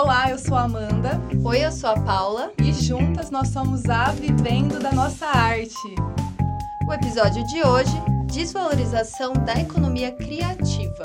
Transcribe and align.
Olá, 0.00 0.30
eu 0.30 0.38
sou 0.38 0.56
a 0.56 0.62
Amanda. 0.62 1.20
Oi, 1.44 1.64
eu 1.64 1.72
sou 1.72 1.90
a 1.90 2.00
Paula. 2.00 2.52
E 2.62 2.72
juntas 2.72 3.32
nós 3.32 3.48
somos 3.48 3.84
a 3.86 4.12
Vivendo 4.12 4.78
da 4.78 4.92
Nossa 4.92 5.26
Arte. 5.26 5.74
O 6.86 6.92
episódio 6.92 7.44
de 7.48 7.66
hoje: 7.66 7.90
Desvalorização 8.32 9.32
da 9.32 9.54
economia 9.54 10.12
criativa. 10.12 11.02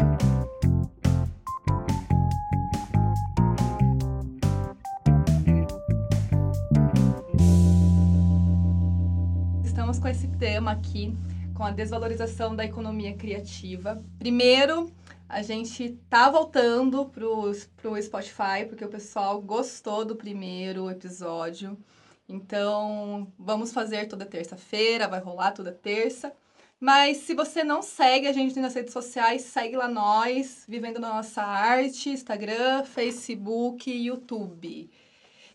Estamos 9.64 9.98
com 9.98 10.08
esse 10.08 10.28
tema 10.28 10.74
aqui, 10.74 11.18
com 11.64 11.68
a 11.68 11.72
desvalorização 11.72 12.54
da 12.54 12.66
economia 12.66 13.16
criativa. 13.16 14.04
Primeiro, 14.20 14.92
a 15.30 15.42
gente 15.42 15.98
tá 16.10 16.30
voltando 16.30 17.06
pro, 17.06 17.54
pro 17.78 18.04
Spotify, 18.04 18.66
porque 18.68 18.84
o 18.84 18.90
pessoal 18.90 19.42
gostou 19.42 20.04
do 20.04 20.14
primeiro 20.14 20.92
episódio. 20.92 21.78
Então, 22.28 23.32
vamos 23.40 23.72
fazer 23.72 24.10
toda 24.10 24.26
terça-feira, 24.26 25.08
vai 25.08 25.22
rolar 25.22 25.54
toda 25.54 25.72
terça. 25.72 26.34
Mas 26.82 27.20
se 27.20 27.34
você 27.34 27.64
não 27.64 27.82
segue 27.82 28.28
a 28.28 28.34
gente 28.34 28.60
nas 28.60 28.76
redes 28.76 28.92
sociais, 28.92 29.44
segue 29.44 29.78
lá 29.78 29.88
nós, 29.88 30.66
Vivendo 30.68 31.00
na 31.00 31.14
Nossa 31.14 31.44
Arte, 31.44 32.10
Instagram, 32.10 32.84
Facebook, 32.84 33.90
YouTube. 33.90 34.92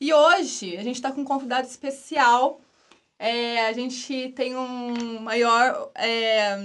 E 0.01 0.15
hoje 0.15 0.75
a 0.79 0.83
gente 0.83 0.97
está 0.97 1.13
com 1.13 1.21
um 1.21 1.27
convidado 1.27 1.69
especial. 1.69 2.63
É, 3.19 3.67
a 3.67 3.73
gente 3.73 4.29
tem 4.37 4.57
um 4.57 5.21
maior 5.21 5.91
é, 5.97 6.57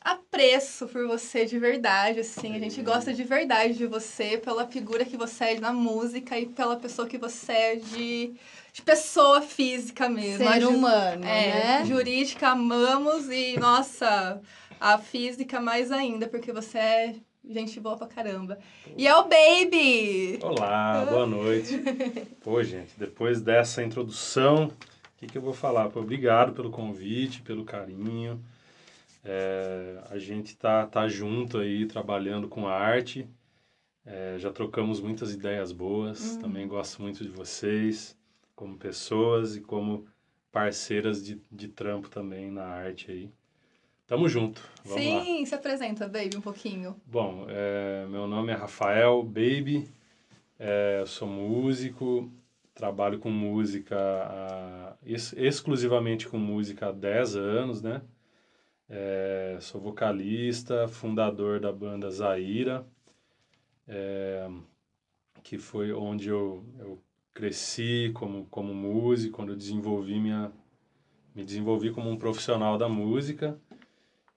apreço 0.00 0.88
por 0.88 1.06
você 1.06 1.44
de 1.44 1.58
verdade, 1.58 2.20
assim. 2.20 2.56
A 2.56 2.58
gente 2.58 2.82
gosta 2.82 3.14
de 3.14 3.22
verdade 3.22 3.74
de 3.74 3.86
você, 3.86 4.36
pela 4.36 4.66
figura 4.66 5.04
que 5.04 5.16
você 5.16 5.44
é 5.44 5.60
na 5.60 5.72
música 5.72 6.36
e 6.38 6.46
pela 6.46 6.76
pessoa 6.76 7.06
que 7.06 7.18
você 7.18 7.52
é 7.52 7.76
de, 7.76 8.32
de 8.72 8.82
pessoa 8.82 9.42
física 9.42 10.08
mesmo. 10.08 10.44
Ser 10.44 10.66
humano, 10.66 11.24
é, 11.24 11.78
né? 11.78 11.84
Jurídica 11.84 12.48
amamos 12.48 13.28
e, 13.28 13.56
nossa, 13.58 14.40
a 14.80 14.98
física 14.98 15.60
mais 15.60 15.92
ainda, 15.92 16.26
porque 16.26 16.52
você 16.52 16.78
é 16.78 17.14
gente 17.48 17.78
boa 17.80 17.96
pra 17.96 18.06
caramba. 18.06 18.58
E 18.96 19.06
é 19.06 19.14
o 19.14 19.24
Baby! 19.24 20.38
Olá, 20.42 21.06
boa 21.08 21.26
noite. 21.26 21.78
Pô, 22.42 22.62
gente, 22.62 22.92
depois 22.98 23.40
dessa 23.40 23.82
introdução, 23.82 24.70
que, 25.20 25.26
que 25.26 25.38
eu 25.38 25.42
vou 25.42 25.52
falar? 25.52 25.90
Pô, 25.90 26.00
obrigado 26.00 26.52
pelo 26.52 26.70
convite, 26.70 27.42
pelo 27.42 27.64
carinho. 27.64 28.42
É, 29.22 30.02
a 30.08 30.18
gente 30.18 30.56
tá, 30.56 30.86
tá 30.86 31.06
junto 31.06 31.58
aí, 31.58 31.84
trabalhando 31.84 32.48
com 32.48 32.66
a 32.66 32.72
arte. 32.72 33.28
É, 34.04 34.36
já 34.38 34.50
trocamos 34.50 34.98
muitas 34.98 35.34
ideias 35.34 35.72
boas. 35.72 36.36
Hum. 36.36 36.40
Também 36.40 36.66
gosto 36.66 37.02
muito 37.02 37.22
de 37.22 37.28
vocês, 37.28 38.16
como 38.56 38.78
pessoas 38.78 39.56
e 39.56 39.60
como 39.60 40.06
parceiras 40.50 41.22
de, 41.22 41.38
de 41.52 41.68
trampo 41.68 42.08
também 42.08 42.50
na 42.50 42.64
arte 42.64 43.10
aí. 43.10 43.30
Tamo 44.06 44.26
junto. 44.26 44.62
Vamos 44.84 45.04
lá. 45.06 45.22
Sim, 45.22 45.44
se 45.44 45.54
apresenta, 45.54 46.08
Baby, 46.08 46.38
um 46.38 46.40
pouquinho. 46.40 46.96
Bom, 47.04 47.44
é, 47.48 48.06
meu 48.08 48.26
nome 48.26 48.52
é 48.52 48.56
Rafael 48.56 49.22
Baby, 49.22 49.86
é, 50.58 51.04
sou 51.06 51.28
músico, 51.28 52.28
trabalho 52.74 53.18
com 53.18 53.30
música, 53.30 53.96
há- 53.98 54.96
ex- 55.04 55.34
exclusivamente 55.36 56.28
com 56.28 56.38
música 56.38 56.88
há 56.88 56.92
10 56.92 57.36
anos, 57.36 57.82
né? 57.82 58.02
É, 58.88 59.56
sou 59.60 59.80
vocalista, 59.80 60.88
fundador 60.88 61.60
da 61.60 61.72
banda 61.72 62.10
Zaira, 62.10 62.84
é, 63.86 64.48
que 65.42 65.58
foi 65.58 65.92
onde 65.92 66.28
eu, 66.28 66.64
eu 66.78 67.02
cresci 67.32 68.10
como, 68.14 68.46
como 68.46 68.74
músico, 68.74 69.42
onde 69.42 69.52
eu 69.52 69.56
desenvolvi 69.56 70.18
minha, 70.18 70.52
me 71.34 71.44
desenvolvi 71.44 71.92
como 71.92 72.10
um 72.10 72.16
profissional 72.16 72.76
da 72.76 72.88
música 72.88 73.58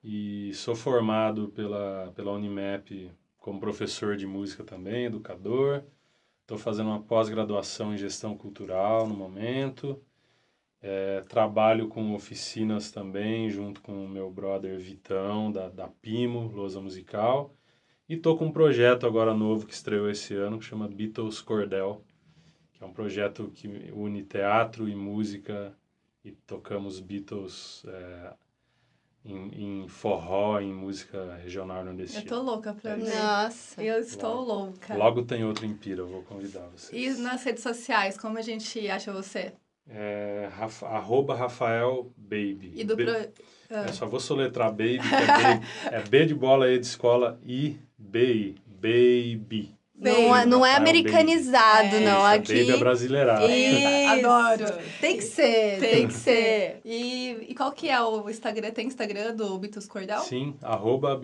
e 0.03 0.53
sou 0.53 0.75
formado 0.75 1.49
pela, 1.49 2.11
pela 2.15 2.31
Unimap 2.33 3.11
como 3.37 3.59
professor 3.59 4.15
de 4.15 4.27
música 4.27 4.63
também, 4.63 5.05
educador. 5.05 5.83
Estou 6.43 6.57
fazendo 6.57 6.87
uma 6.87 7.01
pós-graduação 7.01 7.93
em 7.93 7.97
gestão 7.97 8.37
cultural 8.37 9.07
no 9.07 9.15
momento. 9.15 10.03
É, 10.81 11.21
trabalho 11.21 11.87
com 11.87 12.13
oficinas 12.13 12.91
também, 12.91 13.49
junto 13.49 13.81
com 13.81 14.05
o 14.05 14.09
meu 14.09 14.29
brother 14.29 14.77
Vitão, 14.77 15.49
da, 15.49 15.69
da 15.69 15.87
Pimo, 15.87 16.51
Lousa 16.53 16.81
Musical. 16.81 17.55
E 18.09 18.15
estou 18.15 18.37
com 18.37 18.47
um 18.47 18.51
projeto 18.51 19.07
agora 19.07 19.33
novo 19.33 19.65
que 19.65 19.73
estreou 19.73 20.09
esse 20.09 20.35
ano, 20.35 20.59
que 20.59 20.65
chama 20.65 20.85
Beatles 20.89 21.39
Cordel, 21.39 22.03
que 22.73 22.83
é 22.83 22.85
um 22.85 22.91
projeto 22.91 23.49
que 23.55 23.69
une 23.93 24.21
teatro 24.21 24.89
e 24.89 24.95
música 24.95 25.73
e 26.25 26.33
tocamos 26.33 26.99
Beatles 26.99 27.85
é, 27.87 28.33
em, 29.25 29.83
em 29.83 29.87
forró, 29.87 30.59
em 30.59 30.73
música 30.73 31.35
regional 31.43 31.79
Eu 31.79 31.85
nordestina. 31.85 32.25
tô 32.25 32.41
louca 32.41 32.73
pra 32.73 32.95
ver. 32.95 33.13
Nossa. 33.15 33.81
Eu 33.83 33.99
estou 33.99 34.35
Logo. 34.41 34.53
louca. 34.65 34.95
Logo 34.95 35.23
tem 35.23 35.43
outro 35.45 35.65
em 35.65 35.73
Pira, 35.73 36.01
eu 36.01 36.07
vou 36.07 36.23
convidar 36.23 36.67
E 36.67 36.77
vocês. 36.77 37.19
nas 37.19 37.43
redes 37.43 37.63
sociais, 37.63 38.17
como 38.17 38.37
a 38.37 38.41
gente 38.41 38.87
acha 38.89 39.11
você? 39.13 39.53
É, 39.87 40.49
Rafa, 40.55 40.87
arroba 40.87 41.35
Rafael 41.35 42.11
Baby. 42.17 42.73
E 42.75 42.83
do 42.83 42.95
B- 42.95 43.05
pro... 43.05 43.33
Ah. 43.69 43.85
Eu 43.87 43.93
só 43.93 44.05
vou 44.05 44.19
soletrar 44.19 44.69
Baby, 44.71 44.99
que 44.99 45.15
é, 45.15 45.27
baby. 45.27 45.65
é 45.91 46.01
B 46.01 46.25
de 46.25 46.35
bola, 46.35 46.69
E 46.71 46.77
de 46.79 46.85
escola, 46.85 47.39
I, 47.43 47.77
B, 47.97 48.55
Baby. 48.67 49.73
Não, 49.95 50.35
é- 50.35 50.45
não 50.45 50.65
é 50.65 50.71
Rafael 50.71 50.87
americanizado, 50.87 51.89
Baby. 51.91 52.03
não. 52.05 52.27
É 52.27 52.35
Aqui. 52.35 52.53
Baby 52.55 52.71
é 52.71 52.77
brasileirado. 52.77 53.45
Adoro. 54.09 54.65
Tem 54.99 55.17
que 55.17 55.23
ser, 55.23 55.79
tem, 55.79 56.07
que 56.07 56.13
ser. 56.13 56.81
E, 56.83 57.45
e 57.49 57.55
qual 57.55 57.71
que 57.71 57.89
é 57.89 58.01
o 58.01 58.27
Instagram? 58.29 58.71
Tem 58.71 58.87
Instagram 58.87 59.35
do 59.35 59.57
Bitus 59.59 59.85
Cordel? 59.87 60.19
Sim, 60.21 60.55
arroba 60.61 61.19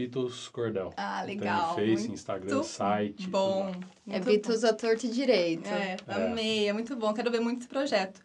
Cordel. 0.52 0.94
Ah, 0.96 1.24
legal. 1.24 1.76
Tem 1.76 1.88
Face, 1.90 2.02
Muito 2.08 2.14
Instagram, 2.14 2.64
site. 2.64 3.28
Bom. 3.28 3.72
É 4.08 4.14
muito 4.14 4.26
Beatles 4.26 4.64
a 4.64 4.74
torto 4.74 5.06
e 5.06 5.10
direito. 5.10 5.68
É, 5.68 5.98
É. 6.08 6.14
amei, 6.14 6.68
é 6.70 6.74
muito 6.74 6.96
bom. 6.96 7.14
Quero 7.14 7.32
ver 7.32 7.40
muito 7.42 7.60
esse 7.62 7.68
projeto. 7.68 8.22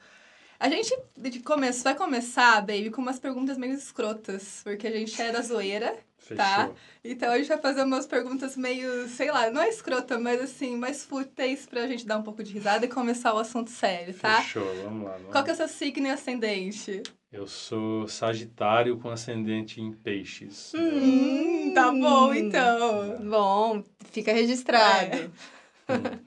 A 0.60 0.69
gente 0.69 0.97
de 1.19 1.41
começo, 1.41 1.83
vai 1.83 1.94
começar, 1.94 2.60
baby, 2.60 2.91
com 2.91 3.03
umas 3.03 3.19
perguntas 3.19 3.59
meio 3.59 3.75
escrotas, 3.75 4.60
porque 4.62 4.87
a 4.87 4.91
gente 4.91 5.21
é 5.21 5.33
da 5.33 5.43
zoeira, 5.43 5.94
Fechou. 6.24 6.36
tá? 6.36 6.70
Então 7.04 7.30
a 7.30 7.36
gente 7.36 7.48
vai 7.48 7.58
fazer 7.58 7.82
umas 7.82 8.06
perguntas 8.06 8.56
meio, 8.56 9.06
sei 9.08 9.30
lá, 9.30 9.50
não 9.50 9.60
é 9.60 9.68
escrota, 9.68 10.18
mas 10.18 10.40
assim, 10.40 10.74
mais 10.76 11.04
fúteis 11.04 11.66
pra 11.66 11.86
gente 11.86 12.06
dar 12.06 12.16
um 12.16 12.22
pouco 12.22 12.42
de 12.42 12.52
risada 12.52 12.86
e 12.86 12.88
começar 12.88 13.34
o 13.34 13.38
assunto 13.38 13.70
sério, 13.70 14.14
tá? 14.14 14.40
Fechou, 14.40 14.64
vamos 14.82 15.04
lá. 15.04 15.12
Vamos 15.12 15.30
Qual 15.30 15.44
que 15.44 15.50
é 15.50 15.52
o 15.52 15.56
seu 15.56 15.68
signo 15.68 16.06
e 16.06 16.10
ascendente? 16.10 17.02
Eu 17.30 17.46
sou 17.46 18.08
Sagitário 18.08 18.96
com 18.98 19.10
ascendente 19.10 19.80
em 19.80 19.92
peixes. 19.92 20.72
Hum, 20.74 21.72
tá 21.74 21.92
bom, 21.92 22.32
então. 22.32 23.18
Bom, 23.28 23.84
fica 24.12 24.32
registrado. 24.32 25.30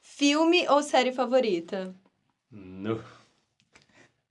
Filme 0.00 0.66
ou 0.68 0.82
série 0.82 1.12
favorita? 1.12 1.94
No. 2.50 3.02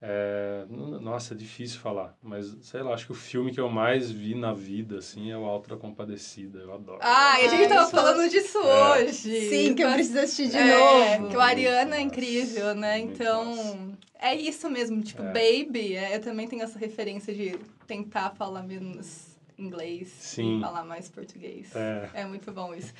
É, 0.08 0.64
nossa, 1.00 1.34
é 1.34 1.36
difícil 1.36 1.80
falar, 1.80 2.16
mas 2.22 2.56
sei 2.60 2.80
lá, 2.80 2.94
acho 2.94 3.06
que 3.06 3.12
o 3.12 3.14
filme 3.14 3.50
que 3.52 3.58
eu 3.58 3.68
mais 3.68 4.08
vi 4.08 4.36
na 4.36 4.52
vida, 4.52 4.98
assim, 4.98 5.32
é 5.32 5.36
o 5.36 5.44
Alto 5.44 5.68
da 5.68 5.76
Compadecida, 5.76 6.60
eu 6.60 6.72
adoro. 6.72 7.00
Ai, 7.02 7.44
a 7.46 7.48
gente 7.48 7.62
Ai, 7.62 7.68
tava 7.68 7.82
isso- 7.82 7.90
falando 7.90 8.30
disso 8.30 8.58
É. 8.58 9.04
hoje. 9.04 9.48
Sim, 9.50 9.74
que 9.74 9.82
eu 9.82 9.92
preciso 9.92 10.18
assistir 10.20 10.48
de 10.48 10.56
é, 10.58 11.18
novo. 11.18 11.30
que 11.30 11.36
o 11.36 11.40
Ariana 11.40 11.96
é 11.96 12.00
incrível, 12.00 12.72
né? 12.74 13.00
Então, 13.00 13.96
é 14.20 14.32
isso 14.34 14.70
mesmo. 14.70 15.02
Tipo, 15.02 15.22
É. 15.24 15.26
Baby, 15.64 15.96
é, 15.96 16.14
eu 16.16 16.20
também 16.20 16.46
tenho 16.46 16.62
essa 16.62 16.78
referência 16.78 17.34
de 17.34 17.58
tentar 17.86 18.30
falar 18.36 18.62
menos 18.62 19.34
inglês 19.58 20.08
Sim. 20.08 20.58
e 20.58 20.60
falar 20.60 20.84
mais 20.84 21.08
português. 21.08 21.74
É, 21.74 22.10
É 22.14 22.24
muito 22.26 22.52
bom 22.52 22.72
isso. 22.74 22.92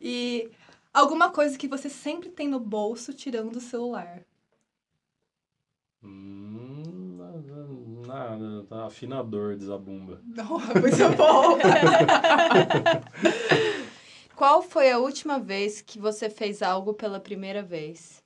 E 0.00 0.48
alguma 0.94 1.30
coisa 1.30 1.58
que 1.58 1.68
você 1.68 1.90
sempre 1.90 2.30
tem 2.30 2.48
no 2.48 2.58
bolso 2.60 3.12
tirando 3.12 3.56
o 3.56 3.60
celular. 3.60 4.20
Hum, 6.06 7.16
nada, 8.06 8.46
nada, 8.62 8.86
afinador 8.86 9.56
desabumba. 9.56 10.20
Não, 10.24 10.60
é 10.60 10.80
muito 10.80 11.16
bom. 11.16 11.58
Qual 14.36 14.62
foi 14.62 14.90
a 14.90 14.98
última 14.98 15.38
vez 15.38 15.80
que 15.80 15.98
você 15.98 16.28
fez 16.28 16.62
algo 16.62 16.92
pela 16.92 17.18
primeira 17.18 17.62
vez? 17.62 18.22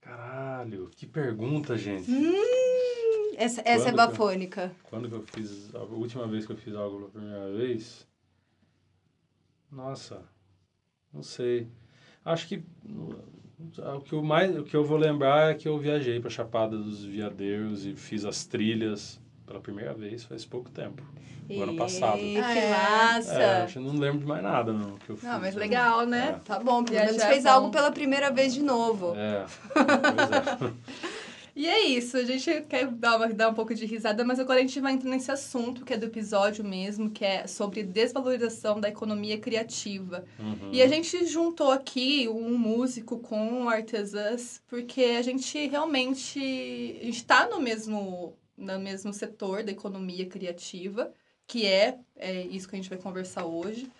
Caralho, 0.00 0.90
que 0.90 1.06
pergunta, 1.06 1.76
gente. 1.76 2.10
Hum, 2.10 3.34
essa, 3.36 3.62
essa 3.64 3.88
é 3.88 3.90
que 3.90 3.96
bafônica. 3.96 4.74
Quando 4.84 5.08
que 5.08 5.14
eu 5.14 5.22
fiz, 5.22 5.74
a 5.74 5.82
última 5.82 6.26
vez 6.26 6.46
que 6.46 6.52
eu 6.52 6.56
fiz 6.56 6.74
algo 6.74 6.98
pela 6.98 7.10
primeira 7.10 7.52
vez? 7.52 8.06
Nossa, 9.70 10.22
não 11.12 11.22
sei. 11.22 11.68
Acho 12.24 12.48
que 12.48 12.64
o 13.58 14.00
que, 14.00 14.12
eu 14.12 14.22
mais, 14.22 14.56
o 14.56 14.62
que 14.64 14.76
eu 14.76 14.84
vou 14.84 14.98
lembrar 14.98 15.50
é 15.50 15.54
que 15.54 15.66
eu 15.68 15.78
viajei 15.78 16.20
para 16.20 16.28
Chapada 16.30 16.76
dos 16.76 17.04
Veadeiros 17.04 17.86
e 17.86 17.94
fiz 17.94 18.24
as 18.24 18.44
trilhas 18.44 19.20
pela 19.46 19.60
primeira 19.60 19.94
vez 19.94 20.24
faz 20.24 20.44
pouco 20.44 20.68
tempo. 20.70 21.02
O 21.48 21.62
ano 21.62 21.76
passado. 21.76 22.18
Que 22.18 22.36
Ah, 22.38 22.56
é? 22.56 22.70
massa! 22.70 23.32
É, 23.34 23.62
acho 23.62 23.74
que 23.74 23.78
não 23.78 23.96
lembro 23.96 24.18
de 24.18 24.26
mais 24.26 24.42
nada, 24.42 24.72
não. 24.72 24.96
Que 24.98 25.10
eu 25.10 25.18
Não, 25.22 25.32
fiz, 25.34 25.40
mas 25.40 25.54
né? 25.54 25.60
legal, 25.60 26.04
né? 26.04 26.34
É. 26.36 26.40
Tá 26.44 26.58
bom, 26.58 26.82
pelo 26.82 26.98
menos 26.98 27.22
fez 27.22 27.44
é 27.44 27.48
bom. 27.48 27.54
algo 27.54 27.70
pela 27.70 27.92
primeira 27.92 28.32
vez 28.32 28.52
de 28.52 28.62
novo. 28.62 29.14
É, 29.16 29.46
pois 29.72 30.30
é. 30.32 30.72
E 31.56 31.66
é 31.66 31.86
isso, 31.86 32.18
a 32.18 32.22
gente 32.22 32.66
quer 32.68 32.86
dar, 32.88 33.16
uma, 33.16 33.28
dar 33.28 33.48
um 33.48 33.54
pouco 33.54 33.74
de 33.74 33.86
risada, 33.86 34.22
mas 34.22 34.38
agora 34.38 34.58
a 34.58 34.62
gente 34.62 34.78
vai 34.78 34.92
entrar 34.92 35.08
nesse 35.08 35.32
assunto 35.32 35.86
que 35.86 35.94
é 35.94 35.96
do 35.96 36.04
episódio 36.04 36.62
mesmo, 36.62 37.08
que 37.08 37.24
é 37.24 37.46
sobre 37.46 37.82
desvalorização 37.82 38.78
da 38.78 38.90
economia 38.90 39.38
criativa. 39.38 40.22
Uhum. 40.38 40.68
E 40.70 40.82
a 40.82 40.86
gente 40.86 41.24
juntou 41.24 41.70
aqui 41.70 42.28
um 42.28 42.58
músico 42.58 43.20
com 43.20 43.70
artesãs, 43.70 44.60
porque 44.68 45.02
a 45.18 45.22
gente 45.22 45.66
realmente 45.66 46.38
está 47.00 47.48
no 47.48 47.58
mesmo, 47.58 48.36
no 48.54 48.78
mesmo 48.78 49.10
setor 49.14 49.62
da 49.62 49.72
economia 49.72 50.26
criativa, 50.26 51.10
que 51.46 51.64
é, 51.64 51.98
é 52.16 52.42
isso 52.42 52.68
que 52.68 52.76
a 52.76 52.78
gente 52.78 52.90
vai 52.90 52.98
conversar 52.98 53.46
hoje. 53.46 53.90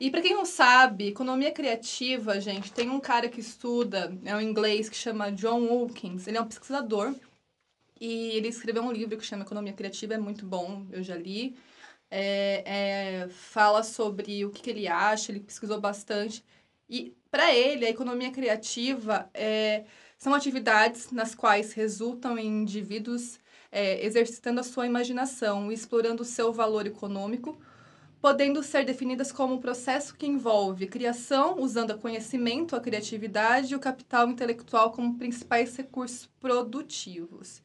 E 0.00 0.10
para 0.10 0.22
quem 0.22 0.32
não 0.34 0.46
sabe, 0.46 1.08
economia 1.08 1.52
criativa, 1.52 2.40
gente, 2.40 2.72
tem 2.72 2.88
um 2.88 2.98
cara 2.98 3.28
que 3.28 3.38
estuda, 3.38 4.16
é 4.24 4.34
um 4.34 4.40
inglês 4.40 4.88
que 4.88 4.96
chama 4.96 5.30
John 5.30 5.60
Wilkins, 5.70 6.26
ele 6.26 6.38
é 6.38 6.40
um 6.40 6.46
pesquisador 6.46 7.14
e 8.00 8.30
ele 8.30 8.48
escreveu 8.48 8.82
um 8.82 8.90
livro 8.90 9.18
que 9.18 9.26
chama 9.26 9.42
Economia 9.44 9.74
Criativa, 9.74 10.14
é 10.14 10.18
muito 10.18 10.46
bom, 10.46 10.86
eu 10.90 11.02
já 11.02 11.14
li. 11.14 11.54
É, 12.10 12.62
é, 13.24 13.28
fala 13.28 13.82
sobre 13.82 14.42
o 14.44 14.50
que, 14.50 14.62
que 14.62 14.70
ele 14.70 14.88
acha, 14.88 15.30
ele 15.30 15.40
pesquisou 15.40 15.78
bastante. 15.78 16.42
E 16.88 17.14
para 17.30 17.54
ele, 17.54 17.84
a 17.84 17.90
economia 17.90 18.30
criativa 18.30 19.28
é, 19.34 19.84
são 20.16 20.32
atividades 20.34 21.12
nas 21.12 21.34
quais 21.34 21.74
resultam 21.74 22.38
em 22.38 22.46
indivíduos 22.62 23.38
é, 23.70 24.04
exercitando 24.04 24.60
a 24.60 24.64
sua 24.64 24.86
imaginação, 24.86 25.70
e 25.70 25.74
explorando 25.74 26.22
o 26.22 26.26
seu 26.26 26.52
valor 26.54 26.86
econômico, 26.86 27.60
podendo 28.20 28.62
ser 28.62 28.84
definidas 28.84 29.32
como 29.32 29.54
um 29.54 29.60
processo 29.60 30.14
que 30.14 30.26
envolve 30.26 30.86
criação, 30.86 31.58
usando 31.58 31.92
o 31.92 31.98
conhecimento, 31.98 32.76
a 32.76 32.80
criatividade 32.80 33.72
e 33.72 33.76
o 33.76 33.80
capital 33.80 34.28
intelectual 34.28 34.92
como 34.92 35.16
principais 35.16 35.74
recursos 35.74 36.28
produtivos. 36.38 37.62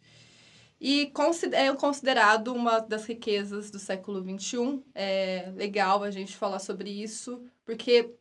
E 0.80 1.12
é 1.52 1.74
considerado 1.74 2.54
uma 2.54 2.80
das 2.80 3.06
riquezas 3.06 3.72
do 3.72 3.80
século 3.80 4.22
XXI. 4.22 4.82
É 4.94 5.52
legal 5.56 6.04
a 6.04 6.12
gente 6.12 6.36
falar 6.36 6.60
sobre 6.60 6.90
isso, 6.90 7.42
porque 7.66 8.14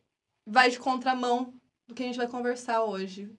vai 0.45 0.69
de 0.69 0.79
contramão 0.79 1.53
do 1.87 1.93
que 1.93 2.03
a 2.03 2.05
gente 2.05 2.17
vai 2.17 2.27
conversar 2.27 2.83
hoje. 2.83 3.29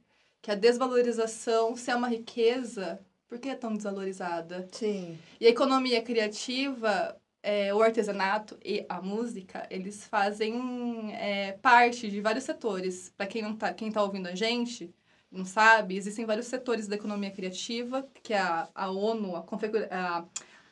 Que 0.41 0.51
a 0.51 0.55
desvalorização, 0.55 1.77
se 1.77 1.91
é 1.91 1.97
uma 1.97 2.09
riqueza, 2.09 3.01
por 3.27 3.39
que 3.39 3.49
é 3.49 3.55
tão 3.55 3.75
desvalorizada? 3.75 4.69
Sim. 4.71 5.19
E 5.41 5.47
a 5.47 5.51
economia 5.51 6.01
criativa, 6.03 7.17
é, 7.47 7.73
o 7.73 7.81
artesanato 7.81 8.59
e 8.65 8.85
a 8.89 9.01
música, 9.01 9.65
eles 9.71 10.05
fazem 10.05 11.15
é, 11.15 11.53
parte 11.53 12.11
de 12.11 12.21
vários 12.21 12.43
setores. 12.43 13.13
Para 13.17 13.29
quem 13.29 13.41
não 13.41 13.55
tá, 13.55 13.73
quem 13.73 13.93
tá 13.93 14.03
ouvindo 14.03 14.27
a 14.27 14.35
gente, 14.35 14.93
não 15.31 15.45
sabe, 15.45 15.97
existem 15.97 16.27
vários 16.27 16.49
setores 16.49 16.89
da 16.89 16.97
economia 16.97 17.31
criativa, 17.31 18.05
que 18.21 18.35
a, 18.35 18.69
a 18.75 18.91
ONU, 18.91 19.37
a, 19.37 19.45
a 19.93 20.25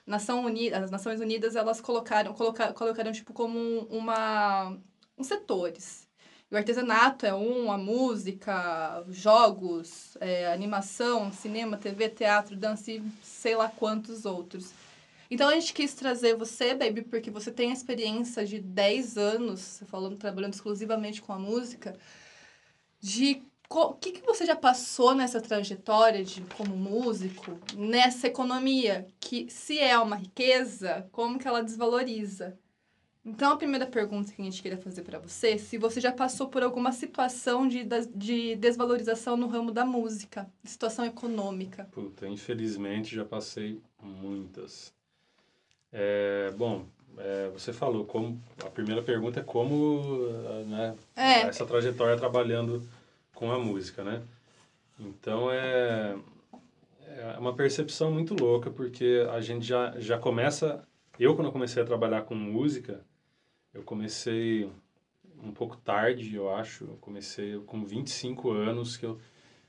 Nação 0.05 0.45
Unida, 0.45 0.79
as 0.79 0.91
Nações 0.91 1.21
Unidas, 1.21 1.55
elas 1.55 1.81
colocaram, 1.81 2.35
coloca, 2.35 2.73
colocaram 2.73 3.13
tipo 3.13 3.33
como 3.33 3.59
uma 3.89 4.77
uns 5.17 5.29
setores. 5.29 6.09
O 6.51 6.57
artesanato 6.57 7.25
é 7.25 7.33
um, 7.33 7.71
a 7.71 7.79
música, 7.79 9.05
jogos, 9.11 10.17
é, 10.21 10.53
animação, 10.53 11.33
cinema, 11.33 11.77
TV, 11.77 12.09
teatro, 12.09 12.57
dança 12.57 12.91
e 12.91 13.01
sei 13.23 13.55
lá 13.55 13.69
quantos 13.69 14.25
outros. 14.25 14.73
Então 15.35 15.49
a 15.49 15.55
gente 15.55 15.75
quis 15.75 15.93
trazer 15.95 16.37
você, 16.37 16.75
baby, 16.75 17.03
porque 17.03 17.29
você 17.29 17.51
tem 17.51 17.71
a 17.71 17.73
experiência 17.73 18.47
de 18.47 18.61
10 18.61 19.19
anos, 19.19 19.83
falando, 19.87 20.17
trabalhando 20.17 20.55
exclusivamente 20.55 21.21
com 21.21 21.33
a 21.33 21.39
música, 21.41 21.99
de 23.01 23.43
o 23.69 23.95
que, 23.95 24.13
que 24.13 24.25
você 24.25 24.47
já 24.47 24.55
passou 24.55 25.13
nessa 25.13 25.41
trajetória 25.41 26.23
de 26.23 26.41
como 26.57 26.77
músico, 26.77 27.59
nessa 27.77 28.29
economia, 28.29 29.09
que 29.19 29.51
se 29.51 29.77
é 29.77 29.99
uma 29.99 30.15
riqueza, 30.15 31.09
como 31.11 31.37
que 31.37 31.49
ela 31.49 31.65
desvaloriza? 31.65 32.57
Então, 33.25 33.55
a 33.55 33.57
primeira 33.57 33.87
pergunta 33.87 34.31
que 34.31 34.41
a 34.41 34.45
gente 34.45 34.63
queria 34.63 34.79
fazer 34.79 35.03
para 35.03 35.19
você, 35.19 35.59
se 35.59 35.77
você 35.79 36.01
já 36.01 36.13
passou 36.13 36.47
por 36.47 36.63
alguma 36.63 36.93
situação 36.93 37.67
de, 37.67 37.83
de 38.15 38.55
desvalorização 38.55 39.37
no 39.37 39.49
ramo 39.49 39.73
da 39.73 39.85
música, 39.85 40.49
situação 40.63 41.05
econômica. 41.05 41.89
Puta, 41.91 42.29
infelizmente 42.29 43.17
já 43.17 43.25
passei 43.25 43.83
muitas. 44.01 44.94
É, 45.97 46.53
bom, 46.57 46.87
é, 47.17 47.49
você 47.53 47.73
falou, 47.73 48.05
como, 48.05 48.43
a 48.65 48.69
primeira 48.69 49.01
pergunta 49.01 49.39
é 49.39 49.43
como 49.45 50.27
eh, 50.29 50.65
né, 50.65 50.97
É. 51.15 51.41
essa 51.43 51.65
trajetória 51.65 52.17
trabalhando 52.17 52.83
com 53.33 53.53
a 53.53 53.59
música, 53.61 54.03
né? 54.03 54.21
Então 54.99 55.49
é, 55.53 56.17
é 57.07 57.37
uma 57.39 57.55
percepção 57.55 58.11
muito 58.11 58.35
louca, 58.35 58.71
porque 58.73 59.25
a 59.31 59.41
gente 59.41 59.65
já, 59.65 59.95
já 60.01 60.19
começa... 60.19 60.83
Eu, 61.19 61.37
quando 61.37 61.47
eu 61.47 61.53
comecei 61.53 61.81
a 61.81 61.87
trabalhar 61.87 62.23
com 62.23 62.35
música, 62.35 63.01
eu 63.73 63.85
comecei 63.85 64.69
um 65.41 65.53
pouco 65.53 65.77
tarde, 65.77 66.35
eu 66.35 66.53
acho. 66.53 66.85
Eu 66.85 66.97
comecei 67.01 67.57
com 67.67 67.85
25 67.85 68.51
anos 68.51 68.97
que 68.97 69.07
eu 69.07 69.21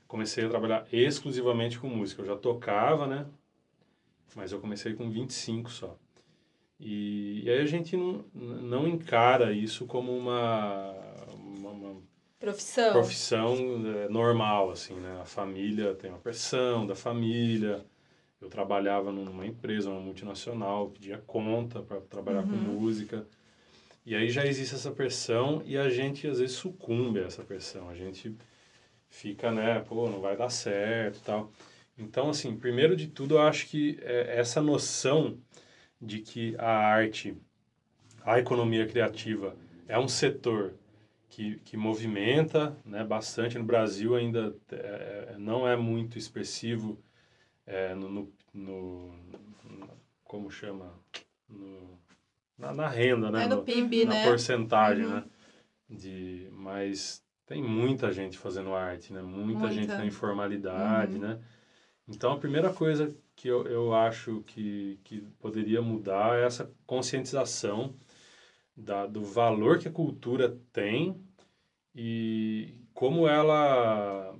comecei 0.08 0.44
a 0.44 0.48
trabalhar 0.48 0.86
exclusivamente 0.92 1.78
com 1.78 1.88
música. 1.88 2.22
Eu 2.22 2.26
já 2.26 2.36
tocava, 2.36 3.06
né? 3.06 3.26
Mas 4.34 4.50
eu 4.50 4.60
comecei 4.60 4.94
com 4.94 5.08
25 5.08 5.70
só. 5.70 5.96
E, 6.78 7.42
e 7.44 7.50
aí 7.50 7.60
a 7.60 7.66
gente 7.66 7.96
não, 7.96 8.24
não 8.34 8.86
encara 8.86 9.52
isso 9.52 9.86
como 9.86 10.16
uma, 10.16 10.92
uma, 11.56 11.70
uma 11.70 12.02
Profissão. 12.38 12.92
profissão 12.92 13.56
eh, 13.86 14.08
normal, 14.10 14.70
assim, 14.70 14.94
né? 14.94 15.18
A 15.20 15.24
família 15.24 15.94
tem 15.94 16.10
uma 16.10 16.18
pressão 16.18 16.86
da 16.86 16.94
família. 16.94 17.84
Eu 18.40 18.48
trabalhava 18.50 19.10
numa 19.10 19.46
empresa, 19.46 19.88
uma 19.90 20.00
multinacional, 20.00 20.90
pedia 20.90 21.18
conta 21.26 21.80
para 21.80 22.00
trabalhar 22.02 22.42
com 22.42 22.48
música. 22.54 23.26
E 24.04 24.14
aí 24.14 24.28
já 24.30 24.46
existe 24.46 24.74
essa 24.74 24.90
pressão 24.90 25.62
e 25.64 25.76
a 25.78 25.88
gente 25.88 26.26
às 26.28 26.38
vezes 26.38 26.54
sucumbe 26.56 27.20
a 27.20 27.24
essa 27.24 27.42
pressão. 27.42 27.88
A 27.88 27.94
gente 27.94 28.36
fica, 29.08 29.50
né, 29.50 29.80
pô, 29.80 30.08
não 30.08 30.20
vai 30.20 30.36
dar 30.36 30.50
certo 30.50 31.20
tal. 31.24 31.50
Então, 31.98 32.28
assim, 32.30 32.54
primeiro 32.56 32.94
de 32.94 33.06
tudo, 33.08 33.36
eu 33.36 33.40
acho 33.42 33.66
que 33.66 33.98
é, 34.02 34.38
essa 34.38 34.60
noção 34.60 35.38
de 36.00 36.20
que 36.20 36.54
a 36.58 36.70
arte, 36.70 37.36
a 38.24 38.38
economia 38.38 38.86
criativa 38.86 39.56
é 39.88 39.98
um 39.98 40.08
setor 40.08 40.74
que, 41.28 41.56
que 41.60 41.76
movimenta 41.76 42.76
né, 42.84 43.04
bastante. 43.04 43.58
No 43.58 43.64
Brasil 43.64 44.14
ainda 44.14 44.54
é, 44.70 45.36
não 45.38 45.66
é 45.66 45.76
muito 45.76 46.18
expressivo 46.18 46.98
é, 47.66 47.94
no, 47.94 48.08
no, 48.08 48.32
no- 48.52 49.12
no- 49.64 49.88
como 50.24 50.50
chama? 50.50 50.92
No, 51.48 51.98
na, 52.58 52.72
na 52.74 52.88
renda, 52.88 53.30
né? 53.30 53.44
É 53.44 53.46
no 53.46 53.62
PIB, 53.62 54.04
na 54.04 54.14
né? 54.14 54.22
porcentagem, 54.24 55.04
Uhum. 55.04 55.14
né? 55.14 55.24
De, 55.88 56.48
mas 56.52 57.22
tem 57.46 57.62
muita 57.62 58.10
gente 58.12 58.36
fazendo 58.36 58.74
arte, 58.74 59.12
né? 59.12 59.22
Muita, 59.22 59.68
gente 59.68 59.88
Muita. 59.88 59.98
na 59.98 60.06
informalidade, 60.06 61.14
Uhum. 61.14 61.20
né? 61.20 61.38
Então, 62.08 62.32
a 62.32 62.38
primeira 62.38 62.72
coisa 62.72 63.14
que 63.36 63.48
eu, 63.48 63.66
eu 63.66 63.94
acho 63.94 64.42
que, 64.46 64.98
que 65.04 65.20
poderia 65.38 65.82
mudar 65.82 66.38
é 66.38 66.44
essa 66.44 66.72
conscientização 66.86 67.94
da, 68.74 69.06
do 69.06 69.22
valor 69.22 69.78
que 69.78 69.86
a 69.86 69.92
cultura 69.92 70.58
tem 70.72 71.20
e 71.94 72.74
como 72.94 73.28
ela 73.28 74.34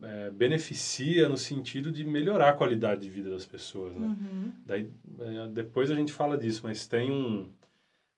é, 0.00 0.30
beneficia 0.30 1.28
no 1.28 1.36
sentido 1.36 1.90
de 1.90 2.04
melhorar 2.04 2.50
a 2.50 2.54
qualidade 2.54 3.02
de 3.02 3.10
vida 3.10 3.30
das 3.30 3.44
pessoas, 3.44 3.94
né? 3.96 4.06
Uhum. 4.06 4.52
Daí, 4.64 4.90
é, 5.18 5.48
depois 5.48 5.90
a 5.90 5.94
gente 5.94 6.12
fala 6.12 6.38
disso, 6.38 6.60
mas 6.64 6.86
tem 6.86 7.10
um, 7.10 7.50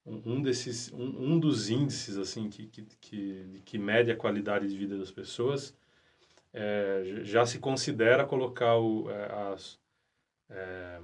um, 0.04 0.42
desses, 0.42 0.92
um, 0.92 1.32
um 1.32 1.40
dos 1.40 1.70
índices, 1.70 2.18
assim, 2.18 2.50
que, 2.50 2.66
que, 2.66 2.82
que, 3.00 3.62
que 3.64 3.78
mede 3.78 4.10
a 4.10 4.16
qualidade 4.16 4.68
de 4.68 4.76
vida 4.76 4.98
das 4.98 5.10
pessoas, 5.10 5.74
é, 6.52 7.20
já 7.22 7.44
se 7.44 7.58
considera 7.58 8.24
colocar 8.24 8.76
o, 8.76 9.10
é, 9.10 9.52
as, 9.52 9.78
é, 10.50 11.00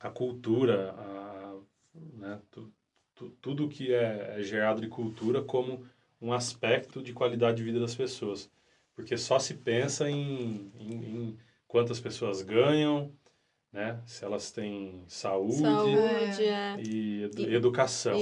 a 0.00 0.10
cultura, 0.10 0.92
a, 0.92 1.56
né, 1.94 2.40
tu, 2.50 2.72
tu, 3.14 3.30
tudo 3.40 3.68
que 3.68 3.92
é, 3.92 4.38
é 4.38 4.42
gerado 4.42 4.80
de 4.80 4.88
cultura 4.88 5.42
como 5.42 5.84
um 6.20 6.32
aspecto 6.32 7.02
de 7.02 7.12
qualidade 7.12 7.56
de 7.58 7.64
vida 7.64 7.80
das 7.80 7.94
pessoas. 7.94 8.50
Porque 8.94 9.16
só 9.16 9.38
se 9.38 9.54
pensa 9.54 10.08
em, 10.10 10.70
em, 10.74 11.04
em 11.04 11.38
quantas 11.66 11.98
pessoas 11.98 12.42
ganham, 12.42 13.12
né? 13.72 14.00
se 14.06 14.24
elas 14.24 14.52
têm 14.52 15.04
saúde, 15.08 15.60
Saúde, 15.60 16.44
é. 16.44 16.76
e 16.78 17.22
edu- 17.22 17.50
educação. 17.50 18.18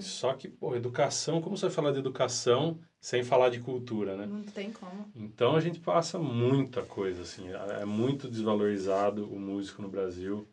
Só 0.00 0.32
que, 0.34 0.48
pô, 0.48 0.74
educação, 0.74 1.42
como 1.42 1.56
você 1.56 1.66
vai 1.66 1.74
falar 1.74 1.92
de 1.92 1.98
educação 1.98 2.80
sem 3.04 3.22
falar 3.22 3.50
de 3.50 3.60
cultura, 3.60 4.16
né? 4.16 4.24
Não 4.24 4.42
tem 4.44 4.72
como. 4.72 5.06
Então 5.14 5.54
a 5.54 5.60
gente 5.60 5.78
passa 5.78 6.18
muita 6.18 6.80
coisa, 6.80 7.20
assim, 7.20 7.50
é 7.52 7.82
é 7.82 7.84
muito 7.84 8.30
desvalorizado 8.30 9.30
o 9.30 9.38
músico 9.38 9.82
no 9.82 9.90
Brasil. 9.90 10.48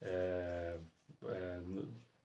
É, 0.00 0.74
é, 1.26 1.58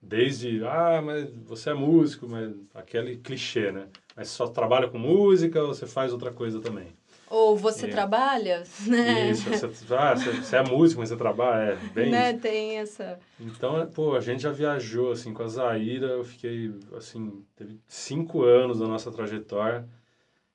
desde, 0.01 0.63
ah, 0.63 1.01
mas 1.03 1.29
você 1.43 1.71
é 1.71 1.73
músico, 1.73 2.29
mas 2.29 2.55
aquele 2.73 3.17
clichê, 3.17 3.69
né? 3.69 3.89
Mas 4.15 4.29
só 4.29 4.47
trabalha 4.47 4.87
com 4.87 4.97
música 4.97 5.61
ou 5.61 5.75
você 5.75 5.85
faz 5.85 6.13
outra 6.13 6.31
coisa 6.31 6.61
também? 6.61 6.87
Ou 7.29 7.57
você 7.57 7.87
trabalha, 7.87 8.63
né? 8.87 9.31
Isso, 9.31 9.49
você, 9.49 9.93
ah, 9.93 10.15
você, 10.15 10.31
você, 10.31 10.55
é 10.55 10.63
músico, 10.63 11.01
mas 11.01 11.09
você 11.09 11.17
trabalha, 11.17 11.73
é 11.73 11.75
bem 11.75 12.09
né? 12.09 12.31
Isso. 12.31 12.41
Tem 12.41 12.77
essa... 12.77 13.19
Então, 13.39 13.81
é, 13.81 13.85
pô, 13.85 14.15
a 14.15 14.21
gente 14.21 14.43
já 14.43 14.51
viajou, 14.51 15.11
assim, 15.11 15.33
com 15.33 15.43
a 15.43 15.47
Zaira, 15.47 16.07
eu 16.07 16.23
fiquei, 16.23 16.73
assim, 16.95 17.43
teve 17.55 17.79
cinco 17.87 18.43
anos 18.43 18.79
da 18.79 18.87
nossa 18.87 19.11
trajetória 19.11 19.87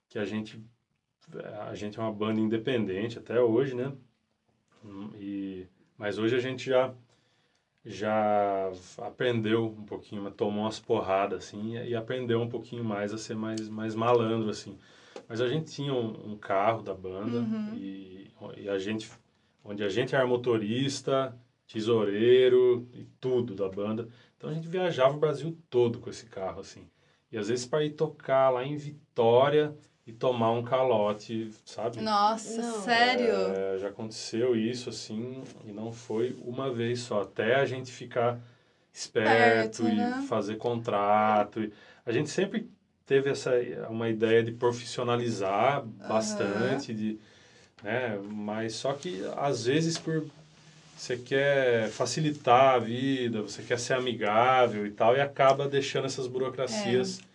que 0.09 0.19
a 0.19 0.25
gente, 0.25 0.62
a 1.69 1.75
gente 1.75 1.99
é 1.99 2.02
uma 2.02 2.12
banda 2.12 2.41
independente 2.41 3.19
até 3.19 3.41
hoje, 3.41 3.75
né? 3.75 3.93
E, 5.19 5.67
mas 5.97 6.19
hoje 6.19 6.37
a 6.37 6.41
gente 6.41 6.64
já 6.64 6.93
já 7.85 8.71
aprendeu 8.99 9.67
um 9.67 9.85
pouquinho, 9.85 10.31
tomou 10.31 10.64
umas 10.64 10.79
porradas, 10.79 11.45
assim, 11.45 11.76
e 11.76 11.97
aprendeu 11.97 12.41
um 12.41 12.49
pouquinho 12.49 12.85
mais 12.85 13.12
a 13.12 13.19
ser 13.19 13.35
mais, 13.35 13.69
mais 13.69 13.95
malandro, 13.95 14.49
assim. 14.50 14.79
Mas 15.33 15.41
a 15.41 15.49
gente 15.49 15.73
tinha 15.73 15.95
um, 15.95 16.33
um 16.33 16.37
carro 16.37 16.83
da 16.83 16.93
banda 16.93 17.39
uhum. 17.39 17.75
e, 17.75 18.31
e 18.59 18.69
a 18.69 18.79
gente, 18.79 19.11
onde 19.65 19.83
a 19.83 19.89
gente 19.89 20.15
era 20.15 20.27
motorista, 20.27 21.35
tesoureiro 21.67 22.87
e 22.93 23.07
tudo 23.19 23.55
da 23.55 23.67
banda. 23.67 24.11
Então 24.37 24.51
a 24.51 24.53
gente 24.53 24.69
viajava 24.69 25.17
o 25.17 25.19
Brasil 25.19 25.57
todo 25.71 26.01
com 26.01 26.11
esse 26.11 26.27
carro, 26.27 26.61
assim. 26.61 26.87
E 27.31 27.39
às 27.39 27.49
vezes 27.49 27.65
para 27.65 27.83
ir 27.83 27.93
tocar 27.93 28.51
lá 28.51 28.62
em 28.62 28.77
Vitória 28.77 29.75
e 30.07 30.12
tomar 30.12 30.51
um 30.51 30.62
calote, 30.62 31.51
sabe? 31.65 32.03
Nossa, 32.03 32.61
não. 32.61 32.83
sério? 32.83 33.33
É, 33.57 33.79
já 33.79 33.89
aconteceu 33.89 34.55
isso, 34.55 34.91
assim, 34.91 35.43
e 35.65 35.73
não 35.73 35.91
foi 35.93 36.37
uma 36.45 36.71
vez 36.71 37.01
só. 37.01 37.23
Até 37.23 37.55
a 37.55 37.65
gente 37.65 37.91
ficar 37.91 38.39
esperto 38.93 39.85
Perto, 39.85 39.89
e 39.89 39.97
né? 39.97 40.27
fazer 40.29 40.57
contrato. 40.57 41.62
E 41.62 41.73
a 42.05 42.12
gente 42.12 42.29
sempre 42.29 42.69
teve 43.12 43.28
essa 43.28 43.50
uma 43.90 44.09
ideia 44.09 44.42
de 44.42 44.52
profissionalizar 44.52 45.85
bastante, 46.09 46.92
uhum. 46.92 46.97
de, 46.97 47.19
né? 47.83 48.19
Mas 48.31 48.75
só 48.75 48.95
que 48.95 49.23
às 49.37 49.66
vezes 49.66 49.99
por 49.99 50.25
você 50.97 51.19
quer 51.19 51.90
facilitar 51.90 52.76
a 52.76 52.78
vida, 52.78 53.42
você 53.42 53.62
quer 53.62 53.78
ser 53.78 53.95
amigável 53.95 54.87
e 54.87 54.90
tal, 54.92 55.14
e 55.14 55.21
acaba 55.21 55.69
deixando 55.69 56.07
essas 56.07 56.26
burocracias. 56.26 57.19
É 57.19 57.32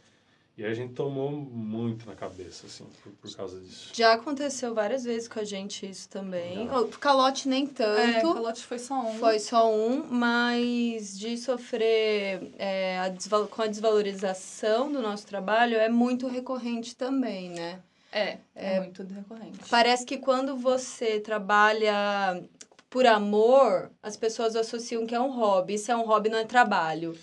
e 0.58 0.66
a 0.66 0.74
gente 0.74 0.94
tomou 0.94 1.32
muito 1.32 2.08
na 2.08 2.16
cabeça, 2.16 2.66
assim, 2.66 2.84
por, 3.04 3.12
por 3.12 3.36
causa 3.36 3.60
disso. 3.60 3.92
Já 3.94 4.14
aconteceu 4.14 4.74
várias 4.74 5.04
vezes 5.04 5.28
com 5.28 5.40
a 5.40 5.44
gente 5.44 5.88
isso 5.88 6.10
também. 6.10 6.68
Calote 7.00 7.48
nem 7.48 7.68
tanto. 7.68 8.00
É, 8.00 8.22
calote 8.22 8.66
foi 8.66 8.80
só 8.80 9.00
um. 9.00 9.14
Foi 9.20 9.38
só 9.38 9.72
um, 9.72 10.04
mas 10.10 11.18
de 11.18 11.38
sofrer 11.38 12.52
é, 12.58 12.98
a 13.00 13.48
com 13.48 13.62
a 13.62 13.68
desvalorização 13.68 14.92
do 14.92 15.00
nosso 15.00 15.28
trabalho 15.28 15.78
é 15.78 15.90
muito 15.90 16.28
recorrente 16.28 16.96
também, 16.96 17.52
né? 17.52 17.80
É, 18.12 18.38
é, 18.56 18.78
é 18.78 18.80
muito 18.80 19.04
recorrente. 19.04 19.60
Parece 19.70 20.06
que 20.08 20.18
quando 20.18 20.58
você 20.58 21.20
trabalha 21.20 22.42
por 22.90 23.06
amor, 23.06 23.92
as 24.02 24.18
pessoas 24.18 24.56
associam 24.56 25.06
que 25.06 25.14
é 25.14 25.20
um 25.20 25.30
hobby. 25.30 25.76
Isso 25.76 25.92
é 25.92 25.96
um 25.96 26.04
hobby, 26.04 26.30
não 26.30 26.40
é 26.40 26.46
trabalho, 26.46 27.16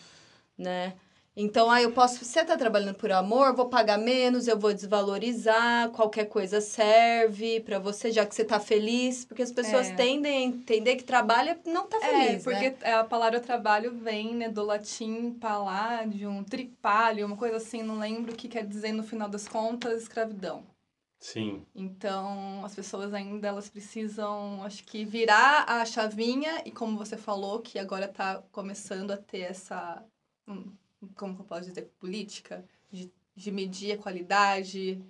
né? 0.57 0.95
Então, 1.37 1.69
aí 1.69 1.83
eu 1.83 1.91
posso, 1.91 2.25
você 2.25 2.45
tá 2.45 2.57
trabalhando 2.57 2.95
por 2.95 3.11
amor, 3.11 3.57
vou 3.57 3.69
pagar 3.69 3.99
menos, 3.99 4.47
eu 4.47 4.57
vou 4.57 4.73
desvalorizar, 4.73 5.91
qualquer 5.91 6.27
coisa 6.27 6.61
serve 6.61 7.59
para 7.61 7.81
você, 7.81 8.13
já 8.13 8.25
que 8.25 8.33
você 8.33 8.45
tá 8.45 8.61
feliz, 8.61 9.25
porque 9.25 9.43
as 9.43 9.51
pessoas 9.51 9.89
é. 9.89 9.95
tendem 9.97 10.33
a 10.33 10.43
entender 10.43 10.95
que 10.95 11.03
trabalha 11.03 11.59
não 11.67 11.89
tá 11.89 11.99
feliz, 11.99 12.47
É, 12.47 12.51
porque 12.51 12.71
né? 12.85 12.95
a 12.95 13.03
palavra 13.03 13.41
trabalho 13.41 13.93
vem, 13.97 14.33
né, 14.33 14.49
do 14.49 14.63
latim 14.63 15.33
palladium, 15.33 16.45
tripalho, 16.45 17.27
uma 17.27 17.37
coisa 17.37 17.57
assim, 17.57 17.83
não 17.83 17.99
lembro 17.99 18.33
o 18.33 18.37
que 18.37 18.47
quer 18.47 18.65
dizer 18.65 18.93
no 18.93 19.03
final 19.03 19.29
das 19.29 19.49
contas, 19.49 20.03
escravidão. 20.03 20.63
Sim. 21.19 21.67
Então, 21.75 22.65
as 22.65 22.77
pessoas 22.77 23.13
ainda 23.13 23.49
elas 23.49 23.69
precisam, 23.69 24.63
acho 24.63 24.85
que 24.85 25.05
virar 25.05 25.65
a 25.67 25.85
chavinha 25.85 26.63
e 26.65 26.71
como 26.71 26.97
você 26.97 27.17
falou 27.17 27.61
que 27.61 27.77
agora 27.77 28.07
tá 28.07 28.41
começando 28.53 29.11
a 29.11 29.17
ter 29.17 29.41
essa 29.41 30.05
hum, 30.47 30.71
como 31.17 31.37
eu 31.39 31.45
posso 31.45 31.69
dizer, 31.69 31.91
política, 31.99 32.65
de, 32.91 33.11
de 33.35 33.51
medir 33.51 33.93
a 33.93 33.99
qualidade 33.99 35.03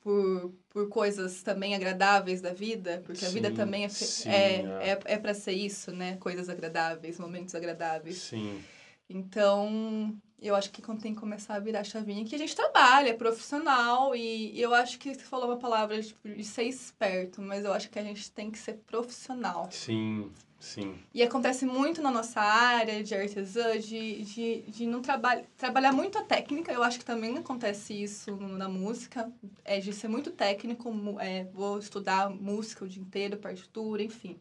por, 0.00 0.52
por 0.68 0.88
coisas 0.88 1.42
também 1.42 1.74
agradáveis 1.74 2.40
da 2.40 2.52
vida, 2.52 3.02
porque 3.04 3.20
sim, 3.20 3.26
a 3.26 3.30
vida 3.30 3.50
também 3.52 3.84
é, 3.84 3.88
sim, 3.88 4.28
é, 4.28 4.32
é. 4.34 4.90
é, 4.90 5.00
é 5.04 5.18
para 5.18 5.34
ser 5.34 5.52
isso, 5.52 5.92
né? 5.92 6.16
Coisas 6.16 6.48
agradáveis, 6.48 7.18
momentos 7.18 7.54
agradáveis. 7.54 8.16
Sim. 8.16 8.62
Então, 9.08 10.16
eu 10.40 10.54
acho 10.54 10.70
que 10.70 10.80
quando 10.80 11.02
tem 11.02 11.12
que 11.12 11.20
começar 11.20 11.56
a 11.56 11.60
virar 11.60 11.80
a 11.80 11.84
chavinha, 11.84 12.24
que 12.24 12.34
a 12.34 12.38
gente 12.38 12.56
trabalha, 12.56 13.10
é 13.10 13.14
profissional, 13.14 14.14
e 14.16 14.58
eu 14.58 14.72
acho 14.72 14.98
que 14.98 15.14
você 15.14 15.20
falou 15.20 15.46
uma 15.46 15.58
palavra 15.58 16.00
tipo, 16.00 16.28
de 16.28 16.44
ser 16.44 16.62
esperto, 16.62 17.42
mas 17.42 17.64
eu 17.64 17.72
acho 17.72 17.90
que 17.90 17.98
a 17.98 18.02
gente 18.02 18.30
tem 18.30 18.50
que 18.50 18.58
ser 18.58 18.74
profissional. 18.86 19.68
Sim, 19.70 20.30
Sim. 20.60 20.98
E 21.14 21.22
acontece 21.22 21.64
muito 21.64 22.02
na 22.02 22.10
nossa 22.10 22.38
área 22.38 23.02
de 23.02 23.14
artesã, 23.14 23.78
de, 23.78 24.22
de, 24.22 24.60
de 24.68 24.86
não 24.86 25.00
trabalhar, 25.00 25.42
trabalhar 25.56 25.90
muito 25.90 26.18
a 26.18 26.22
técnica. 26.22 26.70
Eu 26.70 26.82
acho 26.82 26.98
que 26.98 27.04
também 27.04 27.38
acontece 27.38 27.94
isso 27.94 28.36
na 28.36 28.68
música, 28.68 29.32
é 29.64 29.80
de 29.80 29.90
ser 29.94 30.08
muito 30.08 30.30
técnico, 30.30 30.92
é, 31.18 31.44
vou 31.44 31.78
estudar 31.78 32.28
música 32.28 32.84
o 32.84 32.88
dia 32.88 33.02
inteiro, 33.02 33.38
partitura, 33.38 34.02
enfim. 34.02 34.38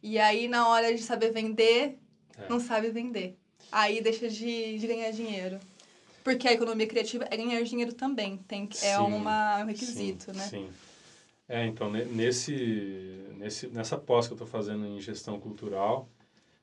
E 0.00 0.20
aí, 0.20 0.46
na 0.46 0.68
hora 0.68 0.94
de 0.94 1.02
saber 1.02 1.32
vender, 1.32 1.98
é. 2.38 2.48
não 2.48 2.60
sabe 2.60 2.88
vender. 2.90 3.36
Aí 3.72 4.00
deixa 4.00 4.28
de, 4.28 4.78
de 4.78 4.86
ganhar 4.86 5.10
dinheiro. 5.10 5.58
Porque 6.22 6.46
a 6.46 6.52
economia 6.52 6.86
criativa 6.86 7.26
é 7.28 7.36
ganhar 7.36 7.62
dinheiro 7.64 7.92
também. 7.92 8.38
Tem, 8.46 8.68
é 8.70 8.74
sim, 8.76 8.86
é 8.86 8.98
uma, 8.98 9.62
um 9.62 9.66
requisito, 9.66 10.32
sim, 10.32 10.38
né? 10.38 10.48
Sim. 10.48 10.70
É, 11.52 11.66
então, 11.66 11.90
nesse, 11.90 13.26
nesse, 13.36 13.66
nessa 13.66 13.98
pós 13.98 14.28
que 14.28 14.34
eu 14.34 14.36
estou 14.36 14.46
fazendo 14.46 14.86
em 14.86 15.00
gestão 15.00 15.40
cultural, 15.40 16.08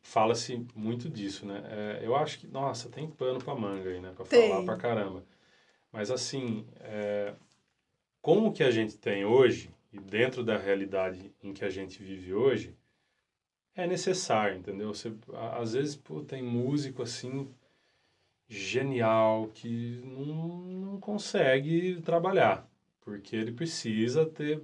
fala-se 0.02 0.66
muito 0.74 1.10
disso, 1.10 1.46
né? 1.46 1.62
É, 1.70 2.06
eu 2.06 2.16
acho 2.16 2.40
que, 2.40 2.48
nossa, 2.48 2.88
tem 2.88 3.12
pano 3.12 3.38
para 3.38 3.54
manga 3.54 3.90
aí, 3.90 4.00
né? 4.00 4.14
Para 4.16 4.24
falar 4.24 4.64
para 4.64 4.78
caramba. 4.78 5.26
Mas, 5.92 6.10
assim, 6.10 6.66
é, 6.80 7.34
com 8.22 8.48
o 8.48 8.54
que 8.54 8.64
a 8.64 8.72
gente 8.72 8.98
tem 8.98 9.26
hoje, 9.26 9.70
e 9.92 10.00
dentro 10.00 10.42
da 10.42 10.58
realidade 10.58 11.36
em 11.44 11.54
que 11.54 11.66
a 11.66 11.70
gente 11.70 12.02
vive 12.02 12.34
hoje, 12.34 12.74
é 13.76 13.86
necessário, 13.86 14.58
entendeu? 14.58 14.94
Você, 14.94 15.14
às 15.60 15.74
vezes, 15.74 15.98
pô, 15.98 16.22
tem 16.22 16.42
músico, 16.42 17.04
assim, 17.04 17.54
genial, 18.48 19.50
que 19.54 20.02
não, 20.06 20.60
não 20.62 20.98
consegue 20.98 22.02
trabalhar, 22.04 22.66
porque 23.02 23.36
ele 23.36 23.52
precisa 23.52 24.26
ter 24.26 24.64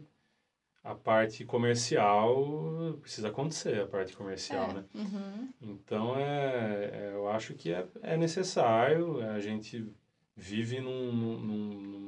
a 0.83 0.93
parte 0.93 1.45
comercial 1.45 2.97
precisa 3.01 3.29
acontecer, 3.29 3.79
a 3.79 3.87
parte 3.87 4.15
comercial, 4.15 4.69
é. 4.69 4.73
né? 4.73 4.85
Uhum. 4.93 5.49
Então, 5.61 6.17
é, 6.17 6.89
é, 6.91 7.11
eu 7.13 7.29
acho 7.29 7.53
que 7.53 7.71
é, 7.71 7.87
é 8.01 8.17
necessário, 8.17 9.21
a 9.21 9.39
gente 9.39 9.87
vive 10.35 10.81
num, 10.81 11.11
num, 11.13 11.37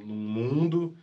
num 0.06 0.16
mundo 0.16 0.98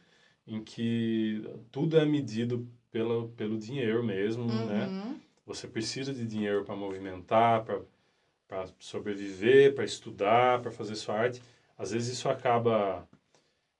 em 0.46 0.62
que 0.62 1.42
tudo 1.70 1.96
é 1.96 2.04
medido 2.04 2.68
pelo, 2.90 3.28
pelo 3.30 3.56
dinheiro 3.56 4.04
mesmo, 4.04 4.44
né? 4.44 4.86
uhum. 4.86 5.10
né? 5.10 5.20
Você 5.46 5.66
precisa 5.66 6.12
de 6.12 6.26
dinheiro 6.26 6.64
para 6.64 6.76
movimentar, 6.76 7.64
para 7.64 8.66
sobreviver, 8.78 9.74
para 9.74 9.84
estudar, 9.84 10.60
para 10.60 10.70
fazer 10.70 10.94
sua 10.94 11.16
arte. 11.16 11.42
Às 11.76 11.90
vezes 11.90 12.18
isso 12.18 12.28
acaba... 12.28 13.08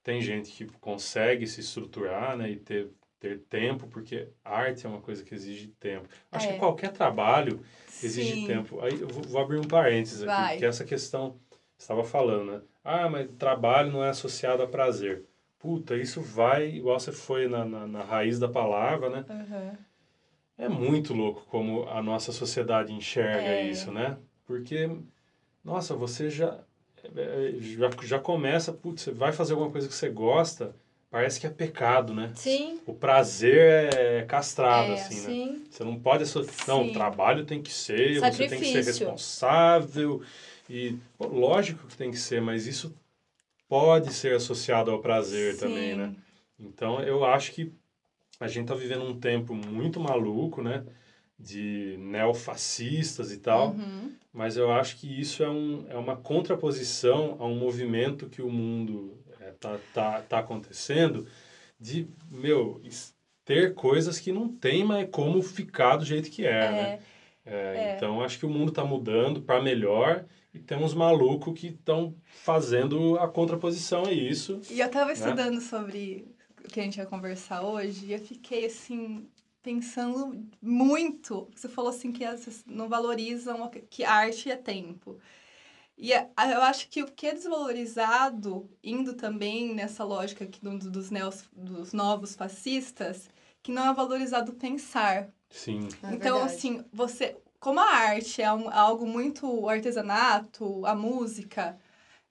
Tem 0.02 0.20
gente 0.20 0.50
que 0.50 0.64
consegue 0.80 1.46
se 1.46 1.60
estruturar, 1.60 2.36
né? 2.36 2.50
E 2.50 2.56
ter 2.56 2.90
ter 3.22 3.38
tempo, 3.38 3.86
porque 3.86 4.26
arte 4.44 4.84
é 4.84 4.88
uma 4.88 5.00
coisa 5.00 5.22
que 5.22 5.32
exige 5.32 5.68
tempo. 5.78 6.08
Acho 6.32 6.48
é. 6.48 6.52
que 6.54 6.58
qualquer 6.58 6.90
trabalho 6.90 7.60
exige 8.02 8.34
Sim. 8.34 8.46
tempo. 8.48 8.80
Aí 8.80 9.00
eu 9.00 9.06
vou, 9.06 9.40
abrir 9.40 9.58
um 9.58 9.64
parênteses 9.64 10.24
aqui, 10.24 10.32
Vai. 10.32 10.58
que 10.58 10.64
essa 10.64 10.84
questão 10.84 11.38
estava 11.78 12.02
falando, 12.02 12.50
né? 12.50 12.60
Ah, 12.82 13.08
mas 13.08 13.30
trabalho 13.38 13.92
não 13.92 14.04
é 14.04 14.08
associado 14.08 14.60
a 14.60 14.66
prazer. 14.66 15.24
Puta, 15.56 15.96
isso 15.96 16.20
vai, 16.20 16.66
igual 16.66 16.98
você 16.98 17.12
foi 17.12 17.46
na, 17.46 17.64
na, 17.64 17.86
na 17.86 18.02
raiz 18.02 18.40
da 18.40 18.48
palavra, 18.48 19.08
né? 19.08 19.24
Uhum. 19.30 19.76
É 20.58 20.68
muito 20.68 21.14
louco 21.14 21.46
como 21.46 21.84
a 21.88 22.02
nossa 22.02 22.32
sociedade 22.32 22.92
enxerga 22.92 23.50
é. 23.50 23.68
isso, 23.68 23.92
né? 23.92 24.18
Porque, 24.44 24.90
nossa, 25.64 25.94
você 25.94 26.28
já, 26.28 26.58
é, 27.14 27.54
já, 27.60 27.88
já 28.02 28.18
começa, 28.18 28.72
putz, 28.72 29.02
você 29.02 29.12
vai 29.12 29.32
fazer 29.32 29.52
alguma 29.52 29.70
coisa 29.70 29.86
que 29.86 29.94
você 29.94 30.08
gosta, 30.08 30.74
parece 31.12 31.38
que 31.38 31.46
é 31.46 31.50
pecado, 31.50 32.14
né? 32.14 32.32
Sim. 32.34 32.80
O 32.86 32.94
prazer 32.94 33.94
é 33.94 34.22
castrado, 34.22 34.92
é, 34.92 34.94
assim, 34.94 35.14
né? 35.16 35.20
sim. 35.20 35.64
Você 35.70 35.84
não 35.84 36.00
pode... 36.00 36.24
Não, 36.66 36.86
o 36.86 36.92
trabalho 36.92 37.44
tem 37.44 37.62
que 37.62 37.72
ser, 37.72 38.18
Sacrifício. 38.18 38.48
você 38.48 38.48
tem 38.48 38.58
que 38.58 38.82
ser 38.84 38.84
responsável. 38.90 40.22
E, 40.70 40.96
lógico 41.20 41.86
que 41.86 41.96
tem 41.96 42.10
que 42.10 42.16
ser, 42.18 42.40
mas 42.40 42.66
isso 42.66 42.94
pode 43.68 44.12
ser 44.14 44.34
associado 44.34 44.90
ao 44.90 45.00
prazer 45.00 45.52
sim. 45.52 45.60
também, 45.60 45.94
né? 45.94 46.14
Então, 46.58 47.00
eu 47.02 47.26
acho 47.26 47.52
que 47.52 47.70
a 48.40 48.48
gente 48.48 48.68
tá 48.68 48.74
vivendo 48.74 49.04
um 49.04 49.20
tempo 49.20 49.54
muito 49.54 50.00
maluco, 50.00 50.62
né? 50.62 50.82
de 51.38 51.96
neofascistas 51.98 53.32
e 53.32 53.38
tal, 53.38 53.70
Uhum. 53.72 54.12
mas 54.32 54.56
eu 54.56 54.70
acho 54.70 54.96
que 54.98 55.20
isso 55.20 55.42
é, 55.42 55.50
um, 55.50 55.84
é 55.88 55.96
uma 55.96 56.16
contraposição 56.16 57.36
a 57.40 57.44
um 57.44 57.56
movimento 57.56 58.28
que 58.28 58.40
o 58.40 58.48
mundo 58.48 59.18
tá, 59.62 59.78
tá, 59.94 60.22
tá 60.22 60.38
acontecendo 60.40 61.26
de, 61.80 62.06
meu, 62.30 62.80
ter 63.44 63.74
coisas 63.74 64.18
que 64.18 64.32
não 64.32 64.48
tem 64.48 64.84
mais 64.84 65.08
como 65.10 65.42
ficar 65.42 65.96
do 65.96 66.04
jeito 66.04 66.30
que 66.30 66.44
é, 66.46 66.70
né? 66.72 67.00
É, 67.44 67.52
É, 67.76 67.96
Então, 67.96 68.20
acho 68.22 68.38
que 68.38 68.46
o 68.46 68.50
mundo 68.50 68.68
está 68.70 68.84
mudando 68.84 69.42
para 69.42 69.60
melhor 69.60 70.24
e 70.54 70.58
tem 70.58 70.78
uns 70.78 70.94
malucos 70.94 71.58
que 71.58 71.68
estão 71.68 72.14
fazendo 72.24 73.18
a 73.18 73.26
contraposição 73.26 74.04
a 74.04 74.12
isso. 74.12 74.60
E 74.70 74.80
eu 74.80 74.88
tava 74.90 75.06
Né? 75.06 75.12
estudando 75.14 75.60
sobre 75.60 76.24
o 76.64 76.68
que 76.68 76.78
a 76.78 76.82
gente 76.84 76.98
ia 76.98 77.06
conversar 77.06 77.62
hoje 77.62 78.06
e 78.06 78.12
eu 78.12 78.20
fiquei 78.20 78.66
assim 78.66 79.26
pensando 79.62 80.44
muito. 80.60 81.48
Você 81.54 81.68
falou 81.68 81.90
assim 81.90 82.12
que 82.12 82.24
as 82.24 82.64
não 82.66 82.88
valorizam 82.88 83.70
que 83.90 84.04
arte 84.04 84.50
é 84.50 84.56
tempo. 84.56 85.18
E 85.96 86.10
eu 86.12 86.62
acho 86.62 86.88
que 86.88 87.02
o 87.02 87.06
que 87.06 87.26
é 87.26 87.34
desvalorizado, 87.34 88.68
indo 88.82 89.14
também 89.14 89.74
nessa 89.74 90.02
lógica 90.04 90.44
aqui 90.44 90.60
do- 90.60 90.78
dos, 90.90 91.10
neos, 91.10 91.44
dos 91.52 91.92
novos 91.92 92.34
fascistas, 92.34 93.28
que 93.62 93.70
não 93.70 93.90
é 93.90 93.94
valorizado 93.94 94.52
pensar. 94.54 95.28
Sim, 95.50 95.86
É 96.02 96.14
então, 96.14 96.36
verdade. 96.38 96.44
assim, 96.54 96.84
você. 96.92 97.36
Como 97.60 97.78
a 97.78 97.84
arte 97.84 98.42
é 98.42 98.52
um- 98.52 98.68
algo 98.70 99.06
muito 99.06 99.68
artesanato, 99.68 100.84
a 100.84 100.94
música, 100.96 101.78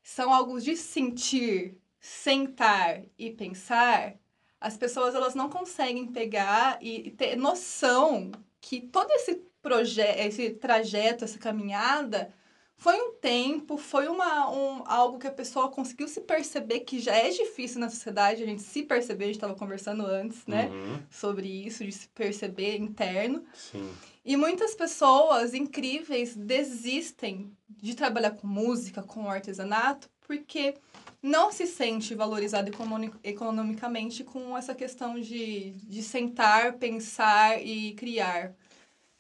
são 0.04 0.34
algo 0.34 0.60
de 0.60 0.76
sentir, 0.76 1.78
sentar 2.00 3.04
e 3.18 3.32
pensar, 3.32 4.16
as 4.60 4.76
pessoas 4.78 5.16
elas 5.16 5.34
não 5.36 5.50
conseguem 5.50 6.08
pegar 6.08 6.78
e, 6.82 7.08
e 7.08 7.12
ter 7.12 7.36
noção 7.38 8.32
que 8.60 8.82
todo 8.82 9.10
esse 9.12 9.36
projeto, 9.62 10.20
esse 10.20 10.50
trajeto, 10.52 11.24
essa 11.24 11.40
caminhada 11.40 12.34
foi 12.82 13.00
um 13.00 13.12
tempo, 13.14 13.78
foi 13.78 14.08
uma, 14.08 14.50
um, 14.50 14.82
algo 14.88 15.20
que 15.20 15.28
a 15.28 15.32
pessoa 15.32 15.70
conseguiu 15.70 16.08
se 16.08 16.20
perceber 16.22 16.80
que 16.80 17.00
já 17.00 17.16
é 17.16 17.30
difícil 17.30 17.80
na 17.80 17.92
sociedade, 17.92 18.42
a 18.42 18.46
gente 18.48 18.64
se 18.64 18.82
perceber, 18.82 19.26
a 19.26 19.28
gente 19.28 19.36
estava 19.36 19.54
conversando 19.54 20.04
antes, 20.04 20.48
né? 20.48 20.68
Uhum, 20.72 21.00
Sobre 21.12 21.48
isso, 21.48 21.86
de 21.86 21.92
se 21.92 22.08
perceber 22.08 22.78
interno. 22.78 23.44
sim, 23.54 23.88
E 24.26 24.36
muitas 24.36 24.74
pessoas 24.74 25.54
incríveis 25.54 26.36
desistem 26.36 27.52
de 27.70 27.94
trabalhar 27.94 28.32
com 28.32 28.48
música, 28.48 29.04
com 29.04 29.30
artesanato, 29.30 30.10
porque 30.26 30.74
não 31.22 31.52
se 31.52 31.68
sente 31.68 32.16
valorizado 32.16 32.70
economi- 32.70 33.14
economicamente 33.24 34.24
com 34.24 34.58
essa 34.58 34.74
questão 34.74 35.20
de, 35.20 35.70
de 35.72 36.02
sentar, 36.02 36.74
pensar 36.80 37.64
e 37.64 37.94
criar, 37.94 38.56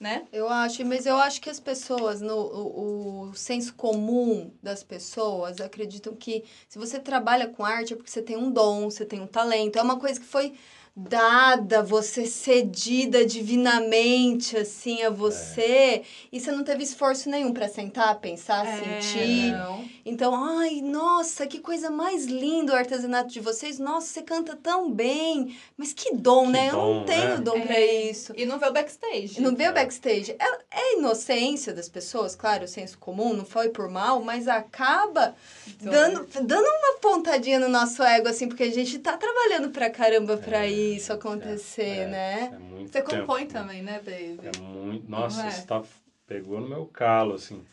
né? 0.01 0.25
Eu 0.33 0.49
acho, 0.49 0.83
mas 0.83 1.05
eu 1.05 1.15
acho 1.17 1.39
que 1.39 1.47
as 1.47 1.59
pessoas, 1.59 2.21
no, 2.21 2.35
o, 2.35 3.29
o 3.29 3.35
senso 3.35 3.71
comum 3.75 4.51
das 4.61 4.83
pessoas, 4.83 5.61
acreditam 5.61 6.15
que 6.15 6.43
se 6.67 6.79
você 6.79 6.99
trabalha 6.99 7.47
com 7.47 7.63
arte 7.63 7.93
é 7.93 7.95
porque 7.95 8.09
você 8.09 8.21
tem 8.23 8.35
um 8.35 8.51
dom, 8.51 8.89
você 8.89 9.05
tem 9.05 9.21
um 9.21 9.27
talento. 9.27 9.77
É 9.77 9.81
uma 9.83 9.99
coisa 9.99 10.19
que 10.19 10.25
foi 10.25 10.55
dada, 10.95 11.81
você 11.81 12.25
cedida 12.25 13.25
divinamente, 13.25 14.57
assim, 14.57 15.03
a 15.03 15.09
você, 15.09 16.03
e 16.31 16.39
você 16.39 16.51
não 16.51 16.63
teve 16.63 16.83
esforço 16.83 17.29
nenhum 17.29 17.53
para 17.53 17.67
sentar, 17.67 18.19
pensar, 18.19 18.65
sentir. 18.65 19.53
Não. 19.53 19.85
Então, 20.05 20.33
ai, 20.35 20.81
nossa, 20.81 21.47
que 21.47 21.59
coisa 21.59 21.89
mais 21.89 22.25
linda 22.25 22.73
o 22.73 22.75
artesanato 22.75 23.29
de 23.31 23.39
vocês. 23.39 23.79
Nossa, 23.79 24.07
você 24.07 24.21
canta 24.21 24.55
tão 24.55 24.91
bem. 24.91 25.55
Mas 25.77 25.93
que 25.93 26.13
dom, 26.15 26.45
Que 26.47 26.51
né? 26.51 26.67
Eu 26.69 26.73
dom, 26.73 26.93
não 26.99 27.05
tenho 27.05 27.37
né? 27.37 27.41
dom 27.41 27.61
pra 27.61 27.73
É. 27.75 28.09
isso. 28.09 28.33
E 28.35 28.45
não 28.45 28.59
vê 28.59 28.67
o 28.67 28.73
backstage. 28.73 29.41
Não 29.41 29.55
vê 29.55 29.69
o 29.69 29.73
backstage. 29.73 30.35
É, 30.37 30.59
é 30.71 30.97
inocência 30.97 31.73
das 31.73 31.87
pessoas, 31.87 32.35
claro, 32.35 32.65
o 32.65 32.67
senso 32.67 32.97
comum, 32.97 33.33
não 33.33 33.45
foi 33.45 33.69
por 33.69 33.89
mal, 33.89 34.21
mas 34.21 34.47
acaba 34.47 35.35
Então, 35.67 35.91
dando, 35.91 36.27
dando 36.43 36.65
uma 36.67 36.99
pontadinha 36.99 37.59
no 37.59 37.69
nosso 37.69 38.03
ego, 38.03 38.27
assim, 38.27 38.47
porque 38.47 38.63
a 38.63 38.71
gente 38.71 38.99
tá 38.99 39.15
trabalhando 39.17 39.69
pra 39.69 39.89
caramba 39.89 40.37
pra 40.37 40.65
É, 40.65 40.80
isso 40.81 41.13
acontecer, 41.13 41.81
é, 41.83 42.07
né? 42.07 42.41
É 42.53 42.85
Você 42.85 43.01
tempo, 43.01 43.15
compõe 43.21 43.41
né? 43.41 43.47
também, 43.47 43.81
né, 43.81 43.99
baby? 43.99 44.39
É 44.47 44.59
muito. 44.59 45.09
Nossa, 45.09 45.41
Não 45.43 45.47
é? 45.47 45.51
você 45.51 45.65
tá, 45.67 45.83
pegou 46.27 46.59
no 46.59 46.67
meu 46.69 46.85
calo, 46.85 47.33
assim. 47.35 47.63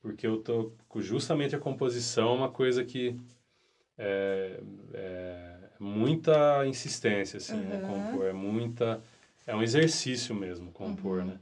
Porque 0.00 0.26
eu 0.26 0.38
tô. 0.38 0.72
Justamente 0.96 1.54
a 1.56 1.58
composição 1.58 2.30
é 2.30 2.34
uma 2.36 2.50
coisa 2.50 2.84
que. 2.84 3.16
É, 3.98 4.60
é 4.94 5.54
muita 5.78 6.66
insistência, 6.66 7.38
assim, 7.38 7.56
né? 7.56 7.76
Uhum. 7.76 7.82
Compor. 8.10 8.26
É 8.26 8.32
muita. 8.32 9.00
É 9.46 9.54
um 9.54 9.62
exercício 9.62 10.34
mesmo, 10.34 10.70
compor, 10.72 11.20
Uhum. 11.20 11.26
né? 11.26 11.38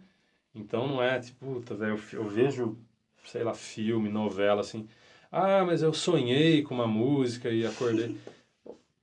Então 0.54 0.86
não 0.86 1.02
é 1.02 1.18
tipo, 1.18 1.54
puta, 1.54 1.74
velho, 1.74 2.00
eu, 2.12 2.20
eu 2.20 2.28
vejo, 2.28 2.78
sei 3.26 3.42
lá, 3.42 3.54
filme, 3.54 4.08
novela, 4.08 4.60
assim. 4.60 4.86
Ah, 5.32 5.64
mas 5.64 5.82
eu 5.82 5.92
sonhei 5.92 6.62
com 6.62 6.74
uma 6.74 6.86
música 6.86 7.50
e 7.50 7.66
acordei. 7.66 8.16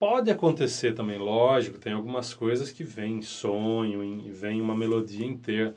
Pode 0.02 0.32
acontecer 0.32 0.94
também, 0.96 1.20
lógico, 1.20 1.78
tem 1.78 1.94
algumas 1.94 2.34
coisas 2.34 2.72
que 2.72 2.84
vêm 2.84 3.18
em 3.20 3.22
sonho, 3.22 4.04
em, 4.04 4.32
vem 4.32 4.60
uma 4.60 4.76
melodia 4.76 5.24
inteira, 5.24 5.76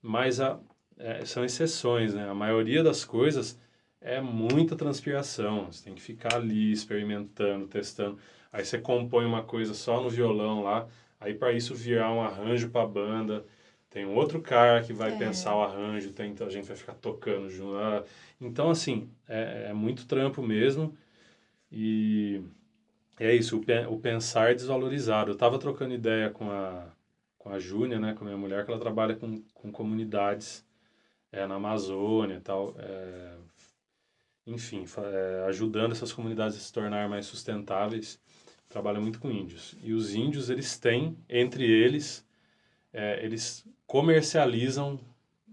mas 0.00 0.40
a, 0.40 0.58
é, 0.98 1.22
são 1.26 1.44
exceções, 1.44 2.14
né? 2.14 2.26
A 2.30 2.34
maioria 2.34 2.82
das 2.82 3.04
coisas 3.04 3.60
é 4.00 4.22
muita 4.22 4.74
transpiração, 4.74 5.66
você 5.70 5.84
tem 5.84 5.94
que 5.94 6.00
ficar 6.00 6.36
ali 6.36 6.72
experimentando, 6.72 7.66
testando. 7.68 8.18
Aí 8.50 8.64
você 8.64 8.78
compõe 8.78 9.26
uma 9.26 9.42
coisa 9.42 9.74
só 9.74 10.02
no 10.02 10.08
violão 10.08 10.62
lá, 10.62 10.88
aí 11.20 11.34
para 11.34 11.52
isso 11.52 11.74
virar 11.74 12.10
um 12.10 12.22
arranjo 12.22 12.70
para 12.70 12.86
banda, 12.86 13.44
tem 13.90 14.06
um 14.06 14.14
outro 14.14 14.40
cara 14.40 14.82
que 14.82 14.94
vai 14.94 15.12
É. 15.12 15.16
pensar 15.16 15.54
o 15.54 15.62
arranjo, 15.62 16.10
tem, 16.12 16.30
então 16.32 16.46
a 16.46 16.50
gente 16.50 16.66
vai 16.68 16.76
ficar 16.76 16.94
tocando 16.94 17.50
junto. 17.50 17.76
Ah, 17.76 18.02
Então, 18.40 18.70
assim, 18.70 19.10
é, 19.28 19.66
é 19.68 19.72
muito 19.74 20.06
trampo 20.06 20.42
mesmo. 20.42 20.96
E 21.70 22.42
é 23.18 23.34
isso, 23.34 23.58
o, 23.58 23.92
o 23.92 23.98
pensar 23.98 24.54
desvalorizado. 24.54 25.30
Eu 25.30 25.34
estava 25.34 25.58
trocando 25.58 25.94
ideia 25.94 26.30
com 26.30 26.50
a, 26.50 26.86
com 27.38 27.50
a 27.50 27.58
Júnia, 27.58 27.98
né, 27.98 28.14
com 28.14 28.24
a 28.24 28.26
minha 28.26 28.36
mulher, 28.36 28.64
que 28.64 28.70
ela 28.70 28.80
trabalha 28.80 29.16
com, 29.16 29.42
com 29.54 29.72
comunidades 29.72 30.64
é, 31.32 31.46
na 31.46 31.56
Amazônia 31.56 32.36
e 32.36 32.40
tal. 32.40 32.74
é, 32.78 33.34
enfim, 34.46 34.84
é, 34.98 35.44
ajudando 35.48 35.92
essas 35.92 36.12
comunidades 36.12 36.56
a 36.56 36.60
se 36.60 36.72
tornar 36.72 37.08
mais 37.08 37.26
sustentáveis. 37.26 38.20
Trabalha 38.68 39.00
muito 39.00 39.18
com 39.18 39.30
índios. 39.30 39.76
E 39.82 39.92
os 39.92 40.14
índios, 40.14 40.50
eles 40.50 40.78
têm, 40.78 41.16
entre 41.28 41.64
eles, 41.64 42.26
eles 43.22 43.64
comercializam 43.86 45.00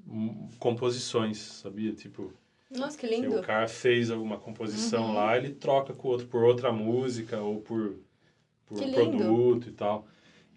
hum, 0.05 0.49
composições, 0.59 1.37
sabia? 1.37 1.93
Tipo, 1.93 2.33
Nossa, 2.79 2.97
que 2.97 3.07
lindo. 3.07 3.35
o 3.37 3.41
cara 3.41 3.67
fez 3.67 4.09
alguma 4.11 4.37
composição 4.37 5.07
Uhum. 5.07 5.13
lá, 5.13 5.37
ele 5.37 5.51
troca 5.53 5.93
com 5.93 6.07
o 6.07 6.11
outro 6.11 6.27
por 6.27 6.43
outra 6.43 6.71
música 6.71 7.39
ou 7.41 7.61
por, 7.61 7.95
por 8.65 8.81
um 8.83 8.91
produto 8.91 9.69
e 9.69 9.71
tal. 9.71 10.07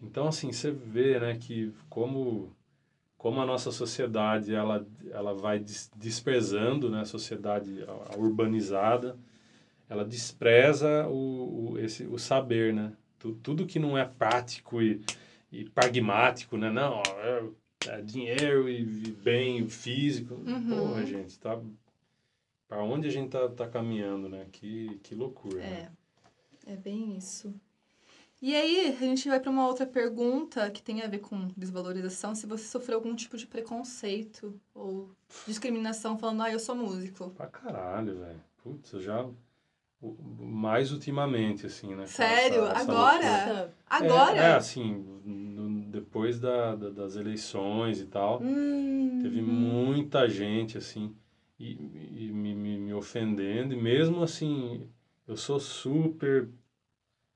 Então, 0.03 0.29
assim, 0.29 0.53
você 0.53 0.71
vê, 0.71 1.19
né, 1.19 1.37
que 1.41 1.73
como, 1.89 2.53
como 3.17 3.41
a 3.41 3.47
nossa 3.47 3.71
sociedade, 3.73 4.55
ela, 4.55 4.87
ela 5.11 5.35
vai 5.35 5.59
des- 5.59 5.91
desprezando, 5.97 6.89
né, 6.91 7.01
a 7.01 7.05
sociedade 7.05 7.83
a- 7.87 8.15
a 8.15 8.17
urbanizada, 8.17 9.17
ela 9.89 10.05
despreza 10.05 11.07
o, 11.09 11.73
o, 11.73 11.79
esse, 11.79 12.05
o 12.05 12.19
saber, 12.19 12.75
né? 12.75 12.93
Tu, 13.19 13.33
tudo 13.43 13.67
que 13.67 13.79
não 13.79 13.97
é 13.99 14.05
prático 14.05 14.81
e, 14.83 15.01
e 15.51 15.65
pragmático, 15.65 16.57
né? 16.57 16.71
Não, 16.71 17.03
é, 17.03 17.43
é 17.89 18.01
dinheiro 18.03 18.69
e, 18.69 18.83
e 18.83 19.11
bem 19.13 19.67
físico. 19.69 20.35
Uhum. 20.35 20.69
Porra, 20.69 21.07
gente, 21.07 21.39
tá... 21.39 21.59
Para 22.69 22.83
onde 22.85 23.09
a 23.09 23.11
gente 23.11 23.31
tá, 23.31 23.49
tá 23.49 23.67
caminhando, 23.67 24.29
né? 24.29 24.47
Que, 24.53 25.01
que 25.03 25.15
loucura, 25.15 25.57
né? 25.57 25.91
É, 26.67 26.73
é 26.75 26.77
bem 26.77 27.17
isso. 27.17 27.53
E 28.41 28.55
aí, 28.55 28.87
a 28.87 28.93
gente 28.93 29.29
vai 29.29 29.41
para 29.41 29.51
uma 29.51 29.67
outra 29.67 29.85
pergunta 29.85 30.71
que 30.71 30.81
tem 30.83 31.03
a 31.03 31.09
ver 31.09 31.19
com 31.19 31.49
desvalorização. 31.57 32.35
Se 32.37 32.47
você 32.47 32.65
sofreu 32.69 32.99
algum 32.99 33.15
tipo 33.17 33.37
de 33.37 33.47
preconceito 33.47 34.61
ou 34.73 35.11
discriminação 35.47 36.17
falando, 36.17 36.43
ah, 36.43 36.53
eu 36.53 36.61
sou 36.61 36.77
músico. 36.77 37.31
Pra 37.31 37.49
caralho, 37.49 38.19
velho. 38.21 38.41
Putz, 38.63 38.93
eu 38.93 39.01
já... 39.01 39.27
Mais 40.39 40.93
ultimamente, 40.93 41.67
assim, 41.67 41.97
né? 41.97 42.07
Sério? 42.07 42.63
Essa- 42.67 42.73
essa 42.75 42.93
Agora? 42.93 43.75
Agora? 43.91 44.37
É, 44.37 44.51
é, 44.51 44.55
assim, 44.55 44.95
no- 45.25 45.81
depois 45.91 46.39
da, 46.39 46.77
da- 46.77 46.91
das 46.91 47.17
eleições 47.17 48.01
e 48.01 48.07
tal, 48.07 48.41
Hum. 48.41 49.19
teve 49.21 49.43
muita 49.43 50.29
gente, 50.29 50.79
assim, 50.79 51.13
e, 51.59 52.27
e 52.29 52.33
me, 52.33 52.55
me, 52.55 52.79
me 52.79 52.95
ofendendo, 52.95 53.75
e 53.75 53.77
mesmo 53.77 54.23
assim, 54.23 54.89
eu 55.27 55.37
sou 55.37 55.59
super 55.61 56.49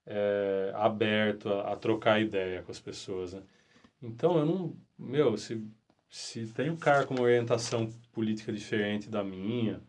é, 0.07 0.73
aberto 0.75 1.49
a, 1.49 1.73
a 1.73 1.77
trocar 1.77 2.21
ideia 2.21 2.63
com 2.63 2.71
as 2.71 2.81
pessoas, 2.81 3.33
né? 3.33 3.43
Então, 4.03 4.37
eu 4.39 4.47
não... 4.47 4.77
Meu, 4.99 5.37
se, 5.37 5.63
se 6.09 6.47
tem 6.49 6.71
um 6.71 6.77
cara 6.77 7.07
com 7.07 7.15
uma 7.15 7.23
orientação 7.25 7.91
política 8.13 8.53
diferente 8.53 9.09
da 9.09 9.23
minha, 9.23 9.81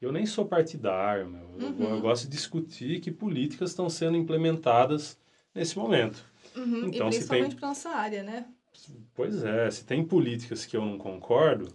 eu 0.00 0.10
nem 0.12 0.26
sou 0.26 0.46
partidário, 0.46 1.28
meu. 1.28 1.56
Eu, 1.58 1.68
Uhum. 1.68 1.94
eu 1.94 2.00
gosto 2.00 2.24
de 2.24 2.30
discutir 2.30 3.00
que 3.00 3.10
políticas 3.10 3.70
estão 3.70 3.88
sendo 3.88 4.16
implementadas 4.16 5.18
nesse 5.54 5.78
momento. 5.78 6.24
Uhum, 6.56 6.86
Então, 6.88 7.08
e 7.08 7.12
se 7.12 7.18
principalmente 7.18 7.50
tem- 7.50 7.58
para 7.60 7.68
nossa 7.68 7.90
área, 7.90 8.22
né? 8.22 8.46
Pois 9.14 9.44
é, 9.44 9.70
se 9.70 9.84
tem 9.84 10.04
políticas 10.04 10.64
que 10.64 10.76
eu 10.76 10.84
não 10.84 10.96
concordo, 10.98 11.68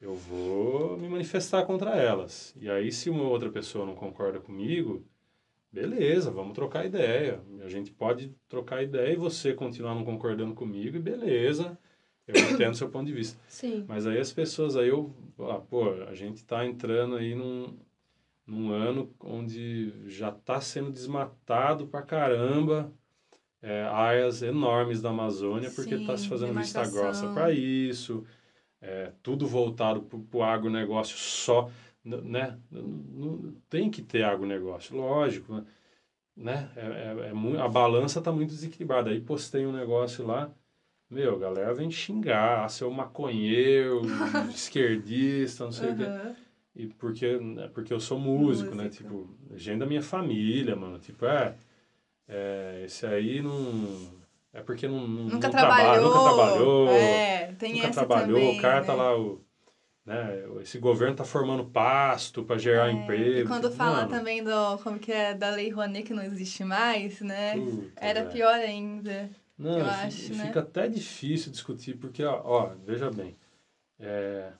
eu 0.00 0.14
vou 0.14 0.96
me 0.96 1.08
manifestar 1.08 1.64
contra 1.64 1.96
elas. 1.96 2.54
E 2.60 2.70
aí, 2.70 2.92
se 2.92 3.10
uma 3.10 3.24
outra 3.24 3.50
pessoa 3.50 3.84
não 3.84 3.94
concorda 3.94 4.38
comigo, 4.38 5.04
beleza, 5.72 6.30
vamos 6.30 6.54
trocar 6.54 6.86
ideia. 6.86 7.40
A 7.62 7.68
gente 7.68 7.90
pode 7.90 8.34
trocar 8.48 8.82
ideia 8.82 9.12
e 9.12 9.16
você 9.16 9.52
continuar 9.52 9.94
não 9.94 10.04
concordando 10.04 10.54
comigo, 10.54 10.96
e 10.96 11.00
beleza, 11.00 11.78
eu 12.26 12.36
entendo 12.50 12.76
seu 12.76 12.88
ponto 12.88 13.06
de 13.06 13.12
vista. 13.12 13.40
Sim. 13.48 13.84
Mas 13.88 14.06
aí 14.06 14.18
as 14.18 14.32
pessoas, 14.32 14.76
aí 14.76 14.88
eu, 14.88 15.14
ah, 15.40 15.58
pô, 15.58 15.90
a 16.08 16.14
gente 16.14 16.36
está 16.36 16.64
entrando 16.64 17.16
aí 17.16 17.34
num, 17.34 17.76
num 18.46 18.70
ano 18.70 19.12
onde 19.20 19.92
já 20.06 20.28
está 20.28 20.60
sendo 20.60 20.90
desmatado 20.90 21.86
pra 21.88 22.02
caramba 22.02 22.92
é, 23.60 23.82
áreas 23.82 24.42
enormes 24.42 25.02
da 25.02 25.10
Amazônia, 25.10 25.70
porque 25.70 25.94
está 25.94 26.16
se 26.16 26.28
fazendo 26.28 26.54
vista 26.54 26.88
grossa 26.88 27.32
para 27.32 27.50
isso, 27.50 28.24
é, 28.80 29.12
tudo 29.22 29.46
voltado 29.46 30.02
para 30.02 30.38
o 30.38 30.42
agronegócio 30.42 31.16
só, 31.16 31.70
né? 32.04 32.58
N- 32.70 32.80
n- 32.80 33.56
Tem 33.68 33.90
que 33.90 34.02
ter 34.02 34.22
agronegócio, 34.24 34.96
lógico, 34.96 35.54
né? 35.54 35.64
né? 36.36 36.70
É, 36.76 36.86
é, 37.26 37.30
é 37.30 37.32
mui- 37.32 37.58
a 37.58 37.68
balança 37.68 38.20
está 38.20 38.32
muito 38.32 38.50
desequilibrada. 38.50 39.10
Aí 39.10 39.20
postei 39.20 39.66
um 39.66 39.72
negócio 39.72 40.26
lá, 40.26 40.50
meu, 41.10 41.36
a 41.36 41.38
galera 41.38 41.74
vem 41.74 41.90
xingar, 41.90 42.64
ah, 42.64 42.68
seu 42.68 42.90
maconheiro, 42.90 44.02
esquerdista, 44.54 45.64
não 45.64 45.72
sei 45.72 45.92
o 45.92 45.96
quê. 45.96 46.04
E 46.76 46.86
porque, 46.86 47.38
né, 47.38 47.68
porque 47.74 47.92
eu 47.92 48.00
sou 48.00 48.18
músico, 48.20 48.74
né? 48.74 48.84
Músico. 48.84 49.02
Tipo, 49.02 49.56
gente 49.56 49.80
da 49.80 49.86
minha 49.86 50.02
família, 50.02 50.76
mano. 50.76 50.98
Tipo, 50.98 51.26
é, 51.26 51.56
é 52.28 52.82
esse 52.84 53.06
aí 53.06 53.42
não... 53.42 54.17
É 54.58 54.62
porque 54.62 54.88
não, 54.88 55.06
não, 55.06 55.24
Nunca 55.24 55.46
não 55.46 55.50
trabalha, 55.50 55.84
trabalhou. 56.00 56.04
nunca 56.10 56.22
trabalhou, 56.24 56.88
É, 56.88 57.52
tem 57.58 57.74
nunca 57.74 57.86
essa 57.86 58.04
trabalhou. 58.06 58.38
também, 58.38 58.58
o 58.58 58.62
cara 58.62 58.84
tá 58.84 58.92
né? 58.92 58.98
lá, 59.02 59.16
o, 59.18 59.44
né? 60.04 60.44
Esse 60.62 60.78
governo 60.78 61.14
tá 61.14 61.24
formando 61.24 61.64
pasto 61.66 62.42
para 62.42 62.58
gerar 62.58 62.88
É, 62.88 62.92
emprego. 62.92 63.38
E 63.40 63.46
quando 63.46 63.64
Tipo, 63.70 63.76
fala 63.76 63.98
mano, 63.98 64.08
também 64.10 64.42
do, 64.42 64.78
como 64.82 64.98
que 64.98 65.12
é, 65.12 65.32
da 65.34 65.50
Lei 65.50 65.70
Rouanet 65.70 66.02
que 66.04 66.12
não 66.14 66.22
existe 66.24 66.64
mais, 66.64 67.20
né? 67.20 67.52
puta, 67.54 67.92
Era 67.96 68.20
velho. 68.20 68.32
pior 68.32 68.54
ainda. 68.54 69.30
Não, 69.56 69.78
eu 69.78 69.84
fi- 69.84 69.90
acho, 70.06 70.34
né? 70.34 70.46
fica 70.46 70.60
até 70.60 70.88
difícil 70.88 71.52
discutir, 71.52 71.96
porque, 71.96 72.24
ó, 72.24 72.40
ó 72.44 72.70
veja 72.84 73.10
bem, 73.10 73.36
é, 73.98 74.52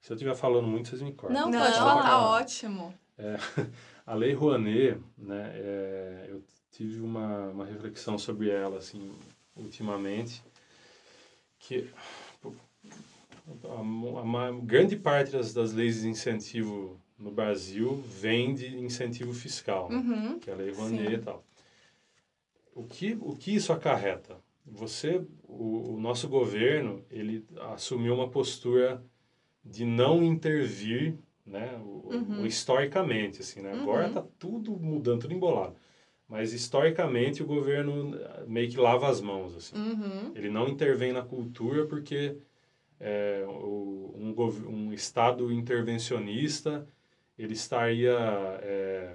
se 0.00 0.12
eu 0.12 0.14
estiver 0.14 0.34
falando 0.36 0.66
muito, 0.66 0.88
vocês 0.88 1.02
me 1.02 1.12
cortam. 1.12 1.40
Não, 1.40 1.50
Não, 1.50 1.60
pode 1.60 1.74
Só 1.76 1.82
falar. 1.84 2.02
tá 2.02 2.28
ótimo. 2.30 2.94
A 4.06 4.14
Lei 4.14 4.32
Rouanet, 4.34 4.98
né, 5.16 5.52
é, 5.54 6.26
eu 6.28 6.42
tive 6.74 7.00
uma, 7.00 7.48
uma 7.50 7.64
reflexão 7.64 8.18
sobre 8.18 8.50
ela, 8.50 8.78
assim, 8.78 9.12
ultimamente, 9.56 10.42
que 11.58 11.88
a, 13.64 13.78
a 13.78 14.24
ma- 14.24 14.50
grande 14.62 14.96
parte 14.96 15.30
das, 15.30 15.54
das 15.54 15.72
leis 15.72 16.02
de 16.02 16.08
incentivo 16.08 17.00
no 17.16 17.30
Brasil 17.30 17.94
vem 18.06 18.54
de 18.54 18.76
incentivo 18.76 19.32
fiscal, 19.32 19.88
né? 19.88 19.96
Uhum. 19.98 20.38
que 20.40 20.50
é 20.50 20.52
a 20.52 20.56
Lei 20.56 20.70
Rouanet 20.72 21.14
e 21.14 21.18
tal. 21.18 21.44
O 22.74 22.82
que, 22.84 23.16
o 23.20 23.34
que 23.36 23.54
isso 23.54 23.72
acarreta? 23.72 24.36
Você, 24.66 25.24
o, 25.44 25.94
o 25.94 26.00
nosso 26.00 26.28
governo, 26.28 27.04
ele 27.08 27.44
assumiu 27.72 28.14
uma 28.14 28.28
postura 28.28 29.00
de 29.64 29.84
não 29.84 30.22
intervir, 30.24 31.14
né, 31.46 31.76
o, 31.78 32.14
Uhum. 32.14 32.40
o- 32.42 32.46
historicamente, 32.46 33.42
assim, 33.42 33.60
né? 33.60 33.72
Agora 33.72 34.08
Uhum. 34.08 34.12
tá 34.14 34.24
tudo 34.38 34.72
mudando, 34.76 35.20
tudo 35.20 35.34
embolado. 35.34 35.76
Mas 36.28 36.52
historicamente 36.52 37.42
o 37.42 37.46
governo 37.46 38.16
eh, 38.16 38.44
meio 38.46 38.70
que 38.70 38.78
lava 38.78 39.08
as 39.08 39.20
mãos, 39.20 39.54
assim. 39.54 39.76
Uhum. 39.76 40.32
Ele 40.34 40.48
não 40.48 40.68
intervém 40.68 41.12
na 41.12 41.22
cultura 41.22 41.84
porque 41.86 42.38
é, 42.98 43.44
o, 43.46 44.14
um, 44.16 44.34
um 44.68 44.92
Estado 44.92 45.52
intervencionista 45.52 46.88
ele 47.38 47.52
estaria 47.52 48.16
é, 48.62 49.14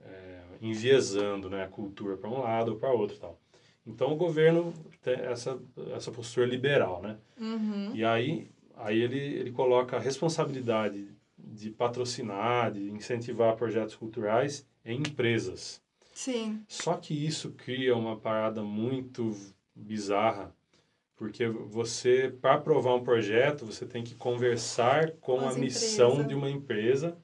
é, 0.00 0.40
enviesando 0.60 1.48
né, 1.48 1.62
a 1.62 1.68
cultura 1.68 2.16
para 2.16 2.30
um 2.30 2.40
lado 2.40 2.72
ou 2.72 2.76
para 2.78 2.92
outro 2.92 3.16
tal. 3.18 3.38
Então 3.86 4.12
o 4.12 4.16
governo 4.16 4.72
tem 5.02 5.14
essa, 5.14 5.58
essa 5.94 6.10
postura 6.10 6.46
liberal, 6.46 7.02
né? 7.02 7.16
Uhum. 7.38 7.94
E 7.94 8.04
aí, 8.04 8.50
aí 8.76 9.00
ele, 9.00 9.18
ele 9.18 9.52
coloca 9.52 9.96
a 9.96 10.00
responsabilidade 10.00 11.08
de 11.38 11.70
patrocinar, 11.70 12.72
de 12.72 12.90
incentivar 12.90 13.56
projetos 13.56 13.96
culturais 13.96 14.66
em 14.84 14.98
empresas. 14.98 15.82
Sim. 16.12 16.62
Só 16.68 16.94
que 16.94 17.14
isso 17.14 17.52
cria 17.52 17.96
uma 17.96 18.16
parada 18.16 18.62
muito 18.62 19.34
bizarra, 19.74 20.54
porque 21.16 21.46
você, 21.46 22.34
para 22.40 22.54
aprovar 22.54 22.94
um 22.94 23.04
projeto, 23.04 23.66
você 23.66 23.86
tem 23.86 24.02
que 24.02 24.14
conversar 24.14 25.12
com 25.12 25.38
Com 25.38 25.48
a 25.48 25.54
missão 25.54 26.26
de 26.26 26.34
uma 26.34 26.50
empresa 26.50 27.16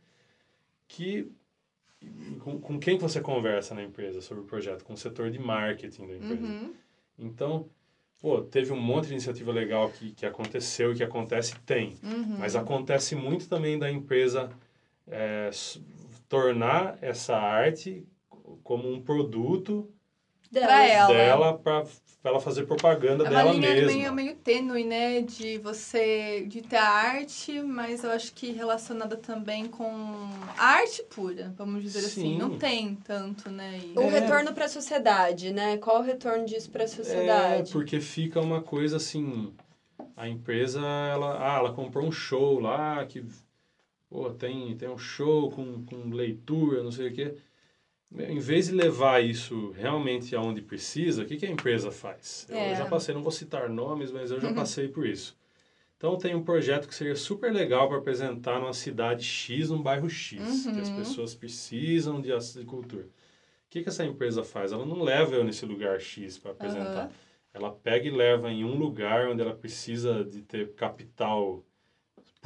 que... 0.87 1.31
Com, 2.40 2.61
com 2.61 2.79
quem 2.79 2.96
que 2.96 3.03
você 3.03 3.20
conversa 3.20 3.75
na 3.75 3.83
empresa 3.83 4.20
sobre 4.20 4.44
o 4.44 4.46
projeto? 4.46 4.85
Com 4.85 4.92
o 4.92 4.96
setor 4.96 5.31
de 5.31 5.38
marketing 5.38 6.07
da 6.07 6.14
empresa. 6.14 6.42
Uhum. 6.42 6.75
Então, 7.18 7.68
pô, 8.20 8.42
teve 8.42 8.72
um 8.72 8.81
monte 8.81 9.07
de 9.07 9.12
iniciativa 9.14 9.51
legal 9.51 9.90
que, 9.90 10.12
que 10.12 10.27
aconteceu 10.27 10.92
e 10.92 10.96
que 10.96 11.03
acontece, 11.03 11.59
tem. 11.61 11.94
Uhum. 12.03 12.37
Mas 12.38 12.55
acontece 12.55 13.16
muito 13.16 13.49
também 13.49 13.79
da 13.79 13.90
empresa 13.90 14.51
é, 15.09 15.51
tornar 16.29 16.99
essa 17.01 17.37
arte 17.37 18.07
como 18.62 18.90
um 18.92 19.00
produto 19.02 19.88
Pra 20.50 20.87
ela. 20.88 21.12
dela 21.12 21.59
para 21.59 21.85
ela 22.24 22.40
fazer 22.40 22.66
propaganda 22.66 23.24
É 23.24 23.28
uma 23.28 23.40
dela 23.42 23.52
linha 23.52 23.74
mesma. 23.74 23.87
meio, 23.87 24.12
meio 24.14 24.37
tênue, 24.37 24.85
né? 24.85 25.20
De 25.20 25.59
você 25.59 26.46
de 26.48 26.62
ter 26.62 26.76
a 26.76 26.88
arte, 26.88 27.61
mas 27.61 28.04
eu 28.04 28.11
acho 28.11 28.32
que 28.32 28.52
relacionada 28.52 29.16
também 29.16 29.66
com 29.66 29.90
a 30.56 30.64
arte 30.64 31.02
pura, 31.11 31.52
vamos 31.59 31.82
dizer 31.82 31.98
assim. 31.98 32.09
Sim. 32.32 32.38
Não 32.38 32.56
tem 32.59 32.94
tanto, 32.94 33.50
né? 33.50 33.78
E- 33.78 33.98
O 33.98 34.02
É. 34.02 34.09
retorno 34.20 34.52
para 34.54 34.64
a 34.64 34.68
sociedade, 34.68 35.52
né? 35.52 35.76
Qual 35.78 35.98
o 35.98 36.02
retorno 36.04 36.46
disso 36.46 36.70
para 36.70 36.85
a 36.85 36.87
É, 36.87 36.88
sociedade? 36.88 37.72
porque 37.72 38.00
fica 38.00 38.40
uma 38.40 38.62
coisa 38.62 38.96
assim, 38.98 39.52
a 40.16 40.28
empresa, 40.28 40.80
ela, 40.80 41.37
ah, 41.38 41.59
ela 41.59 41.72
comprou 41.74 42.06
um 42.06 42.12
show 42.12 42.61
lá 42.61 43.04
que, 43.04 43.24
pô, 44.09 44.30
tem, 44.30 44.76
tem 44.76 44.88
um 44.88 44.96
show 44.98 45.50
com, 45.50 45.85
com 45.85 46.09
leitura, 46.11 46.82
não 46.82 46.92
sei 46.92 47.09
o 47.09 47.12
quê. 47.12 47.35
Em 48.14 48.38
vez 48.38 48.66
de 48.69 48.73
levar 48.75 49.23
isso 49.23 49.71
realmente 49.73 50.35
aonde 50.35 50.62
precisa, 50.62 51.23
o 51.23 51.27
que, 51.27 51.37
que 51.37 51.47
a 51.47 51.51
empresa 51.51 51.90
faz? 51.90 52.47
Eu 52.49 52.57
É. 52.57 52.75
já 52.75 52.87
passei, 52.87 53.14
não 53.14 53.23
vou 53.23 53.33
citar 53.33 53.69
nomes, 53.69 54.12
mas 54.12 54.31
eu 54.31 54.40
já 54.40 54.49
Uhum. 54.49 54.55
passei 54.55 54.88
por 54.88 55.07
isso. 55.07 55.37
Então 55.97 56.16
tem 56.19 56.35
um 56.35 56.45
projeto 56.45 56.88
que 56.88 56.95
seria 56.95 57.16
super 57.16 57.53
legal 57.53 57.88
para 57.88 57.99
apresentar 57.99 58.61
numa 58.61 58.73
cidade 58.75 59.25
X, 59.25 59.71
num 59.71 59.83
bairro 59.83 60.09
X, 60.09 60.69
que 60.73 60.81
as 60.81 60.88
Uhum. 60.90 60.97
pessoas 60.97 61.35
precisam 61.35 62.21
de, 62.21 62.31
de 62.55 62.64
cultura. 62.64 63.05
O 63.05 63.71
que, 63.71 63.83
que 63.83 63.88
essa 63.88 64.05
empresa 64.05 64.42
faz? 64.45 64.73
Ela 64.73 64.87
não 64.87 65.03
leva 65.03 65.35
eu 65.35 65.45
nesse 65.45 65.66
lugar 65.66 66.01
X 66.01 66.38
para 66.38 66.53
apresentar. 66.53 67.05
Aham. 67.05 67.11
Ela 67.53 67.71
pega 67.71 68.07
e 68.07 68.11
leva 68.11 68.51
em 68.51 68.64
um 68.64 68.77
lugar 68.77 69.29
onde 69.29 69.42
ela 69.42 69.55
precisa 69.55 70.25
de 70.25 70.42
ter 70.42 70.73
capital 70.75 71.64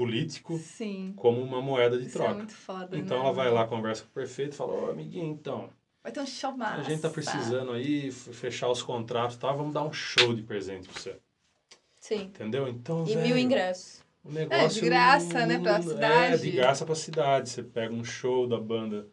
político 0.05 0.57
Sim. 0.59 1.13
como 1.17 1.41
uma 1.43 1.61
moeda 1.61 1.99
de 1.99 2.07
Isso 2.07 2.17
é 2.17 2.21
troca. 2.21 2.35
muito 2.35 2.55
foda. 2.55 2.97
Então 2.97 3.19
né? 3.19 3.25
ela 3.25 3.33
vai 3.35 3.51
lá, 3.51 3.67
conversa 3.67 4.03
com 4.05 4.09
o 4.09 4.13
prefeito 4.13 4.53
e 4.55 4.57
fala, 4.57 4.73
ô 4.73 4.91
amiguinho, 4.91 5.27
então, 5.31 5.69
Vai 6.03 6.11
ter 6.11 6.21
um 6.21 6.27
show 6.27 6.57
massa. 6.57 6.81
a 6.81 6.83
gente 6.83 7.03
tá 7.03 7.11
precisando 7.11 7.73
aí 7.73 8.11
fechar 8.11 8.71
os 8.71 8.83
contratos, 8.83 9.37
tá? 9.37 9.53
Vamos 9.53 9.75
dar 9.75 9.83
um 9.83 9.93
show 9.93 10.33
de 10.35 10.43
presente 10.43 10.89
pra 10.89 10.99
você. 10.99 11.17
Sim. 11.99 12.23
Entendeu? 12.23 12.67
Então, 12.67 13.05
E 13.07 13.15
mil 13.17 13.37
ingressos. 13.37 14.03
o 14.25 14.33
negócio... 14.33 14.83
graça, 14.83 15.45
né, 15.45 15.59
pra 15.59 15.77
É, 15.77 15.83
cidade. 15.83 16.43
de 16.43 16.51
graça 16.53 16.87
pra 16.87 16.95
cidade. 16.95 17.51
Você 17.51 17.63
pega 17.63 17.93
um 17.93 18.03
show 18.03 18.47
da 18.47 18.59
banda, 18.59 19.07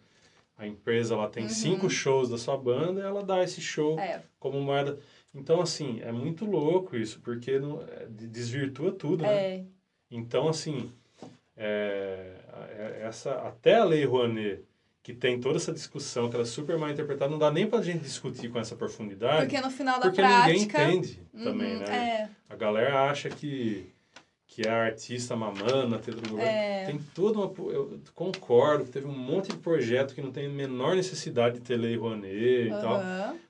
a 0.58 0.66
empresa 0.66 1.14
ela 1.16 1.28
tem 1.30 1.44
Uhum. 1.44 1.50
cinco 1.50 1.90
shows 1.90 2.30
da 2.30 2.38
sua 2.38 2.56
banda, 2.58 3.02
ela 3.02 3.22
dá 3.22 3.44
esse 3.44 3.60
show 3.60 4.00
É. 4.00 4.24
como 4.40 4.62
moeda. 4.62 4.98
Então, 5.36 5.60
assim, 5.62 6.00
é 6.02 6.12
muito 6.14 6.46
louco 6.46 6.96
isso, 6.96 7.20
porque 7.20 7.60
não, 7.60 7.82
é, 7.82 8.06
de- 8.10 8.28
desvirtua 8.28 8.94
tudo, 8.94 9.24
né? 9.24 9.66
É. 10.12 10.16
Então, 10.16 10.48
assim, 10.48 10.92
é, 11.56 12.34
é- 12.78 13.02
essa, 13.08 13.32
até 13.34 13.76
a 13.76 13.84
Lei 13.84 14.06
Rouanet, 14.06 14.62
que 15.04 15.14
tem 15.14 15.40
toda 15.40 15.56
essa 15.58 15.72
discussão, 15.72 16.30
que 16.30 16.36
ela 16.36 16.44
é 16.44 16.48
super 16.48 16.78
mal 16.78 16.90
interpretada, 16.90 17.32
não 17.32 17.40
dá 17.40 17.50
nem 17.52 17.66
pra 17.68 17.82
gente 17.82 18.00
discutir 18.04 18.50
com 18.50 18.60
essa 18.60 18.76
profundidade, 18.76 19.46
Porque 19.48 19.62
no 19.62 19.72
final 19.72 19.96
da 20.00 20.02
porque 20.08 20.22
prática. 20.22 20.80
ninguém 20.86 20.98
entende 20.98 21.20
também, 21.44 21.74
Uhum, 21.76 21.80
né? 21.80 21.96
É, 21.96 22.30
A 22.50 22.56
galera 22.58 23.10
acha 23.10 23.30
que, 23.30 23.90
que 24.46 24.68
é 24.68 24.70
artista 24.70 25.34
mamando 25.34 25.88
na 25.88 25.98
teta 25.98 26.20
do 26.20 26.30
governo. 26.32 26.52
é. 26.52 26.86
Tem 26.88 27.00
toda 27.16 27.40
uma... 27.40 27.54
Eu 27.72 28.00
concordo 28.14 28.84
que 28.86 28.92
teve 28.92 29.08
um 29.08 29.18
monte 29.18 29.50
de 29.52 29.58
projeto 29.58 30.14
que 30.14 30.22
não 30.22 30.32
tem 30.32 30.48
a 30.48 30.50
menor 30.50 30.96
necessidade 30.98 31.60
de 31.60 31.62
ter 31.62 31.78
Lei 31.78 31.96
Rouanet 31.96 32.68
e 32.68 32.70
tal. 32.70 33.00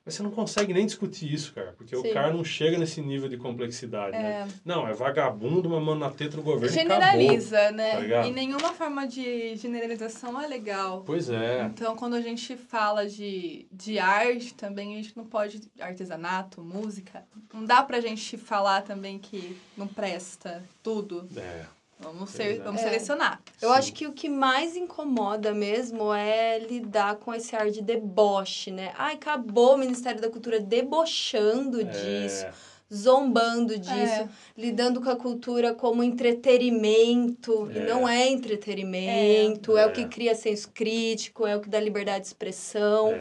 Mas 0.08 0.14
você 0.14 0.22
não 0.22 0.30
consegue 0.30 0.72
nem 0.72 0.86
discutir 0.86 1.30
isso, 1.30 1.52
cara, 1.52 1.74
porque 1.76 1.94
Sim. 1.94 2.08
o 2.08 2.14
cara 2.14 2.32
não 2.32 2.42
chega 2.42 2.78
nesse 2.78 3.02
nível 3.02 3.28
de 3.28 3.36
complexidade, 3.36 4.12
né? 4.12 4.48
Não, 4.64 4.88
é 4.88 4.94
vagabundo, 4.94 5.68
uma 5.68 5.78
mão 5.78 5.94
na 5.94 6.08
teta 6.08 6.38
do 6.38 6.42
governo 6.42 6.74
e 6.74 6.80
acabou. 6.80 7.02
Generaliza, 7.02 7.70
né? 7.72 8.08
tá 8.08 8.26
e 8.26 8.30
nenhuma 8.30 8.72
forma 8.72 9.06
de 9.06 9.54
generalização 9.56 10.40
é 10.40 10.46
legal. 10.46 11.02
Pois 11.04 11.28
é. 11.28 11.64
Então, 11.64 11.94
quando 11.94 12.14
a 12.14 12.22
gente 12.22 12.56
fala 12.56 13.06
de, 13.06 13.66
de 13.70 13.98
arte 13.98 14.54
também, 14.54 14.94
a 14.94 15.02
gente 15.02 15.14
não 15.14 15.26
pode. 15.26 15.60
Artesanato, 15.78 16.62
música. 16.62 17.22
Não 17.52 17.66
dá 17.66 17.82
pra 17.82 18.00
gente 18.00 18.38
falar 18.38 18.80
também 18.80 19.18
que 19.18 19.58
não 19.76 19.86
presta 19.86 20.64
tudo. 20.82 21.28
É. 21.36 21.66
Vamos, 22.00 22.30
ser, 22.30 22.56
é. 22.56 22.58
vamos 22.60 22.80
É. 22.80 22.84
selecionar. 22.84 23.40
Eu 23.60 23.70
Sim. 23.70 23.74
acho 23.74 23.92
que 23.92 24.06
o 24.06 24.12
que 24.12 24.28
mais 24.28 24.76
incomoda 24.76 25.52
mesmo 25.52 26.12
é 26.14 26.58
lidar 26.60 27.16
com 27.16 27.34
esse 27.34 27.56
ar 27.56 27.70
de 27.70 27.82
deboche, 27.82 28.70
né? 28.70 28.92
Ai, 28.96 29.14
acabou 29.14 29.74
o 29.74 29.78
Ministério 29.78 30.20
da 30.20 30.30
Cultura 30.30 30.60
debochando 30.60 31.82
disso, 31.82 32.46
É, 32.46 32.52
zombando 32.94 33.76
disso, 33.78 33.94
É. 34.22 34.28
lidando 34.56 35.00
com 35.02 35.10
a 35.10 35.16
cultura 35.16 35.74
como 35.74 36.02
entretenimento. 36.02 37.68
E 37.74 37.78
É. 37.78 37.86
não 37.86 38.08
é 38.08 38.28
entretenimento, 38.28 39.76
é. 39.76 39.82
É. 39.82 39.86
o 39.86 39.92
que 39.92 40.06
cria 40.06 40.34
senso 40.34 40.70
crítico, 40.72 41.46
é 41.46 41.56
o 41.56 41.60
que 41.60 41.68
dá 41.68 41.80
liberdade 41.80 42.20
de 42.20 42.26
expressão. 42.28 43.20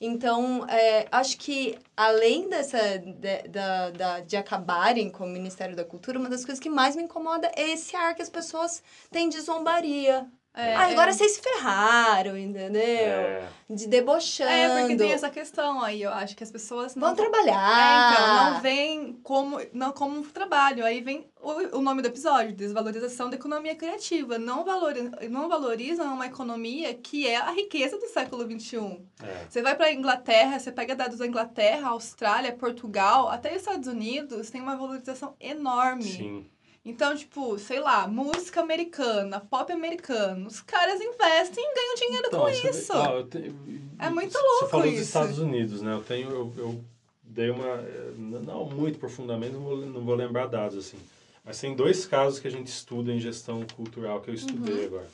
Então, 0.00 0.66
é, 0.68 1.06
acho 1.12 1.36
que 1.38 1.78
além 1.96 2.48
dessa 2.48 2.98
de, 2.98 3.42
da, 3.48 3.90
da- 3.90 4.20
de 4.20 4.36
acabarem 4.36 5.10
com 5.10 5.24
o 5.24 5.28
Ministério 5.28 5.76
da 5.76 5.84
Cultura, 5.84 6.18
uma 6.18 6.28
das 6.30 6.44
coisas 6.44 6.58
que 6.60 6.70
mais 6.70 6.96
me 6.96 7.02
incomoda 7.02 7.50
é 7.54 7.70
esse 7.72 7.94
ar 7.96 8.14
que 8.14 8.22
as 8.22 8.30
pessoas 8.30 8.82
têm 9.10 9.28
de 9.28 9.40
zombaria. 9.40 10.26
É, 10.52 10.74
ah, 10.74 10.88
agora 10.88 11.10
é. 11.10 11.12
vocês 11.12 11.32
se 11.32 11.40
ferraram, 11.40 12.36
entendeu? 12.36 12.82
É. 12.82 13.48
De 13.68 13.86
debochando. 13.86 14.50
É, 14.50 14.80
porque 14.80 14.96
tem 14.96 15.12
essa 15.12 15.30
questão 15.30 15.80
aí, 15.80 16.02
eu 16.02 16.10
acho 16.10 16.36
que 16.36 16.42
as 16.42 16.50
pessoas 16.50 16.96
não 16.96 17.02
Vão 17.02 17.12
É, 17.12 17.14
trabalhar. 17.16 18.12
então, 18.12 18.52
não 18.54 18.60
vem 18.60 19.12
como, 19.22 19.60
não 19.72 19.92
como 19.92 20.18
um 20.18 20.22
trabalho. 20.24 20.84
Aí 20.84 21.00
vem 21.00 21.30
o, 21.40 21.78
o 21.78 21.80
nome 21.80 22.02
do 22.02 22.08
episódio, 22.08 22.52
desvalorização 22.52 23.30
da 23.30 23.36
economia 23.36 23.76
criativa. 23.76 24.38
Não, 24.38 24.64
valori, 24.64 25.10
não 25.30 25.48
valorizam 25.48 26.12
uma 26.12 26.26
economia 26.26 26.94
que 26.94 27.28
é 27.28 27.36
a 27.36 27.52
riqueza 27.52 27.96
do 27.96 28.08
século 28.08 28.42
XXI. 28.42 29.00
É. 29.22 29.46
Você 29.48 29.62
vai 29.62 29.76
pra 29.76 29.92
Inglaterra, 29.92 30.58
você 30.58 30.72
pega 30.72 30.96
dados 30.96 31.18
da 31.18 31.26
Inglaterra, 31.28 31.90
Austrália, 31.90 32.52
Portugal, 32.52 33.28
até 33.28 33.50
os 33.50 33.58
Estados 33.58 33.86
Unidos, 33.86 34.50
tem 34.50 34.60
uma 34.60 34.76
valorização 34.76 35.34
enorme. 35.38 36.02
Sim. 36.02 36.46
Então, 36.84 37.14
tipo, 37.14 37.58
sei 37.58 37.78
lá, 37.78 38.08
música 38.08 38.60
americana, 38.60 39.38
pop 39.38 39.70
americano, 39.70 40.46
os 40.46 40.60
caras 40.62 40.98
investem 41.00 41.62
e 41.62 41.74
ganham 41.74 41.94
dinheiro 41.94 42.26
Então, 42.28 42.40
com 42.40 42.46
você 42.50 42.62
vê- 42.62 42.70
isso. 42.70 42.92
ó, 42.94 43.16
eu 43.18 43.26
te- 43.26 43.54
É 43.98 44.08
muito 44.08 44.32
Você 44.32 44.38
louco 44.38 44.68
falou 44.68 44.86
dos 44.86 44.94
isso. 44.94 45.02
Estados 45.02 45.38
Unidos, 45.38 45.82
né? 45.82 45.92
Eu 45.92 46.02
tenho, 46.02 46.30
eu, 46.30 46.52
eu 46.56 46.84
dei 47.22 47.50
uma, 47.50 47.66
eh, 47.66 48.12
não 48.16 48.64
muito 48.70 48.98
profundamente, 48.98 49.52
não 49.52 49.60
vou, 49.60 49.76
não 49.76 50.00
vou 50.00 50.14
lembrar 50.14 50.46
dados 50.46 50.78
assim. 50.78 50.96
Mas 51.44 51.60
tem 51.60 51.76
dois 51.76 52.06
casos 52.06 52.38
que 52.38 52.48
a 52.48 52.50
gente 52.50 52.68
estuda 52.68 53.12
em 53.12 53.20
gestão 53.20 53.62
cultural 53.76 54.22
que 54.22 54.30
eu 54.30 54.34
estudei 54.34 54.80
Uhum. 54.80 54.86
agora. 54.86 55.08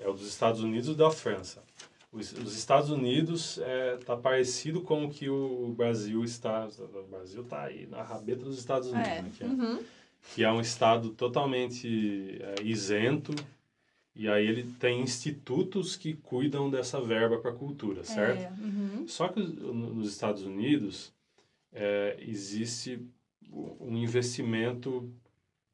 É 0.00 0.08
o 0.08 0.14
dos 0.14 0.26
Estados 0.26 0.62
Unidos 0.62 0.88
e 0.88 0.92
o 0.92 0.94
da 0.94 1.10
França. 1.10 1.62
Os, 2.10 2.32
os 2.32 2.56
Estados 2.56 2.88
Unidos 2.90 3.58
é, 3.58 3.98
tá 3.98 4.16
parecido 4.16 4.80
com 4.80 5.04
o 5.04 5.10
que 5.10 5.28
o 5.28 5.74
Brasil 5.76 6.24
está. 6.24 6.66
O 6.78 7.02
Brasil 7.10 7.44
tá 7.44 7.64
aí 7.64 7.86
na 7.86 8.02
rabeta 8.02 8.44
dos 8.44 8.58
Estados 8.58 8.88
Unidos, 8.90 9.08
É. 9.10 9.22
né? 9.22 9.30
Que 9.36 9.44
é, 9.44 9.46
Uhum. 9.46 9.78
Que 10.34 10.44
é 10.44 10.50
um 10.52 10.60
estado 10.60 11.10
totalmente 11.10 12.38
é, 12.40 12.62
isento 12.62 13.32
e 14.14 14.28
aí 14.28 14.46
ele 14.46 14.64
tem 14.78 15.00
institutos 15.02 15.94
que 15.96 16.14
cuidam 16.14 16.70
dessa 16.70 17.00
verba 17.00 17.38
para 17.38 17.52
cultura, 17.52 18.02
certo? 18.04 18.40
É, 18.42 18.50
uhum. 18.64 19.06
Só 19.06 19.28
que 19.28 19.40
no- 19.40 19.94
nos 19.94 20.10
Estados 20.10 20.42
Unidos 20.42 21.12
é, 21.72 22.16
existe 22.20 23.06
um 23.50 23.96
investimento 23.96 25.12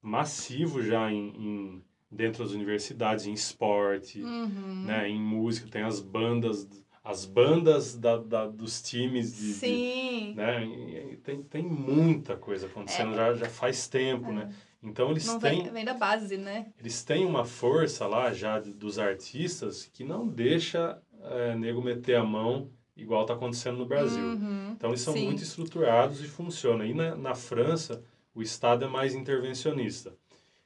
massivo 0.00 0.82
já 0.82 1.10
em, 1.10 1.28
em- 1.36 1.84
dentro 2.10 2.42
das 2.44 2.52
universidades 2.52 3.26
em 3.26 3.32
esporte, 3.32 4.22
Uhum. 4.22 4.80
né, 4.84 5.08
em 5.08 5.20
música 5.20 5.68
tem 5.70 5.82
as 5.82 6.00
bandas 6.00 6.68
as 7.04 7.24
bandas 7.24 7.96
da, 7.96 8.16
da- 8.16 8.46
dos 8.46 8.80
times 8.80 9.34
de, 9.36 9.46
de- 9.48 9.52
Sim. 9.54 10.34
né, 10.34 10.64
e- 10.64 11.16
tem, 11.22 11.42
tem 11.42 11.62
muita 11.62 12.36
coisa 12.36 12.66
acontecendo 12.66 13.14
já, 13.14 13.34
já 13.34 13.48
faz 13.48 13.88
tempo, 13.88 14.30
né? 14.32 14.52
Então 14.82 15.10
eles 15.10 15.28
É. 15.28 15.32
Não 15.32 15.38
têm 15.40 15.62
vem, 15.64 15.72
vem 15.72 15.84
da 15.84 15.94
base, 15.94 16.36
né? 16.36 16.72
eles 16.78 17.02
têm 17.04 17.24
uma 17.24 17.44
força 17.44 18.06
lá 18.06 18.32
já 18.32 18.58
de- 18.60 18.72
dos 18.72 18.98
artistas 18.98 19.84
que 19.92 20.04
não 20.04 20.26
deixa 20.28 21.00
é, 21.24 21.54
nego 21.54 21.80
meter 21.80 22.16
a 22.16 22.24
mão 22.24 22.68
igual 22.96 23.22
está 23.22 23.34
acontecendo 23.34 23.78
no 23.78 23.86
Brasil. 23.86 24.24
Uhum. 24.24 24.72
Então 24.72 24.90
eles 24.90 25.00
são 25.00 25.12
Sim. 25.14 25.24
muito 25.26 25.42
estruturados 25.42 26.20
e 26.20 26.26
funcionam. 26.26 26.84
E 26.84 26.92
na, 26.92 27.14
na 27.16 27.34
França, 27.34 28.02
o 28.34 28.42
Estado 28.42 28.84
é 28.84 28.88
mais 28.88 29.14
intervencionista. 29.14 30.12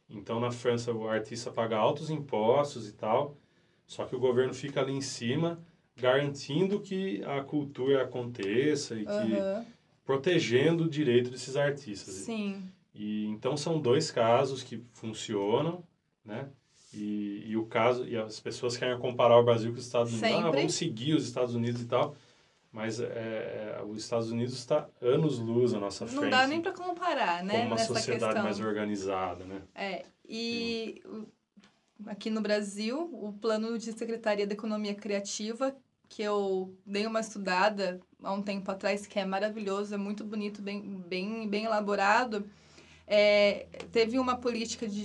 Então 0.09 0.41
na 0.41 0.51
França 0.51 0.93
o 0.93 1.09
artista 1.09 1.51
paga 1.51 1.77
altos 1.77 2.09
impostos 2.11 2.89
e 2.89 2.93
tal, 2.93 3.37
só 3.87 4.05
que 4.07 4.17
o 4.17 4.19
governo 4.19 4.55
fica 4.55 4.81
ali 4.81 4.93
em 4.93 5.01
cima 5.03 5.61
garantindo 5.97 6.81
que 6.81 7.23
a 7.25 7.43
cultura 7.43 8.03
aconteça 8.03 8.95
e 8.95 9.05
que 9.05 9.11
Aham. 9.11 9.65
protegendo 10.05 10.85
o 10.85 10.89
direito 10.91 11.31
desses 11.31 11.57
artistas. 11.57 12.15
Sim. 12.15 12.63
E 12.95 13.27
então 13.27 13.57
são 13.57 13.81
dois 13.81 14.11
casos 14.11 14.63
que 14.63 14.83
funcionam, 14.93 15.83
né? 16.25 16.49
E, 16.95 17.43
e 17.47 17.57
o 17.57 17.67
caso 17.67 18.07
e 18.07 18.17
as 18.17 18.39
pessoas 18.41 18.77
querem 18.77 18.99
comparar 18.99 19.39
o 19.39 19.45
Brasil 19.45 19.71
com 19.73 19.79
os 19.79 19.85
Estados 19.85 20.13
Unidos. 20.13 20.31
Ah, 20.31 20.43
Sempre. 20.43 20.57
vamos 20.59 20.75
seguir 20.75 21.15
os 21.15 21.25
Estados 21.27 21.55
Unidos 21.55 21.83
e 21.83 21.87
tal. 21.87 22.15
Mas 22.73 23.01
é, 23.01 23.07
é, 23.07 23.83
os 23.87 23.99
Estados 23.99 24.31
Unidos 24.31 24.55
está 24.55 24.87
anos 25.01 25.39
luz 25.39 25.73
à 25.73 25.79
nossa 25.81 26.07
frente. 26.07 26.21
Não 26.23 26.29
dá 26.31 26.47
nem 26.47 26.61
pra 26.61 26.73
comparar, 26.73 27.43
né? 27.43 27.55
como 27.55 27.67
uma 27.69 27.79
sociedade 27.79 28.25
questão. 28.25 28.43
mais 28.45 28.61
organizada, 28.61 29.45
né? 29.45 29.63
É, 29.75 30.05
e 30.29 31.03
o- 31.07 31.27
aqui 32.07 32.29
no 32.29 32.41
Brasil, 32.43 32.99
o 33.13 33.33
plano 33.33 33.79
de 33.79 33.93
Secretaria 33.93 34.47
da 34.47 34.53
Economia 34.53 34.95
Criativa, 34.95 35.75
que 36.09 36.23
eu 36.23 36.75
dei 36.85 37.07
uma 37.07 37.21
estudada 37.21 38.01
há 38.23 38.33
um 38.33 38.43
tempo 38.43 38.71
atrás, 38.71 39.07
que 39.07 39.19
é 39.19 39.25
maravilhoso, 39.25 39.95
é 39.95 39.99
muito 39.99 40.25
bonito, 40.25 40.63
bem, 40.63 41.03
bem, 41.09 41.49
bem 41.49 41.65
elaborado, 41.65 42.49
é, 43.07 43.67
teve 43.93 44.19
uma 44.19 44.37
política 44.37 44.89
de 44.89 45.05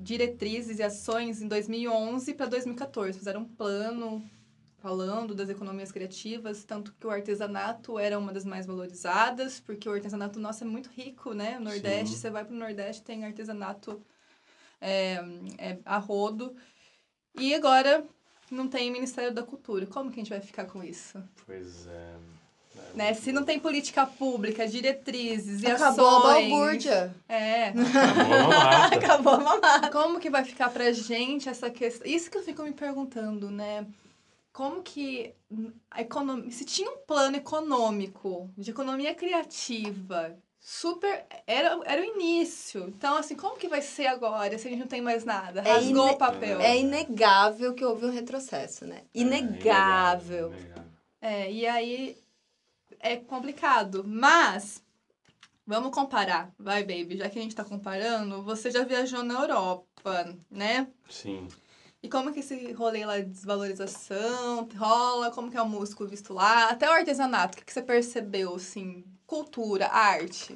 diretrizes 0.00 0.78
e 0.78 0.82
ações 0.82 1.42
em 1.42 1.48
2011 1.48 2.34
para 2.34 2.46
2014. 2.46 3.18
Fizeram 3.18 3.42
um 3.42 3.48
plano 3.48 4.24
falando 4.78 5.34
das 5.34 5.48
economias 5.48 5.92
criativas, 5.92 6.64
tanto 6.64 6.94
que 6.98 7.06
o 7.06 7.10
artesanato 7.10 7.98
era 7.98 8.18
uma 8.18 8.32
das 8.32 8.44
mais 8.44 8.66
valorizadas, 8.66 9.60
porque 9.60 9.88
o 9.88 9.92
artesanato 9.92 10.38
nosso 10.38 10.64
é 10.64 10.66
muito 10.66 10.90
rico, 10.90 11.32
né? 11.32 11.58
O 11.58 11.62
Nordeste, 11.62 12.14
Sim. 12.14 12.20
você 12.20 12.30
vai 12.30 12.44
para 12.44 12.54
o 12.54 12.58
Nordeste, 12.58 13.02
tem 13.02 13.24
artesanato 13.24 14.02
é, 14.80 15.14
é, 15.58 15.78
a 15.84 15.98
rodo. 15.98 16.54
E 17.34 17.54
agora 17.54 18.06
não 18.54 18.68
tem 18.68 18.90
Ministério 18.90 19.32
da 19.32 19.42
Cultura. 19.42 19.86
Como 19.86 20.10
que 20.10 20.20
a 20.20 20.22
gente 20.22 20.30
vai 20.30 20.40
ficar 20.40 20.64
com 20.64 20.82
isso? 20.82 21.22
Pois 21.46 21.86
é. 21.86 22.14
é 22.76 22.96
Né? 22.96 23.14
Se 23.14 23.32
não 23.32 23.44
tem 23.44 23.58
política 23.58 24.06
pública, 24.06 24.66
diretrizes 24.66 25.62
e 25.62 25.66
Acabou 25.66 26.06
a 26.06 26.18
ações... 26.18 26.50
balbúrdia. 26.50 27.14
É. 27.28 27.68
Acabou 27.68 28.32
a 28.32 28.48
mamata. 28.48 28.96
Acabou 28.96 29.32
a 29.32 29.40
mamata. 29.40 29.90
Como 29.90 30.20
que 30.20 30.30
vai 30.30 30.44
ficar 30.44 30.70
pra 30.70 30.92
gente 30.92 31.48
essa 31.48 31.68
questão? 31.70 32.06
Isso 32.06 32.30
que 32.30 32.38
eu 32.38 32.42
fico 32.42 32.62
me 32.62 32.72
perguntando, 32.72 33.50
né? 33.50 33.86
Como 34.52 34.82
que 34.82 35.34
a 35.90 36.00
economia. 36.00 36.50
Se 36.50 36.64
tinha 36.64 36.88
um 36.88 36.98
plano 36.98 37.36
econômico 37.36 38.48
de 38.56 38.70
economia 38.70 39.14
criativa, 39.14 40.38
super. 40.66 41.26
Era, 41.46 41.78
era 41.84 42.00
o 42.00 42.04
início. 42.04 42.86
Então, 42.88 43.18
assim, 43.18 43.36
como 43.36 43.58
que 43.58 43.68
vai 43.68 43.82
ser 43.82 44.06
agora 44.06 44.58
se 44.58 44.66
a 44.66 44.70
gente 44.70 44.80
não 44.80 44.86
tem 44.86 45.02
mais 45.02 45.22
nada? 45.22 45.60
É 45.60 45.74
Rasgou 45.74 45.90
ine- 46.06 46.14
o 46.14 46.16
papel. 46.16 46.58
É 46.60 46.78
inegável 46.78 47.74
que 47.74 47.84
houve 47.84 48.06
um 48.06 48.10
retrocesso, 48.10 48.86
né? 48.86 49.02
Inegável. 49.14 50.50
É, 50.52 50.56
inegável. 50.56 50.84
É, 51.20 51.52
e 51.52 51.66
aí 51.66 52.18
é 52.98 53.16
complicado. 53.16 54.02
Mas, 54.06 54.82
vamos 55.66 55.90
comparar. 55.92 56.50
Vai, 56.58 56.82
baby, 56.82 57.18
já 57.18 57.28
que 57.28 57.38
a 57.38 57.42
gente 57.42 57.54
tá 57.54 57.62
comparando, 57.64 58.42
você 58.42 58.70
já 58.70 58.84
viajou 58.84 59.22
na 59.22 59.42
Europa, 59.42 60.34
né? 60.50 60.88
Sim. 61.10 61.46
E 62.02 62.08
como 62.08 62.32
que 62.32 62.40
esse 62.40 62.72
rolê 62.72 63.04
lá 63.04 63.18
de 63.18 63.26
desvalorização 63.30 64.66
rola? 64.76 65.30
Como 65.30 65.50
que 65.50 65.56
é 65.58 65.62
o 65.62 65.68
músico 65.68 66.06
visto 66.06 66.32
lá? 66.32 66.68
Até 66.70 66.88
o 66.88 66.92
artesanato, 66.92 67.54
o 67.54 67.58
que, 67.58 67.64
que 67.66 67.72
você 67.72 67.82
percebeu, 67.82 68.54
assim? 68.54 69.04
Cultura, 69.26 69.88
arte. 69.88 70.54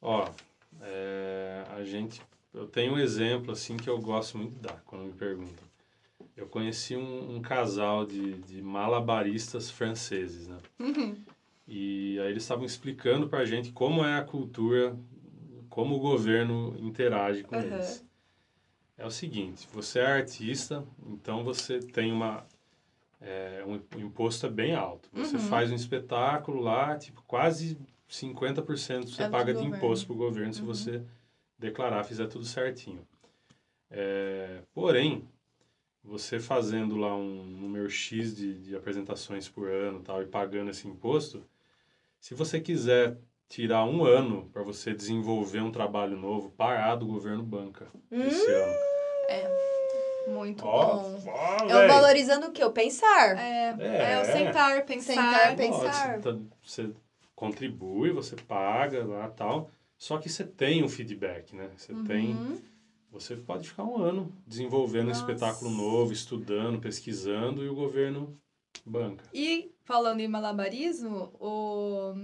Ó, 0.00 0.30
é, 0.80 1.64
a 1.70 1.84
gente. 1.84 2.20
Eu 2.52 2.66
tenho 2.68 2.94
um 2.94 2.98
exemplo 2.98 3.52
assim 3.52 3.76
que 3.76 3.90
eu 3.90 4.00
gosto 4.00 4.38
muito 4.38 4.54
de 4.54 4.60
dar 4.60 4.80
quando 4.84 5.06
me 5.06 5.12
perguntam. 5.12 5.64
Eu 6.36 6.46
conheci 6.46 6.96
um, 6.96 7.36
um 7.36 7.42
casal 7.42 8.06
de, 8.06 8.34
de 8.42 8.62
malabaristas 8.62 9.70
franceses, 9.70 10.46
né? 10.46 10.58
Uhum. 10.78 11.16
E 11.66 12.18
aí 12.20 12.30
eles 12.30 12.42
estavam 12.42 12.64
explicando 12.64 13.28
pra 13.28 13.44
gente 13.44 13.72
como 13.72 14.04
é 14.04 14.18
a 14.18 14.22
cultura, 14.24 14.96
como 15.68 15.96
o 15.96 16.00
governo 16.00 16.76
interage 16.78 17.42
com 17.42 17.56
Aham. 17.56 17.64
eles. 17.64 18.04
É 18.96 19.04
o 19.04 19.10
seguinte, 19.10 19.66
você 19.72 19.98
é 19.98 20.06
artista, 20.06 20.84
então 21.04 21.42
você 21.42 21.80
tem 21.80 22.12
uma 22.12 22.46
é, 23.24 23.64
um, 23.66 23.80
imposto 23.98 24.44
é 24.46 24.50
bem 24.50 24.74
alto. 24.74 25.08
Você 25.12 25.36
Uhum. 25.36 25.42
faz 25.42 25.72
um 25.72 25.74
espetáculo 25.74 26.60
lá, 26.60 26.96
tipo, 26.96 27.22
quase 27.22 27.78
50% 28.06 29.08
você 29.10 29.22
É 29.22 29.26
do 29.26 29.30
paga 29.30 29.52
de 29.52 29.60
governo. 29.60 29.76
imposto 29.76 30.06
para 30.06 30.14
o 30.14 30.18
governo 30.18 30.52
se 30.52 30.60
Uhum. 30.60 30.66
você 30.66 31.02
declarar, 31.58 32.04
fizer 32.04 32.26
tudo 32.26 32.44
certinho. 32.44 33.06
É, 33.90 34.60
porém, 34.74 35.26
você 36.02 36.38
fazendo 36.38 36.96
lá 36.96 37.16
um 37.16 37.44
número 37.44 37.88
X 37.88 38.36
de, 38.36 38.58
de 38.60 38.76
apresentações 38.76 39.48
por 39.48 39.70
ano 39.70 40.00
tal, 40.02 40.22
e 40.22 40.26
pagando 40.26 40.70
esse 40.70 40.86
imposto, 40.86 41.42
se 42.20 42.34
você 42.34 42.60
quiser 42.60 43.16
tirar 43.48 43.84
um 43.84 44.04
ano 44.04 44.50
para 44.52 44.62
você 44.62 44.92
desenvolver 44.92 45.60
um 45.62 45.70
trabalho 45.70 46.16
novo, 46.16 46.50
parado, 46.50 47.06
o 47.06 47.08
governo 47.08 47.42
banca 47.42 47.86
esse 48.10 48.50
ano. 48.50 48.74
Muito 50.26 50.64
Ó, 50.64 50.96
bom. 50.96 51.22
ó, 51.26 51.68
É 51.68 51.84
o 51.84 51.88
valorizando 51.88 52.46
o 52.46 52.52
quê? 52.52 52.64
O 52.64 52.72
pensar. 52.72 53.38
É, 53.38 53.76
É. 53.78 54.12
é, 54.12 54.20
o 54.22 54.24
sentar, 54.24 54.84
pensar. 54.86 55.12
Sentar, 55.14 55.52
Ó, 55.52 55.56
pensar. 55.56 56.16
Você, 56.16 56.18
tá- 56.22 56.38
você 56.62 56.90
contribui, 57.34 58.10
você 58.10 58.36
paga 58.36 59.04
lá 59.04 59.28
tal, 59.28 59.70
só 59.98 60.18
que 60.18 60.28
você 60.28 60.44
tem 60.44 60.82
um 60.82 60.88
feedback, 60.88 61.54
né? 61.54 61.70
Você 61.76 61.94
tem, 62.06 62.36
Uhum. 62.36 62.58
você 63.10 63.36
pode 63.36 63.68
ficar 63.68 63.84
um 63.84 63.98
ano 63.98 64.32
desenvolvendo 64.46 65.08
Nossa. 65.08 65.20
um 65.20 65.30
espetáculo 65.30 65.70
novo, 65.70 66.12
estudando, 66.12 66.80
pesquisando 66.80 67.64
e 67.64 67.68
o 67.68 67.74
governo 67.74 68.38
banca. 68.84 69.24
E 69.32 69.72
falando 69.84 70.20
em 70.20 70.28
malabarismo, 70.28 71.30
o 71.38 72.14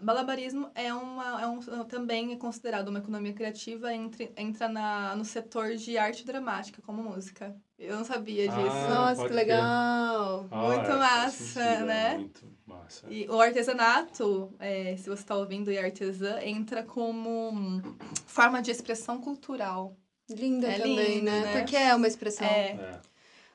malabarismo 0.00 0.70
é 0.74 0.92
uma 0.94 1.40
é 1.42 1.46
um, 1.46 1.60
também 1.84 2.32
é 2.32 2.36
considerado 2.36 2.88
uma 2.88 2.98
economia 2.98 3.32
criativa 3.32 3.92
entre, 3.94 4.32
entra 4.36 4.68
na, 4.68 5.14
no 5.16 5.24
setor 5.24 5.74
de 5.76 5.96
arte 5.98 6.24
dramática 6.24 6.80
como 6.82 7.02
música. 7.02 7.54
Eu 7.78 7.96
não 7.96 8.04
sabia 8.04 8.48
disso. 8.48 8.60
Ah, 8.60 8.88
Nossa, 8.88 9.26
que 9.28 9.34
legal. 9.34 10.46
Ah, 10.50 10.56
Muito 10.56 10.86
faz 10.86 10.98
massa, 10.98 11.60
é 11.62 11.84
né? 11.84 12.14
muito 12.18 12.46
massa. 12.66 13.06
E 13.08 13.26
o 13.28 13.40
artesanato, 13.40 14.52
é, 14.58 14.96
se 14.96 15.04
você 15.08 15.22
está 15.22 15.34
ouvindo 15.36 15.70
e 15.72 15.76
é 15.76 15.84
artesã, 15.84 16.38
entra 16.42 16.82
como 16.82 17.50
hum, 17.50 17.82
forma 18.26 18.60
de 18.60 18.70
expressão 18.70 19.20
cultural. 19.20 19.96
Linda 20.28 20.68
É 20.68 20.76
também, 20.78 21.14
lindo, 21.18 21.24
né? 21.24 21.40
né? 21.44 21.52
Porque 21.60 21.76
é 21.76 21.94
uma 21.94 22.06
expressão. 22.06 22.46
É, 22.46 22.72
É. 22.72 23.00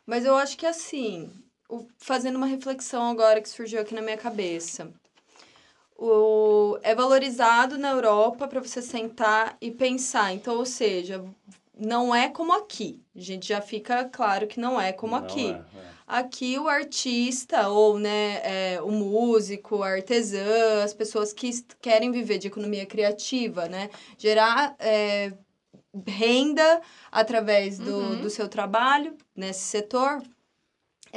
Mas 0.05 0.25
eu 0.25 0.35
acho 0.35 0.57
que 0.57 0.65
assim, 0.65 1.31
o- 1.69 1.87
fazendo 1.97 2.35
uma 2.35 2.45
reflexão 2.45 3.09
agora 3.09 3.41
que 3.41 3.49
surgiu 3.49 3.81
aqui 3.81 3.93
na 3.95 4.01
minha 4.01 4.17
cabeça. 4.17 4.91
O, 5.97 6.77
é 6.83 6.93
valorizado 6.93 7.77
na 7.77 7.91
Europa 7.91 8.47
para 8.47 8.59
você 8.59 8.81
sentar 8.81 9.55
e 9.61 9.71
pensar. 9.71 10.33
Então, 10.33 10.57
ou 10.57 10.65
seja, 10.65 11.23
não 11.77 12.13
é 12.13 12.29
como 12.29 12.51
aqui. 12.53 13.01
A 13.15 13.19
gente 13.19 13.47
já 13.47 13.61
fica 13.61 14.03
claro 14.05 14.45
que 14.45 14.59
não 14.59 14.79
é 14.79 14.91
como 14.91 15.13
Não 15.17 15.23
aqui. 15.25 15.51
é, 15.51 15.53
é. 15.79 15.95
Aqui 16.07 16.59
o 16.59 16.67
artista, 16.67 17.67
ou 17.69 17.97
né, 17.97 18.41
é, 18.43 18.81
o 18.81 18.91
músico, 18.91 19.81
a 19.81 19.89
artesã, 19.93 20.83
as 20.83 20.93
pessoas 20.93 21.33
que 21.33 21.49
querem 21.81 22.11
viver 22.11 22.37
de 22.37 22.47
economia 22.47 22.85
criativa, 22.85 23.67
né? 23.67 23.89
Gerar 24.17 24.75
é, 24.77 25.33
renda 26.05 26.81
através 27.11 27.79
do, 27.79 27.95
Uhum. 27.95 28.21
do 28.21 28.29
seu 28.29 28.47
trabalho 28.47 29.15
nesse 29.35 29.61
setor. 29.61 30.21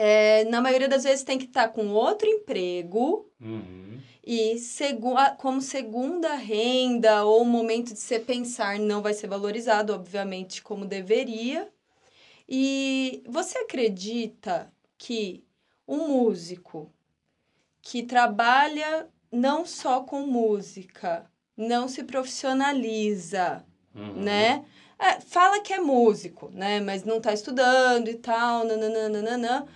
É, 0.00 0.44
na 0.44 0.60
maioria 0.60 0.88
das 0.88 1.02
vezes 1.02 1.24
tem 1.24 1.36
que 1.38 1.46
estar 1.46 1.68
com 1.70 1.88
outro 1.88 2.28
emprego 2.28 3.28
Uhum. 3.40 3.98
e 4.24 4.58
segu 4.58 5.14
como 5.38 5.60
segunda 5.60 6.34
renda 6.34 7.24
ou 7.24 7.44
momento 7.44 7.92
de 7.92 7.98
se 7.98 8.18
pensar 8.20 8.78
não 8.78 9.02
vai 9.02 9.12
ser 9.12 9.26
valorizado, 9.26 9.92
obviamente, 9.92 10.62
como 10.62 10.84
deveria. 10.84 11.68
E 12.48 13.22
você 13.26 13.58
acredita 13.58 14.72
que 14.96 15.44
um 15.86 16.08
músico 16.08 16.92
que 17.82 18.02
trabalha 18.04 19.08
não 19.32 19.66
só 19.66 20.00
com 20.02 20.20
música, 20.26 21.26
não 21.56 21.88
se 21.88 22.04
profissionaliza, 22.04 23.64
Uhum. 23.94 24.22
né? 24.22 24.64
É, 24.98 25.20
fala 25.20 25.60
que 25.60 25.72
é 25.72 25.78
músico, 25.80 26.50
né? 26.52 26.80
Mas 26.80 27.04
não 27.04 27.20
tá 27.20 27.32
estudando 27.32 28.08
e 28.08 28.14
tal, 28.14 28.64
nananana, 28.64 29.66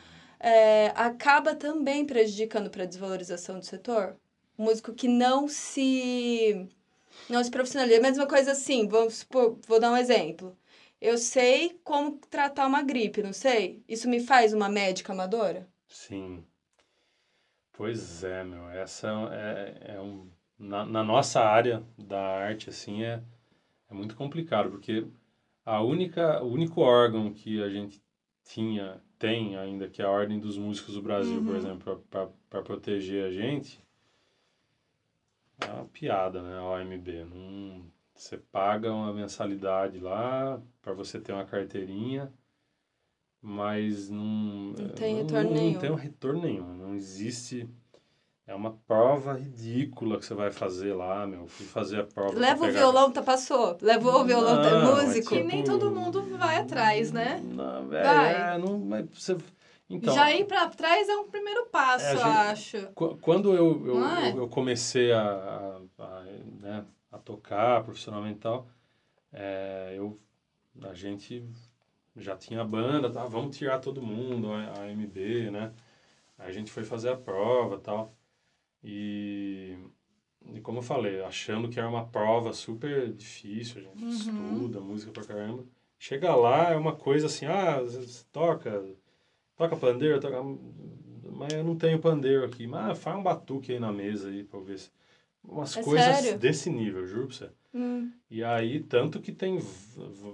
é, 0.42 0.88
acaba 0.96 1.54
também 1.54 2.04
prejudicando 2.04 2.68
para 2.68 2.82
a 2.82 2.86
desvalorização 2.86 3.58
do 3.58 3.64
setor? 3.64 4.16
Músico 4.58 4.92
que 4.92 5.08
não 5.08 5.48
se 5.48 6.68
não 7.28 7.42
se 7.42 7.50
profissionaliza. 7.50 7.98
A 7.98 8.02
mesma 8.02 8.26
coisa 8.26 8.52
assim, 8.52 8.88
vamos 8.88 9.14
supor, 9.18 9.58
vou 9.66 9.80
dar 9.80 9.92
um 9.92 9.96
exemplo. 9.96 10.56
Eu 11.00 11.16
sei 11.16 11.80
como 11.84 12.18
tratar 12.30 12.66
uma 12.66 12.82
gripe, 12.82 13.22
não 13.22 13.32
sei? 13.32 13.82
Isso 13.88 14.08
me 14.08 14.20
faz 14.20 14.52
uma 14.52 14.68
médica 14.68 15.12
amadora? 15.12 15.68
Sim. 15.88 16.44
Pois 17.72 18.22
é, 18.22 18.44
meu. 18.44 18.68
Essa 18.70 19.08
é, 19.32 19.94
é 19.94 20.00
um. 20.00 20.30
Na, 20.58 20.84
na 20.84 21.02
nossa 21.02 21.40
área 21.40 21.82
da 21.98 22.20
arte, 22.20 22.70
assim, 22.70 23.02
é, 23.02 23.20
é 23.90 23.94
muito 23.94 24.14
complicado, 24.14 24.70
porque 24.70 25.08
a 25.64 25.82
única, 25.82 26.40
o 26.42 26.52
único 26.52 26.80
órgão 26.80 27.32
que 27.32 27.60
a 27.60 27.68
gente 27.68 28.00
tinha, 28.44 29.02
tem 29.22 29.56
ainda, 29.56 29.88
que 29.88 30.02
é 30.02 30.04
a 30.04 30.10
Ordem 30.10 30.40
dos 30.40 30.58
Músicos 30.58 30.94
do 30.94 31.00
Brasil, 31.02 31.40
por 31.44 31.50
Uhum. 31.52 31.56
exemplo, 31.56 32.04
para 32.50 32.62
proteger 32.62 33.24
a 33.24 33.30
gente, 33.30 33.80
é 35.60 35.72
uma 35.72 35.84
piada, 35.86 36.42
né? 36.42 36.58
A 36.58 36.64
OMB. 36.64 37.24
Não, 37.26 37.84
você 38.12 38.36
paga 38.36 38.92
uma 38.92 39.12
mensalidade 39.12 40.00
lá 40.00 40.60
para 40.82 40.92
você 40.92 41.20
ter 41.20 41.32
uma 41.32 41.44
carteirinha, 41.44 42.32
mas 43.40 44.10
não, 44.10 44.72
Não 44.76 44.88
tem 44.88 45.14
não- 45.14 45.22
retorno 45.22 45.50
não, 45.50 45.56
nenhum. 45.56 45.72
Não 45.74 45.80
tem 45.80 45.90
um 45.92 45.94
retorno 45.94 46.42
nenhum. 46.42 46.76
Não 46.76 46.94
existe. 46.96 47.68
É 48.46 48.54
uma 48.54 48.72
prova 48.88 49.34
ridícula 49.34 50.18
que 50.18 50.26
você 50.26 50.34
vai 50.34 50.50
fazer 50.50 50.92
lá, 50.94 51.26
meu. 51.26 51.46
Fui 51.46 51.64
fazer 51.64 52.00
a 52.00 52.04
prova. 52.04 52.36
Leva 52.38 52.66
o 52.66 52.70
violão, 52.72 53.10
tá 53.12 53.22
passou. 53.22 53.78
Levou 53.80 54.20
o 54.20 54.24
violão, 54.24 54.60
tá 54.60 54.68
é 54.70 54.84
músico. 54.84 55.34
nem 55.36 55.62
Tipo- 55.62 55.78
todo 55.78 55.90
mundo 55.92 56.22
vai 56.36 56.56
atrás, 56.56 57.12
né? 57.12 57.40
Não, 57.44 57.86
velho, 57.88 58.04
Vai. 58.04 58.54
é, 58.54 58.58
não, 58.58 58.78
mas 58.78 59.06
você... 59.10 59.36
Então, 59.88 60.14
Já 60.14 60.32
ir 60.32 60.46
pra 60.46 60.68
trás 60.68 61.08
é 61.08 61.16
um 61.16 61.28
primeiro 61.28 61.66
passo, 61.66 62.04
É, 62.04 62.08
a 62.08 62.12
eu 62.12 62.18
gente- 62.18 62.26
acho. 62.76 62.88
Qu- 62.94 63.16
Quando 63.20 63.54
eu, 63.54 63.86
eu, 63.86 64.04
é? 64.04 64.30
eu, 64.32 64.36
eu 64.38 64.48
comecei 64.48 65.12
a, 65.12 65.20
a, 65.98 66.02
a, 66.04 66.22
né, 66.60 66.84
a 67.12 67.18
tocar 67.18 67.84
profissionalmente 67.84 68.38
e 68.38 68.40
tal, 68.40 68.66
é, 69.32 69.94
eu, 69.96 70.18
a 70.82 70.94
gente 70.94 71.46
já 72.16 72.36
tinha 72.36 72.64
banda, 72.64 73.10
tá? 73.10 73.24
vamos 73.26 73.56
tirar 73.56 73.78
todo 73.80 74.00
mundo, 74.02 74.50
a, 74.52 74.80
a 74.80 74.88
MB, 74.90 75.50
né? 75.50 75.72
A 76.38 76.50
gente 76.50 76.72
foi 76.72 76.84
fazer 76.84 77.10
a 77.10 77.16
prova 77.16 77.76
e 77.76 77.80
tal. 77.80 78.14
E, 78.84 79.76
e 80.54 80.60
como 80.60 80.78
eu 80.78 80.82
falei, 80.82 81.22
achando 81.22 81.68
que 81.68 81.78
era 81.78 81.88
uma 81.88 82.06
prova 82.06 82.52
super 82.52 83.12
difícil, 83.12 83.80
a 83.80 83.84
gente 83.84 84.02
Uhum. 84.04 84.10
estuda 84.10 84.80
música 84.80 85.12
pra 85.12 85.24
caramba. 85.24 85.64
Chega 85.98 86.34
lá, 86.34 86.70
é 86.72 86.76
uma 86.76 86.94
coisa 86.96 87.26
assim, 87.26 87.46
ah, 87.46 87.80
você 87.80 88.24
toca, 88.32 88.84
toca 89.56 89.76
pandeiro, 89.76 90.18
toca... 90.20 90.42
mas 91.32 91.52
eu 91.52 91.62
não 91.62 91.76
tenho 91.76 91.98
pandeiro 92.00 92.44
aqui. 92.44 92.66
Mas 92.66 92.90
ah, 92.90 92.94
faz 92.94 93.16
um 93.16 93.22
batuque 93.22 93.72
aí 93.72 93.78
na 93.78 93.92
mesa 93.92 94.28
aí 94.28 94.42
pra 94.42 94.58
eu 94.58 94.64
ver 94.64 94.78
se... 94.78 94.90
Umas 95.44 95.76
É 95.76 95.82
coisas 95.82 96.16
sério? 96.18 96.38
desse 96.38 96.70
nível, 96.70 97.04
juro 97.06 97.26
pra 97.26 97.36
você. 97.36 97.50
Hum. 97.74 98.12
E 98.30 98.44
aí, 98.44 98.80
tanto 98.80 99.20
que 99.20 99.32
tem 99.32 99.58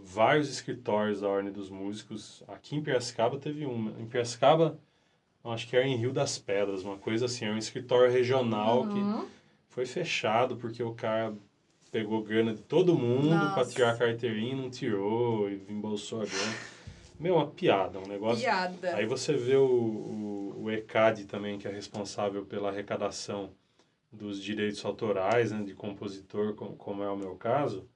vários 0.02 0.50
escritórios 0.50 1.20
da 1.22 1.28
Ordem 1.28 1.52
dos 1.52 1.70
Músicos. 1.70 2.42
Aqui 2.46 2.76
em 2.76 2.82
Piracicaba 2.82 3.38
teve 3.38 3.64
um. 3.64 3.88
Em 3.98 4.06
Piracicaba, 4.06 4.78
acho 5.52 5.68
que 5.68 5.76
era 5.76 5.87
em 5.87 5.94
Rio 5.96 6.12
das 6.12 6.37
Pedras, 6.38 6.82
uma 6.84 6.96
coisa 6.96 7.26
assim. 7.26 7.44
Era 7.44 7.54
um 7.54 7.58
escritório 7.58 8.11
regional 8.12 8.88
que 8.88 8.98
Uhum. 8.98 9.26
foi 9.68 9.84
fechado 9.87 10.56
porque 10.56 10.82
o 10.82 10.92
cara 10.94 11.32
pegou 11.90 12.22
grana 12.22 12.52
de 12.54 12.62
todo 12.62 12.96
mundo 12.98 13.28
pra 13.28 13.38
Nossa. 13.58 13.72
tirar 13.72 13.92
a 13.92 13.96
carteirinha 13.96 14.56
não 14.56 14.68
tirou 14.70 15.48
e 15.50 15.62
embolsou 15.68 16.22
a 16.22 16.26
grana. 16.26 16.54
Meu, 17.18 17.34
uma 17.37 17.46
piada, 17.48 17.98
um 17.98 18.06
negócio. 18.06 18.44
Piada. 18.44 18.94
Aí 18.94 19.04
você 19.06 19.32
vê 19.34 19.56
o, 19.56 19.64
o, 19.66 20.62
o 20.64 20.70
ECAD 20.70 21.24
também, 21.24 21.58
que 21.58 21.66
é 21.66 21.70
responsável 21.70 22.44
pela 22.44 22.68
arrecadação 22.68 23.50
dos 24.12 24.40
direitos 24.42 24.84
autorais, 24.84 25.50
né, 25.50 25.62
de 25.62 25.72
compositor, 25.74 26.54
como, 26.54 26.76
como 26.76 27.02
é 27.02 27.11
o 27.11 27.16
meu 27.16 27.34
caso. 27.34 27.88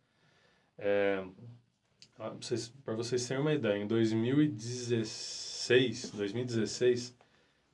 É, 0.77 1.23
para 2.17 2.31
vocês, 2.31 2.73
vocês 2.85 3.29
terem 3.29 3.41
uma 3.43 3.53
ideia, 3.53 3.81
em 3.83 3.87
2016, 3.87 6.11
2016, 6.11 7.15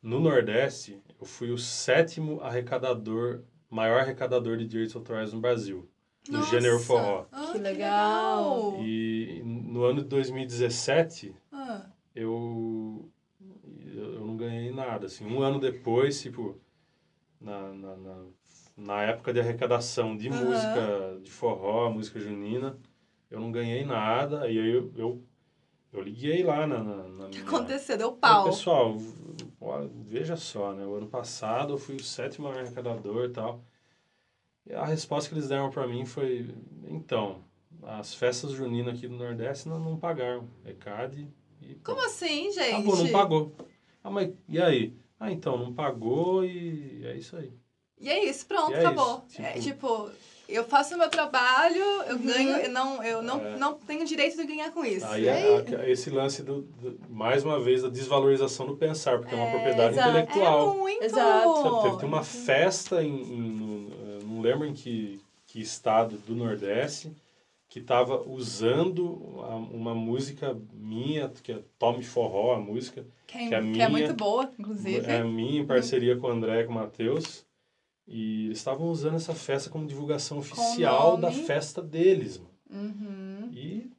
no 0.02 0.20
Nordeste, 0.20 1.00
eu 1.20 1.26
fui 1.26 1.50
o 1.50 1.58
sétimo 1.58 2.40
arrecadador, 2.40 3.42
maior 3.70 4.00
arrecadador 4.00 4.56
de 4.56 4.66
direitos 4.66 4.94
autorais 4.94 5.32
no 5.32 5.40
Brasil, 5.40 5.88
no 6.28 6.38
Nossa. 6.38 6.50
gênero 6.50 6.78
forró. 6.78 7.26
Ah, 7.32 7.48
Que 7.52 7.58
legal. 7.58 8.74
E 8.78 9.42
no 9.44 9.84
ano 9.84 10.02
de 10.02 10.08
2017, 10.08 11.34
Ah, 11.52 11.86
eu, 12.14 13.10
eu 13.94 14.24
não 14.24 14.36
ganhei 14.36 14.70
nada, 14.70 15.06
assim. 15.06 15.26
Um 15.26 15.42
ano 15.42 15.58
depois, 15.58 16.20
tipo, 16.20 16.60
na, 17.40 17.72
na, 17.72 17.96
na, 17.96 18.24
na 18.76 19.02
época 19.02 19.32
de 19.32 19.40
arrecadação 19.40 20.16
de 20.16 20.28
música 20.30 21.18
de 21.22 21.30
forró, 21.30 21.90
música 21.90 22.20
junina, 22.20 22.78
eu 23.30 23.40
não 23.40 23.50
ganhei 23.52 23.84
nada, 23.84 24.48
e 24.48 24.58
aí 24.58 24.70
eu, 24.70 24.92
eu, 24.96 25.22
eu 25.92 26.00
liguei 26.00 26.42
lá 26.42 26.66
na, 26.66 26.82
na, 26.82 27.08
na 27.08 27.26
O 27.26 27.30
que 27.30 27.40
aconteceu? 27.40 27.96
Deu 27.96 28.12
pau. 28.12 28.44
Pessoal, 28.44 28.96
ó, 29.60 29.86
veja 30.06 30.36
só, 30.36 30.72
né? 30.72 30.84
O 30.86 30.94
ano 30.94 31.08
passado 31.08 31.74
eu 31.74 31.78
fui 31.78 31.96
o 31.96 32.02
sétimo 32.02 32.48
arrecadador 32.48 33.26
e 33.26 33.32
tal. 33.32 33.62
E 34.66 34.72
a 34.74 34.84
resposta 34.84 35.28
que 35.30 35.34
eles 35.36 35.48
deram 35.48 35.70
para 35.70 35.86
mim 35.86 36.04
foi: 36.04 36.54
então, 36.88 37.42
as 37.82 38.14
festas 38.14 38.52
juninas 38.52 38.94
aqui 38.96 39.08
do 39.08 39.16
Nordeste 39.16 39.68
não, 39.68 39.78
não 39.78 39.98
pagaram. 39.98 40.48
ECAD 40.64 41.26
e. 41.62 41.74
Como 41.76 42.04
assim, 42.04 42.50
gente? 42.52 42.74
Acabou, 42.74 42.96
não 42.96 43.10
pagou. 43.10 43.56
Ah, 44.04 44.10
mas 44.10 44.32
e 44.48 44.60
aí? 44.60 44.94
Ah, 45.18 45.32
então, 45.32 45.56
não 45.58 45.72
pagou 45.74 46.44
e 46.44 47.04
é 47.06 47.16
isso 47.16 47.36
aí. 47.36 47.52
E 48.00 48.08
é 48.08 48.24
isso, 48.24 48.46
pronto, 48.46 48.70
E 48.70 48.74
é 48.74 48.78
acabou. 48.78 49.24
isso, 49.28 49.42
É, 49.42 49.52
tipo- 49.54 49.64
tipo, 49.64 50.10
eu 50.48 50.64
faço 50.64 50.94
o 50.94 50.98
meu 50.98 51.08
trabalho, 51.10 51.76
eu 52.08 52.16
Uhum. 52.16 52.22
ganho, 52.26 52.56
eu 52.56 52.70
não, 52.70 53.02
eu 53.04 53.22
não, 53.22 53.40
É. 53.44 53.56
não 53.58 53.74
tenho 53.74 54.04
direito 54.06 54.36
de 54.36 54.46
ganhar 54.46 54.70
com 54.72 54.84
isso. 54.84 55.06
Aí 55.06 55.26
é, 55.28 55.58
a- 55.76 55.88
esse 55.88 56.08
lance 56.10 56.42
do, 56.42 56.62
do- 56.62 56.98
mais 57.10 57.44
uma 57.44 57.60
vez, 57.60 57.82
da 57.82 57.88
desvalorização 57.88 58.66
do 58.66 58.76
pensar, 58.76 59.18
porque 59.18 59.34
é, 59.34 59.38
uma 59.38 59.46
É, 59.46 59.50
propriedade 59.50 59.94
exato. 59.94 60.08
intelectual. 60.08 60.72
É 60.72 60.76
muito. 60.76 61.04
Exato. 61.04 61.82
Teve, 61.82 61.94
teve 61.96 62.06
uma 62.06 62.22
festa 62.24 63.02
em, 63.04 63.20
em- 63.22 63.50
no- 63.50 63.88
eh, 63.92 64.18
não 64.24 64.40
lembro 64.40 64.66
em 64.66 64.72
que, 64.72 65.20
que 65.46 65.60
estado 65.60 66.16
do 66.26 66.34
Nordeste 66.34 67.12
que 67.68 67.80
estava 67.80 68.22
usando 68.26 69.20
a- 69.42 69.54
uma 69.56 69.94
música 69.94 70.56
minha, 70.72 71.30
que 71.42 71.52
é 71.52 71.58
Tome 71.78 72.02
Forró, 72.02 72.54
a 72.54 72.58
música, 72.58 73.04
Que 73.26 73.36
é, 73.36 73.40
que 73.40 73.44
a 73.46 73.48
que 73.48 73.54
é 73.56 73.60
minha- 73.60 73.88
muito 73.90 74.14
boa, 74.14 74.50
inclusive. 74.58 75.04
é 75.06 75.22
minha 75.22 75.60
em 75.60 75.66
parceria 75.66 76.16
com 76.16 76.26
o 76.28 76.30
André 76.30 76.62
e 76.62 76.64
com 76.64 76.72
o 76.72 76.74
Matheus, 76.76 77.44
e 78.08 78.46
eles 78.46 78.58
estavam 78.58 78.88
usando 78.88 79.16
essa 79.16 79.34
festa 79.34 79.68
como 79.70 79.86
divulgação 79.86 80.38
oficial 80.38 81.16
da 81.18 81.30
festa 81.30 81.82
deles, 81.82 82.38
mano. 82.38 82.50
Uhum. 82.70 83.50
E, 83.52 83.90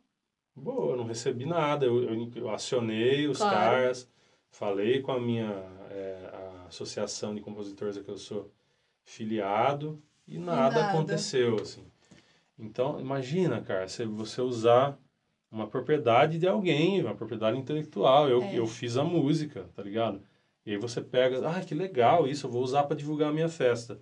boa, 0.56 0.92
eu 0.94 0.98
não 0.98 1.06
recebi 1.06 1.46
nada. 1.46 1.86
Eu, 1.86 2.04
eu, 2.04 2.32
eu 2.36 2.50
acionei 2.50 3.28
os 3.28 3.38
Claro. 3.38 3.56
caras, 3.56 4.10
falei 4.50 5.02
com 5.02 5.12
a 5.12 5.20
minha 5.20 5.52
é, 5.92 6.30
a 6.34 6.66
associação 6.68 7.34
de 7.36 7.42
compositores 7.42 7.98
a 7.98 8.04
que 8.04 8.10
eu 8.10 8.18
sou 8.18 8.52
filiado 9.04 10.02
e 10.28 10.38
nada, 10.38 10.76
nada. 10.82 10.88
aconteceu, 10.92 11.56
assim. 11.62 11.84
Então, 12.58 13.00
imagina, 13.00 13.62
cara, 13.62 13.88
se 13.88 14.04
você 14.06 14.42
usar 14.42 14.98
uma 15.52 15.66
propriedade 15.68 16.38
de 16.38 16.48
alguém, 16.48 17.02
uma 17.02 17.16
propriedade 17.16 17.58
intelectual. 17.58 18.30
Eu, 18.30 18.42
É. 18.44 18.60
eu 18.60 18.68
fiz 18.68 18.98
a 18.98 19.04
música, 19.04 19.66
tá 19.76 19.82
ligado? 19.82 20.22
E 20.66 20.72
aí 20.72 20.78
você 20.78 21.02
pega, 21.02 21.48
ah, 21.50 21.62
que 21.62 21.74
legal 21.74 22.28
isso, 22.28 22.48
eu 22.48 22.52
vou 22.52 22.64
usar 22.64 22.84
para 22.84 22.96
divulgar 22.96 23.30
a 23.30 23.34
minha 23.34 23.50
festa. 23.50 24.00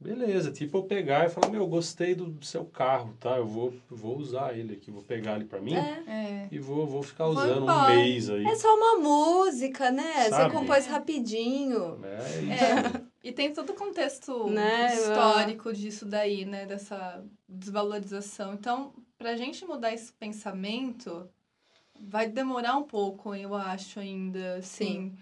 Beleza, 0.00 0.50
tipo 0.50 0.78
eu 0.78 0.82
pegar 0.82 1.24
e 1.24 1.30
falar, 1.30 1.48
meu, 1.48 1.62
eu 1.62 1.66
gostei 1.68 2.14
do 2.14 2.44
seu 2.44 2.64
carro, 2.64 3.16
tá? 3.18 3.36
Eu 3.38 3.46
vou, 3.46 3.72
vou 3.88 4.18
usar 4.18 4.56
ele 4.58 4.74
aqui, 4.74 4.90
vou 4.90 5.02
pegar 5.02 5.36
ele 5.36 5.44
para 5.44 5.60
mim 5.60 5.74
É. 5.74 6.02
É. 6.06 6.48
e 6.50 6.58
vou, 6.58 6.86
vou 6.86 7.02
ficar 7.02 7.24
Vou 7.24 7.34
usando 7.34 7.64
um 7.64 7.86
mês 7.86 8.28
aí. 8.28 8.44
É 8.44 8.54
só 8.56 8.74
uma 8.76 8.96
música, 8.98 9.90
né? 9.90 10.28
Sabe? 10.28 10.52
Você 10.52 10.58
compôs 10.58 10.86
rapidinho. 10.86 12.00
É 12.04 12.40
isso. 12.42 12.52
É. 12.52 13.02
E 13.22 13.32
tem 13.32 13.54
todo 13.54 13.70
o 13.70 13.74
contexto 13.74 14.48
Né, 14.50 14.94
histórico 14.94 15.72
disso 15.72 16.04
daí, 16.04 16.44
né? 16.44 16.66
Dessa 16.66 17.24
desvalorização. 17.48 18.52
Então, 18.52 18.92
pra 19.16 19.36
gente 19.36 19.64
mudar 19.64 19.94
esse 19.94 20.12
pensamento, 20.12 21.26
vai 21.98 22.28
demorar 22.28 22.76
um 22.76 22.82
pouco, 22.82 23.34
eu 23.34 23.54
acho, 23.54 24.00
ainda. 24.00 24.56
Assim, 24.56 25.14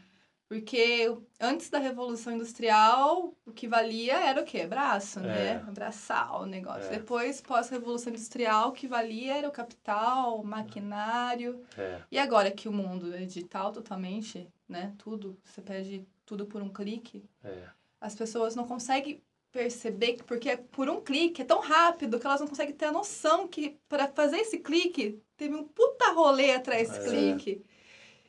Porque 0.53 1.17
antes 1.41 1.71
da 1.71 1.79
Revolução 1.79 2.35
Industrial, 2.35 3.33
o 3.47 3.53
que 3.53 3.67
valia 3.67 4.21
era 4.21 4.43
o 4.43 4.45
quê? 4.45 4.67
Braço, 4.67 5.19
né? 5.19 5.47
É. 5.47 5.57
Abraçar 5.57 6.43
o 6.43 6.45
negócio. 6.45 6.85
É. 6.93 6.99
Depois, 6.99 7.41
pós-Revolução 7.41 8.13
Industrial, 8.13 8.69
o 8.69 8.73
que 8.73 8.87
valia 8.87 9.39
era 9.39 9.49
o 9.49 9.53
capital, 9.53 10.39
o 10.39 10.45
maquinário. 10.45 11.65
É. 11.79 12.03
E 12.11 12.19
agora 12.19 12.51
que 12.51 12.69
o 12.69 12.73
mundo 12.73 13.15
é 13.15 13.25
digital 13.25 13.73
totalmente, 13.73 14.47
né? 14.69 14.93
Tudo, 14.99 15.39
você 15.43 15.63
pede 15.63 16.07
tudo 16.27 16.45
por 16.47 16.61
um 16.63 16.69
clique 16.69 17.25
É. 17.43 17.65
as 18.01 18.15
pessoas 18.15 18.55
não 18.55 18.67
conseguem 18.67 19.23
perceber 19.51 20.15
que 20.15 20.23
porque 20.25 20.51
é 20.51 20.57
por 20.57 20.89
um 20.89 21.01
clique 21.01 21.43
é 21.43 21.45
tão 21.45 21.61
rápido 21.61 22.19
que 22.19 22.27
elas 22.27 22.41
não 22.41 22.49
conseguem 22.49 22.75
ter 22.75 22.87
a 22.87 22.93
noção 22.93 23.47
que 23.47 23.77
para 23.89 24.09
fazer 24.09 24.39
esse 24.39 24.59
clique 24.59 25.21
teve 25.37 25.55
um 25.55 25.65
puta 25.65 26.11
rolê 26.13 26.53
atrás 26.53 26.89
desse 26.89 27.07
É. 27.07 27.11
clique. 27.11 27.65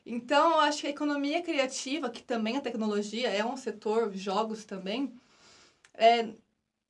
Então, 0.06 0.52
eu 0.52 0.60
acho 0.60 0.82
que 0.82 0.86
a 0.86 0.90
economia 0.90 1.42
criativa, 1.42 2.10
que 2.10 2.22
também 2.22 2.56
a 2.56 2.60
tecnologia 2.60 3.28
é 3.30 3.44
um 3.44 3.56
setor, 3.56 4.12
jogos 4.14 4.64
também, 4.64 5.14
é, 5.94 6.28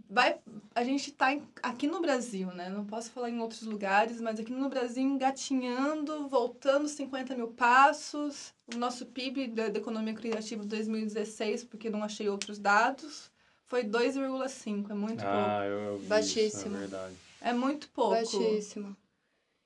vai, 0.09 0.39
a 0.75 0.83
gente 0.85 1.11
está 1.11 1.37
aqui 1.63 1.87
no 1.87 2.01
Brasil, 2.01 2.49
né? 2.49 2.69
Não 2.69 2.85
posso 2.85 3.11
falar 3.11 3.31
em 3.31 3.41
outros 3.41 3.63
lugares, 3.63 4.21
mas 4.21 4.39
aqui 4.41 4.53
no 4.53 4.69
Brasil 4.69 5.03
engatinhando, 5.03 6.29
voltando 6.29 6.89
50 6.89 7.35
mil 7.37 7.49
passos. 7.49 8.53
O 8.75 8.77
nosso 8.77 9.07
PIB 9.07 9.49
da, 9.49 9.69
da 9.69 9.79
economia 9.79 10.15
criativa 10.15 10.63
de 10.63 10.69
2016, 10.69 11.65
porque 11.65 11.91
não 11.91 12.03
achei 12.03 12.29
outros 12.29 12.59
dados, 12.59 13.31
foi 13.67 13.85
2,5. 13.85 14.91
É 14.91 14.95
muito 14.95 15.21
pouco. 15.21 15.37
Ah, 15.37 15.65
eu, 15.67 15.79
eu 15.81 15.99
vi 15.99 16.07
Baixíssimo. 16.07 16.47
Isso, 16.49 16.67
é 16.67 16.79
verdade. 16.81 17.15
É 17.41 17.53
muito 17.53 17.89
pouco. 17.91 18.15
Baixíssimo. 18.15 18.97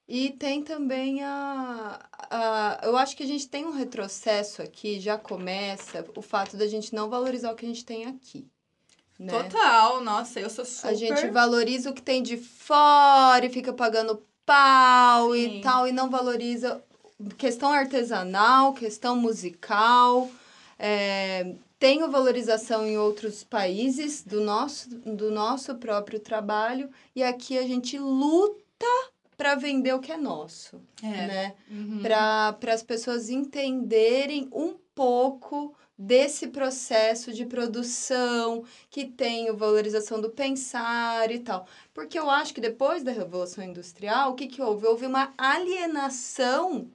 E 0.09 0.31
tem 0.31 0.63
também 0.63 1.23
a, 1.23 2.01
a. 2.31 2.81
Eu 2.83 2.97
acho 2.97 3.15
que 3.15 3.23
a 3.23 3.27
gente 3.27 3.47
tem 3.47 3.67
um 3.67 3.73
retrocesso 3.73 4.63
aqui, 4.63 4.99
já 4.99 5.19
começa 5.19 6.03
o 6.17 6.23
fato 6.23 6.57
da 6.57 6.67
gente 6.67 6.95
não 6.95 7.11
valorizar 7.11 7.53
o 7.53 7.55
que 7.55 7.67
a 7.67 7.69
gente 7.69 7.85
tem 7.85 8.07
aqui. 8.07 8.47
Né? 9.19 9.31
Total, 9.31 10.01
nossa, 10.01 10.41
eu 10.41 10.49
sou 10.49 10.65
super... 10.65 10.89
A 10.89 10.95
gente 10.95 11.29
valoriza 11.29 11.91
o 11.91 11.93
que 11.93 12.01
tem 12.01 12.23
de 12.23 12.39
fora 12.39 13.45
e 13.45 13.51
fica 13.51 13.73
pagando 13.73 14.23
pau 14.47 15.35
Sim. 15.35 15.59
e 15.59 15.61
tal, 15.61 15.87
e 15.87 15.93
não 15.93 16.09
valoriza 16.09 16.83
questão 17.37 17.71
artesanal, 17.71 18.73
questão 18.73 19.15
musical. 19.15 20.31
É, 20.79 21.55
tenho 21.79 22.11
valorização 22.11 22.87
em 22.87 22.97
outros 22.97 23.45
países 23.45 24.23
do 24.23 24.41
nosso, 24.41 24.89
do 24.89 25.31
nosso 25.31 25.75
próprio 25.75 26.19
trabalho, 26.19 26.89
e 27.15 27.23
aqui 27.23 27.59
a 27.59 27.63
gente 27.63 27.99
luta 27.99 28.87
para 29.39 29.55
vender 29.55 29.95
o 29.95 30.01
que 30.01 30.12
é 30.12 30.16
nosso, 30.18 30.82
É. 31.03 31.07
né? 31.07 31.55
Uhum. 31.70 32.03
para 32.03 32.74
as 32.74 32.82
pessoas 32.82 33.30
entenderem 33.30 34.49
um 34.53 34.74
pouco 34.95 35.74
desse 35.97 36.49
processo 36.49 37.32
de 37.32 37.45
produção 37.47 38.64
que 38.91 39.05
tem 39.05 39.49
a 39.49 39.53
valorização 39.53 40.20
do 40.20 40.30
pensar 40.30 41.30
e 41.30 41.39
tal. 41.39 41.66
Porque 41.95 42.18
eu 42.18 42.28
acho 42.30 42.53
que 42.53 42.61
depois 42.61 43.03
da 43.03 43.11
Revolução 43.12 43.64
Industrial, 43.64 44.30
o 44.30 44.34
que, 44.34 44.47
que 44.49 44.61
houve? 44.62 44.86
Houve 44.86 45.07
uma 45.07 45.32
alienação 45.39 46.91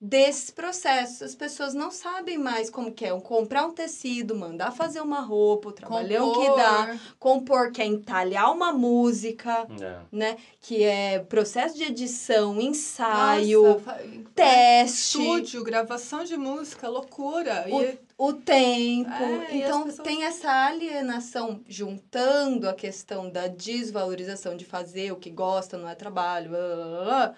desses 0.00 0.50
processos. 0.50 1.22
As 1.22 1.34
pessoas 1.34 1.74
não 1.74 1.90
sabem 1.90 2.38
mais 2.38 2.70
como 2.70 2.92
que 2.92 3.04
é 3.04 3.20
comprar 3.20 3.66
um 3.66 3.72
tecido, 3.72 4.34
mandar 4.36 4.70
fazer 4.70 5.00
uma 5.00 5.20
roupa, 5.20 5.70
o 5.70 5.72
trabalhão 5.72 6.32
que 6.32 6.46
dá, 6.56 6.96
compor, 7.18 7.72
que 7.72 7.82
é 7.82 7.86
entalhar 7.86 8.52
uma 8.52 8.72
música, 8.72 9.66
É. 9.80 9.96
né? 10.12 10.36
Que 10.60 10.84
é 10.84 11.18
processo 11.18 11.76
de 11.76 11.82
edição, 11.84 12.60
ensaio, 12.60 13.62
Nossa, 13.64 13.80
fa- 13.80 13.98
teste, 14.34 15.18
Estúdio, 15.20 15.64
gravação 15.64 16.22
de 16.22 16.36
música, 16.36 16.88
loucura. 16.88 17.64
E 17.68 17.98
o 18.16 18.32
tempo. 18.32 19.10
É, 19.10 19.56
então 19.56 19.82
pessoas- 19.84 20.04
tem 20.06 20.24
essa 20.24 20.48
alienação 20.66 21.60
juntando 21.68 22.68
a 22.68 22.72
questão 22.74 23.28
da 23.30 23.48
desvalorização 23.48 24.56
de 24.56 24.64
fazer 24.64 25.12
o 25.12 25.16
que 25.16 25.30
gosta, 25.30 25.76
não 25.76 25.88
é 25.88 25.94
trabalho. 25.94 26.50
blá, 26.50 26.58
blá, 26.60 26.76
blá, 26.86 27.04
blá. 27.04 27.34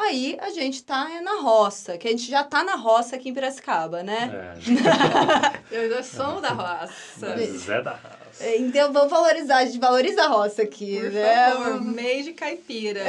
Aí 0.00 0.38
a 0.40 0.50
gente 0.50 0.84
tá 0.84 1.10
é 1.12 1.20
na 1.20 1.40
roça, 1.40 1.98
que 1.98 2.06
a 2.06 2.10
gente 2.12 2.30
já 2.30 2.44
tá 2.44 2.62
na 2.62 2.76
roça 2.76 3.16
aqui 3.16 3.30
em 3.30 3.34
Piracicaba, 3.34 4.00
né? 4.02 4.54
É. 4.56 5.64
eu 5.74 5.90
já 5.90 6.02
sou 6.04 6.40
da 6.40 6.50
raça. 6.50 7.36
Zé 7.36 7.82
da 7.82 7.92
raça. 7.92 8.44
É. 8.44 8.58
Então 8.58 8.92
vamos 8.92 9.10
valorizar, 9.10 9.56
a 9.56 9.64
gente 9.64 9.80
valoriza 9.80 10.22
a 10.22 10.28
roça 10.28 10.62
aqui, 10.62 11.00
Por 11.00 11.10
né? 11.10 11.50
favor, 11.50 11.80
meio 11.82 12.22
de 12.22 12.32
caipira. 12.32 13.02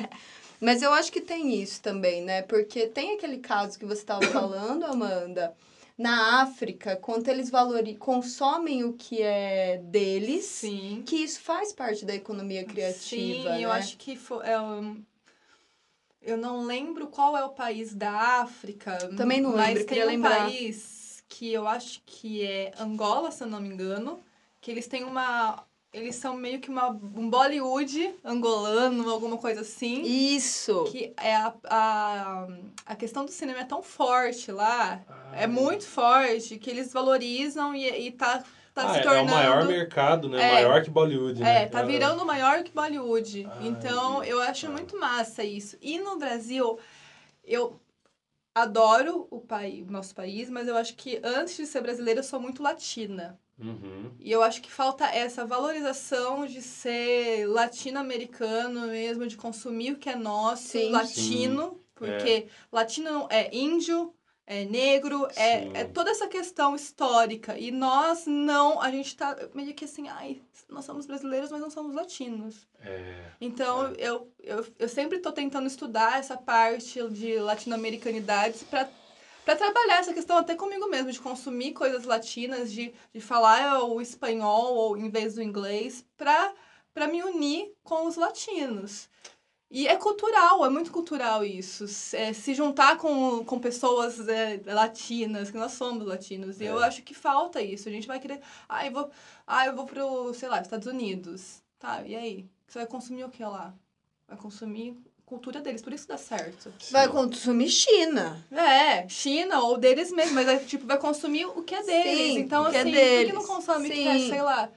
Mas 0.58 0.80
eu 0.80 0.92
acho 0.94 1.12
que 1.12 1.20
tem 1.20 1.60
isso 1.60 1.82
também, 1.82 2.22
né? 2.22 2.40
Porque 2.42 2.86
tem 2.86 3.14
aquele 3.14 3.38
caso 3.38 3.78
que 3.78 3.84
você 3.84 4.00
estava 4.00 4.24
falando, 4.28 4.84
Amanda, 4.86 5.52
na 5.98 6.40
África, 6.40 6.96
quando 6.96 7.28
eles 7.28 7.50
valori 7.50 7.94
consomem 7.94 8.84
o 8.84 8.94
que 8.94 9.20
é 9.20 9.82
deles, 9.84 10.46
Sim. 10.46 11.02
que 11.04 11.16
isso 11.16 11.40
faz 11.40 11.74
parte 11.74 12.06
da 12.06 12.14
economia 12.14 12.64
criativa, 12.64 13.42
Sim, 13.42 13.44
né? 13.44 13.60
eu 13.60 13.70
acho 13.70 13.98
que 13.98 14.16
foi. 14.16 14.46
é, 14.46 14.58
um, 14.58 15.02
eu 16.22 16.36
não 16.36 16.64
lembro 16.64 17.06
qual 17.08 17.36
é 17.36 17.44
o 17.44 17.50
país 17.50 17.94
da 17.94 18.10
África. 18.42 18.96
Também 19.16 19.40
não 19.40 19.52
mas 19.52 19.68
lembro, 19.68 19.78
tem 19.80 19.86
queria 19.86 20.04
um 20.04 20.08
lembrar. 20.08 20.38
país 20.46 21.22
que 21.28 21.52
eu 21.52 21.66
acho 21.66 22.02
que 22.04 22.42
é 22.44 22.72
Angola, 22.78 23.30
se 23.30 23.42
eu 23.42 23.46
não 23.48 23.60
me 23.60 23.68
engano, 23.68 24.20
que 24.60 24.70
eles 24.70 24.86
têm 24.86 25.04
uma. 25.04 25.64
Eles 25.92 26.16
são 26.16 26.34
meio 26.34 26.58
que 26.58 26.70
uma, 26.70 26.88
um 26.88 27.28
Bollywood 27.28 28.14
angolano, 28.24 29.10
alguma 29.10 29.36
coisa 29.36 29.60
assim. 29.60 30.00
Isso. 30.02 30.84
Que 30.84 31.12
é 31.18 31.36
a, 31.36 31.52
a, 31.64 32.48
a 32.86 32.96
questão 32.96 33.26
do 33.26 33.30
cinema 33.30 33.60
é 33.60 33.64
tão 33.64 33.82
forte 33.82 34.50
lá, 34.50 35.02
Ah, 35.06 35.32
é 35.36 35.46
muito 35.46 35.84
forte, 35.86 36.56
que 36.58 36.70
eles 36.70 36.90
valorizam 36.94 37.74
e, 37.74 38.06
e 38.06 38.10
tá, 38.10 38.42
tá 38.74 38.84
Ah, 38.90 38.92
se 38.94 38.98
é- 39.00 39.02
tornando. 39.02 39.28
É 39.30 39.32
o 39.32 39.34
maior 39.34 39.64
mercado, 39.66 40.28
né? 40.28 40.42
É. 40.42 40.52
Maior 40.64 40.82
que 40.82 40.90
Bollywood, 40.90 41.40
né? 41.42 41.62
É, 41.62 41.66
tá 41.66 41.82
virando 41.82 42.24
maior 42.24 42.62
que 42.62 42.70
Bollywood. 42.72 43.46
Ah, 43.50 43.58
então, 43.62 44.22
eu 44.24 44.40
acho 44.40 44.66
Ah. 44.66 44.70
muito 44.70 44.98
massa 44.98 45.44
isso. 45.44 45.76
E 45.80 45.98
no 45.98 46.18
Brasil, 46.18 46.78
eu 47.44 47.78
adoro 48.54 49.26
o 49.30 49.40
país, 49.40 49.88
nosso 49.88 50.14
país, 50.14 50.50
mas 50.50 50.68
eu 50.68 50.76
acho 50.76 50.94
que 50.94 51.20
antes 51.24 51.56
de 51.56 51.66
ser 51.66 51.80
brasileira 51.80 52.20
eu 52.20 52.24
sou 52.24 52.38
muito 52.40 52.62
latina. 52.62 53.38
Uhum. 53.58 54.10
E 54.18 54.30
eu 54.32 54.42
acho 54.42 54.60
que 54.60 54.70
falta 54.70 55.06
essa 55.06 55.44
valorização 55.46 56.44
de 56.46 56.60
ser 56.60 57.46
latino-americano 57.46 58.88
mesmo, 58.88 59.26
de 59.26 59.36
consumir 59.36 59.92
o 59.92 59.96
que 59.98 60.08
é 60.08 60.16
nosso, 60.16 60.68
Sim. 60.68 60.90
latino, 60.90 61.80
porque 61.94 62.46
latino 62.72 63.26
é 63.30 63.54
índio, 63.54 64.12
é 64.46 64.64
negro, 64.64 65.26
é, 65.36 65.80
é 65.80 65.84
toda 65.84 66.10
essa 66.10 66.26
questão 66.26 66.74
histórica. 66.74 67.58
E 67.58 67.70
nós 67.70 68.26
não, 68.26 68.80
a 68.80 68.90
gente 68.90 69.16
tá 69.16 69.36
meio 69.54 69.74
que 69.74 69.84
assim, 69.84 70.08
ai, 70.08 70.40
nós 70.68 70.84
somos 70.84 71.06
brasileiros, 71.06 71.50
mas 71.50 71.60
não 71.60 71.70
somos 71.70 71.94
latinos. 71.94 72.66
É, 72.80 73.30
Então, 73.40 73.92
eu, 73.94 74.32
eu, 74.40 74.66
eu 74.78 74.88
sempre 74.88 75.18
tô 75.18 75.32
tentando 75.32 75.66
estudar 75.66 76.18
essa 76.18 76.36
parte 76.36 77.02
de 77.10 77.38
latino-americanidades 77.38 78.62
para 78.62 78.88
para 79.44 79.56
trabalhar 79.56 79.98
essa 79.98 80.14
questão 80.14 80.36
até 80.36 80.54
comigo 80.54 80.88
mesmo, 80.88 81.10
de 81.10 81.18
consumir 81.18 81.72
coisas 81.72 82.04
latinas, 82.04 82.70
de, 82.70 82.94
de 83.12 83.20
falar 83.20 83.82
o 83.82 84.00
espanhol 84.00 84.74
ou 84.74 84.96
em 84.96 85.10
vez 85.10 85.34
do 85.34 85.42
inglês, 85.42 86.06
para 86.16 86.54
para 86.94 87.08
me 87.08 87.22
unir 87.22 87.72
com 87.82 88.06
os 88.06 88.16
latinos. 88.16 89.08
E 89.74 89.88
é 89.88 89.96
cultural, 89.96 90.66
é 90.66 90.68
muito 90.68 90.92
cultural 90.92 91.42
isso. 91.42 91.86
É, 92.14 92.34
se 92.34 92.52
juntar 92.52 92.98
com, 92.98 93.42
com 93.42 93.58
pessoas 93.58 94.28
é, 94.28 94.60
latinas, 94.66 95.50
que 95.50 95.56
nós 95.56 95.72
somos 95.72 96.06
latinos. 96.06 96.60
E 96.60 96.64
eu 96.66 96.78
É. 96.78 96.84
acho 96.86 97.02
que 97.02 97.14
falta 97.14 97.62
isso. 97.62 97.88
A 97.88 97.92
gente 97.92 98.06
vai 98.06 98.20
querer. 98.20 98.40
Ah, 98.68 98.84
eu 98.86 98.92
vou, 98.92 99.10
ah, 99.46 99.66
eu 99.66 99.74
vou 99.74 99.86
pro, 99.86 100.34
sei 100.34 100.50
lá, 100.50 100.60
Estados 100.60 100.86
Unidos. 100.86 101.62
Tá, 101.78 102.02
e 102.04 102.14
aí? 102.14 102.46
Você 102.68 102.80
vai 102.80 102.86
consumir 102.86 103.24
o 103.24 103.30
que 103.30 103.42
lá? 103.42 103.74
Vai 104.28 104.36
consumir 104.36 104.94
cultura 105.24 105.62
deles, 105.62 105.80
por 105.80 105.94
isso 105.94 106.06
dá 106.06 106.18
certo. 106.18 106.70
Vai 106.90 107.06
sim. 107.06 107.12
consumir 107.12 107.70
China. 107.70 108.46
É, 108.52 109.08
China 109.08 109.62
ou 109.62 109.78
deles 109.78 110.12
mesmo, 110.12 110.34
mas 110.34 110.46
é, 110.46 110.58
tipo, 110.58 110.86
vai 110.86 110.98
consumir 110.98 111.46
o 111.46 111.62
que 111.62 111.74
é 111.74 111.82
deles. 111.82 112.34
Sim, 112.34 112.38
então, 112.40 112.64
o 112.66 112.70
que 112.70 112.76
é 112.76 112.80
assim, 112.80 112.90
por 112.90 112.98
que 112.98 113.04
deles. 113.06 113.34
não 113.34 113.46
consome 113.46 113.88
o 113.88 113.90
que 113.90 113.96
Sim. 113.96 114.08
é, 114.08 114.28
sei 114.28 114.42
lá? 114.42 114.68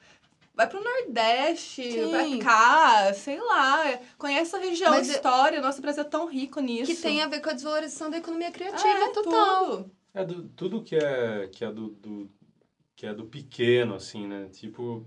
Vai 0.55 0.67
pro 0.69 0.81
Nordeste, 0.81 1.91
Sim. 1.91 2.11
vai 2.11 2.37
cá, 2.37 3.13
sei 3.13 3.39
lá. 3.39 3.99
Conhece 4.17 4.55
a 4.55 4.59
região, 4.59 4.91
Mas 4.91 5.09
a 5.09 5.13
história. 5.13 5.61
Nosso 5.61 5.81
Brasil 5.81 6.01
é 6.03 6.05
tão 6.05 6.29
rico 6.29 6.61
nisso. 6.61 6.95
Que 6.95 7.01
tem 7.01 7.21
a 7.21 7.27
ver 7.27 7.41
com 7.41 7.49
a 7.49 7.53
desvalorização 7.53 8.09
da 8.09 8.17
economia 8.17 8.51
criativa 8.51 8.87
é, 8.87 9.09
total. 9.11 9.77
Tudo. 9.77 9.91
É 10.13 10.25
do, 10.25 10.43
tudo 10.49 10.81
que 10.81 10.95
é 10.95 11.49
que 11.51 11.65
é 11.65 11.71
do, 11.71 11.89
do 11.89 12.29
que 12.95 13.05
é 13.05 13.13
do 13.13 13.25
pequeno 13.25 13.95
assim, 13.95 14.25
né? 14.25 14.47
Tipo 14.49 15.05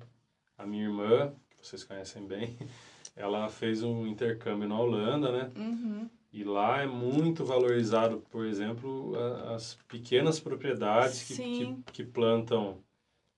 a 0.59 0.67
minha 0.67 0.85
irmã, 0.85 1.33
que 1.57 1.67
vocês 1.67 1.83
conhecem 1.83 2.27
bem, 2.27 2.59
ela 3.17 3.49
fez 3.49 3.83
um 3.83 4.07
intercâmbio 4.07 4.69
na 4.69 4.79
Holanda, 4.79 5.33
né? 5.33 5.51
Uhum. 5.57 6.11
E 6.31 6.45
lá 6.45 6.83
é 6.83 6.87
muito 6.87 7.45
valorizado, 7.45 8.23
por 8.31 8.45
exemplo, 8.45 9.15
as 9.55 9.79
pequenas 9.89 10.39
propriedades 10.39 11.23
que, 11.23 11.37
que, 11.37 11.77
que 11.93 12.05
plantam. 12.05 12.79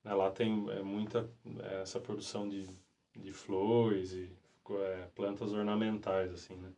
Né? 0.04 0.14
Lá 0.14 0.30
tem 0.30 0.68
é, 0.70 0.82
muita 0.82 1.30
é, 1.60 1.82
essa 1.82 2.00
produção 2.00 2.48
de, 2.48 2.68
de 3.16 3.32
flores 3.32 4.12
e 4.12 4.30
é, 4.70 5.08
plantas 5.14 5.52
ornamentais, 5.52 6.32
assim, 6.32 6.54
né? 6.56 6.70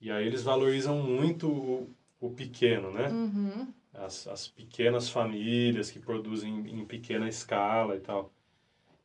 E 0.00 0.10
aí 0.10 0.26
eles 0.26 0.42
valorizam 0.42 1.02
muito 1.02 1.48
o, 1.50 1.94
o 2.18 2.30
pequeno, 2.30 2.90
né? 2.90 3.08
Uhum. 3.08 3.72
as, 3.92 4.26
as 4.26 4.48
pequenas 4.48 5.08
famílias 5.08 5.90
que 5.90 5.98
produzem 5.98 6.70
em 6.70 6.84
pequena 6.86 7.28
escala 7.28 7.96
e 7.96 8.00
tal. 8.00 8.32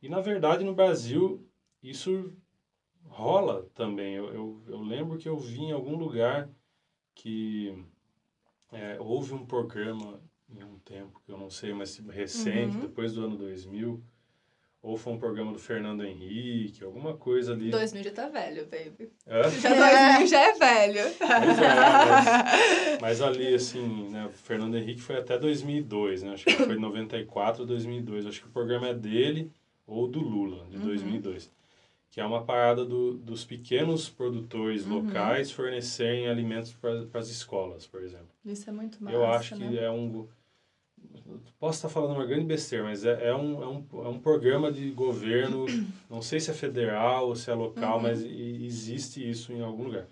E, 0.01 0.09
na 0.09 0.21
verdade, 0.21 0.63
no 0.63 0.73
Brasil, 0.73 1.45
isso 1.81 2.33
rola 3.07 3.69
também. 3.73 4.13
Eu, 4.15 4.33
eu, 4.33 4.61
eu 4.67 4.81
lembro 4.81 5.17
que 5.17 5.27
eu 5.27 5.37
vi 5.37 5.61
em 5.61 5.71
algum 5.71 5.95
lugar 5.95 6.49
que 7.13 7.83
é, 8.71 8.97
houve 8.99 9.33
um 9.33 9.45
programa 9.45 10.21
em 10.49 10.63
um 10.63 10.77
tempo, 10.79 11.21
que 11.25 11.31
eu 11.31 11.37
não 11.37 11.49
sei, 11.49 11.73
mas 11.73 11.97
recente, 12.09 12.75
Uhum. 12.75 12.81
depois 12.81 13.13
do 13.13 13.25
ano 13.25 13.35
2000, 13.37 14.01
ou 14.81 14.95
foi 14.95 15.13
um 15.13 15.17
programa 15.17 15.51
do 15.51 15.57
Fernando 15.57 16.03
Henrique, 16.05 16.83
alguma 16.83 17.17
coisa 17.17 17.53
ali. 17.53 17.71
2000 17.71 18.03
já 18.03 18.11
tá 18.11 18.29
velho, 18.29 18.67
baby. 18.67 19.11
Hã? 19.27 19.41
Já 19.49 19.69
2000 20.17 20.27
já 20.27 20.39
é 20.41 20.53
velho. 20.53 21.01
Pois 21.17 21.59
é, 21.59 21.75
mas, 23.01 23.01
mas 23.01 23.21
ali, 23.21 23.55
assim, 23.55 24.09
né, 24.09 24.27
o 24.27 24.29
Fernando 24.29 24.77
Henrique 24.77 25.01
foi 25.01 25.17
até 25.17 25.37
2002, 25.39 26.21
né? 26.21 26.33
Acho 26.33 26.45
que 26.45 26.53
foi 26.53 26.75
94 26.77 27.63
a 27.63 27.65
2002. 27.65 28.27
Acho 28.27 28.41
que 28.41 28.47
o 28.47 28.51
programa 28.51 28.89
é 28.89 28.93
dele 28.93 29.51
ou 29.87 30.07
do 30.07 30.19
Lula, 30.19 30.65
de 30.69 30.77
2002. 30.77 31.51
Que 32.11 32.21
é 32.21 32.25
uma 32.25 32.43
parada 32.43 32.85
do, 32.85 33.15
dos 33.15 33.43
pequenos 33.43 34.07
produtores 34.09 34.85
locais 34.85 35.51
fornecerem 35.51 36.27
alimentos 36.27 36.73
para 36.73 37.19
as 37.19 37.29
escolas, 37.29 37.85
por 37.85 38.01
exemplo. 38.01 38.29
Isso 38.45 38.69
é 38.69 38.73
muito 38.73 39.03
massa, 39.03 39.15
Eu 39.15 39.25
acho 39.25 39.55
né? 39.57 39.67
que 39.69 39.79
é 39.79 39.91
um... 39.91 40.27
Posso 41.59 41.77
estar 41.79 41.89
falando 41.89 42.15
uma 42.15 42.25
grande 42.25 42.45
besteira, 42.45 42.83
mas 42.85 43.03
é, 43.05 43.29
é, 43.29 43.35
um, 43.35 43.61
é, 43.63 43.67
um, 43.67 43.85
é 44.05 44.07
um 44.07 44.19
programa 44.19 44.71
de 44.71 44.89
governo, 44.91 45.65
não 46.09 46.21
sei 46.21 46.39
se 46.39 46.51
é 46.51 46.53
federal 46.53 47.27
ou 47.27 47.35
se 47.35 47.49
é 47.49 47.53
local, 47.53 47.99
mas 48.01 48.21
e- 48.21 48.65
existe 48.65 49.27
isso 49.27 49.51
em 49.51 49.61
algum 49.61 49.83
lugar. 49.83 50.07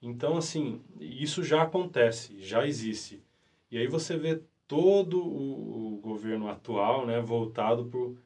Então, 0.00 0.36
assim, 0.36 0.80
isso 1.00 1.42
já 1.42 1.62
acontece, 1.62 2.38
já 2.40 2.66
existe. 2.66 3.22
E 3.70 3.78
aí 3.78 3.86
você 3.86 4.16
vê 4.16 4.40
todo 4.66 5.22
o, 5.22 5.94
o 5.94 5.98
governo 5.98 6.48
atual, 6.48 7.06
né, 7.06 7.20
voltado 7.20 7.86
pro, 7.86 8.16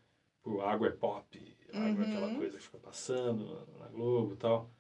pro 0.43 0.61
água 0.61 0.89
é 0.89 0.91
pop, 0.91 1.48
água 1.87 2.05
é 2.05 2.07
aquela 2.09 2.35
coisa 2.35 2.57
que 2.59 2.62
fica 2.64 2.79
passando 2.79 3.66
na, 3.79 3.87
Globo 3.89 4.35
e 4.35 4.37
tal, 4.37 4.70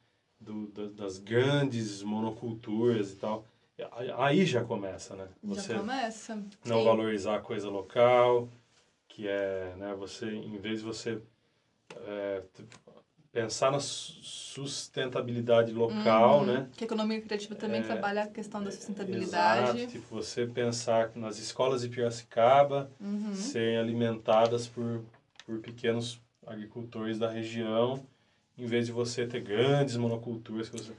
do, 0.40 0.66
da- 0.68 1.04
das 1.04 1.18
grandes 1.18 2.02
monoculturas 2.02 3.12
e 3.12 3.16
tal. 3.16 3.44
Aí- 4.16 4.44
já 4.46 4.64
começa, 4.64 5.14
né? 5.16 5.28
Você 5.42 5.72
Já 5.74 5.80
começa. 5.80 6.34
não 6.64 6.78
Sim. 6.78 6.84
valorizar 6.84 7.36
a 7.36 7.40
coisa 7.40 7.68
local, 7.68 8.48
que 9.08 9.26
é, 9.28 9.74
né, 9.76 9.94
você, 9.94 10.26
em 10.32 10.58
vez 10.58 10.80
de 10.80 10.84
você 10.86 11.20
é, 12.06 12.42
pensar 13.32 13.70
na 13.72 13.80
su- 13.80 14.12
sustentabilidade 14.22 15.72
local, 15.72 16.40
Uhum. 16.40 16.46
né? 16.46 16.68
Que 16.76 16.84
a 16.84 16.86
economia 16.86 17.20
criativa 17.20 17.54
também 17.54 17.80
É, 17.80 17.84
trabalha 17.84 18.22
a 18.24 18.26
questão 18.26 18.62
da 18.62 18.70
sustentabilidade. 18.70 19.78
Exato, 19.78 19.92
tipo, 19.92 20.06
você 20.14 20.46
pensar 20.46 21.10
que 21.10 21.18
nas 21.18 21.38
escolas 21.38 21.82
de 21.82 21.88
Piracicaba 21.88 22.90
Uhum. 23.00 23.32
serem 23.34 23.78
alimentadas 23.78 24.66
por, 24.66 25.02
por 25.46 25.60
pequenos 25.60 26.20
agricultores 26.48 27.18
da 27.18 27.28
região, 27.30 28.02
em 28.56 28.66
vez 28.66 28.86
de 28.86 28.92
você 28.92 29.26
ter 29.26 29.40
grandes 29.40 29.96
monoculturas. 29.96 30.68
Que 30.68 30.78
você... 30.78 30.92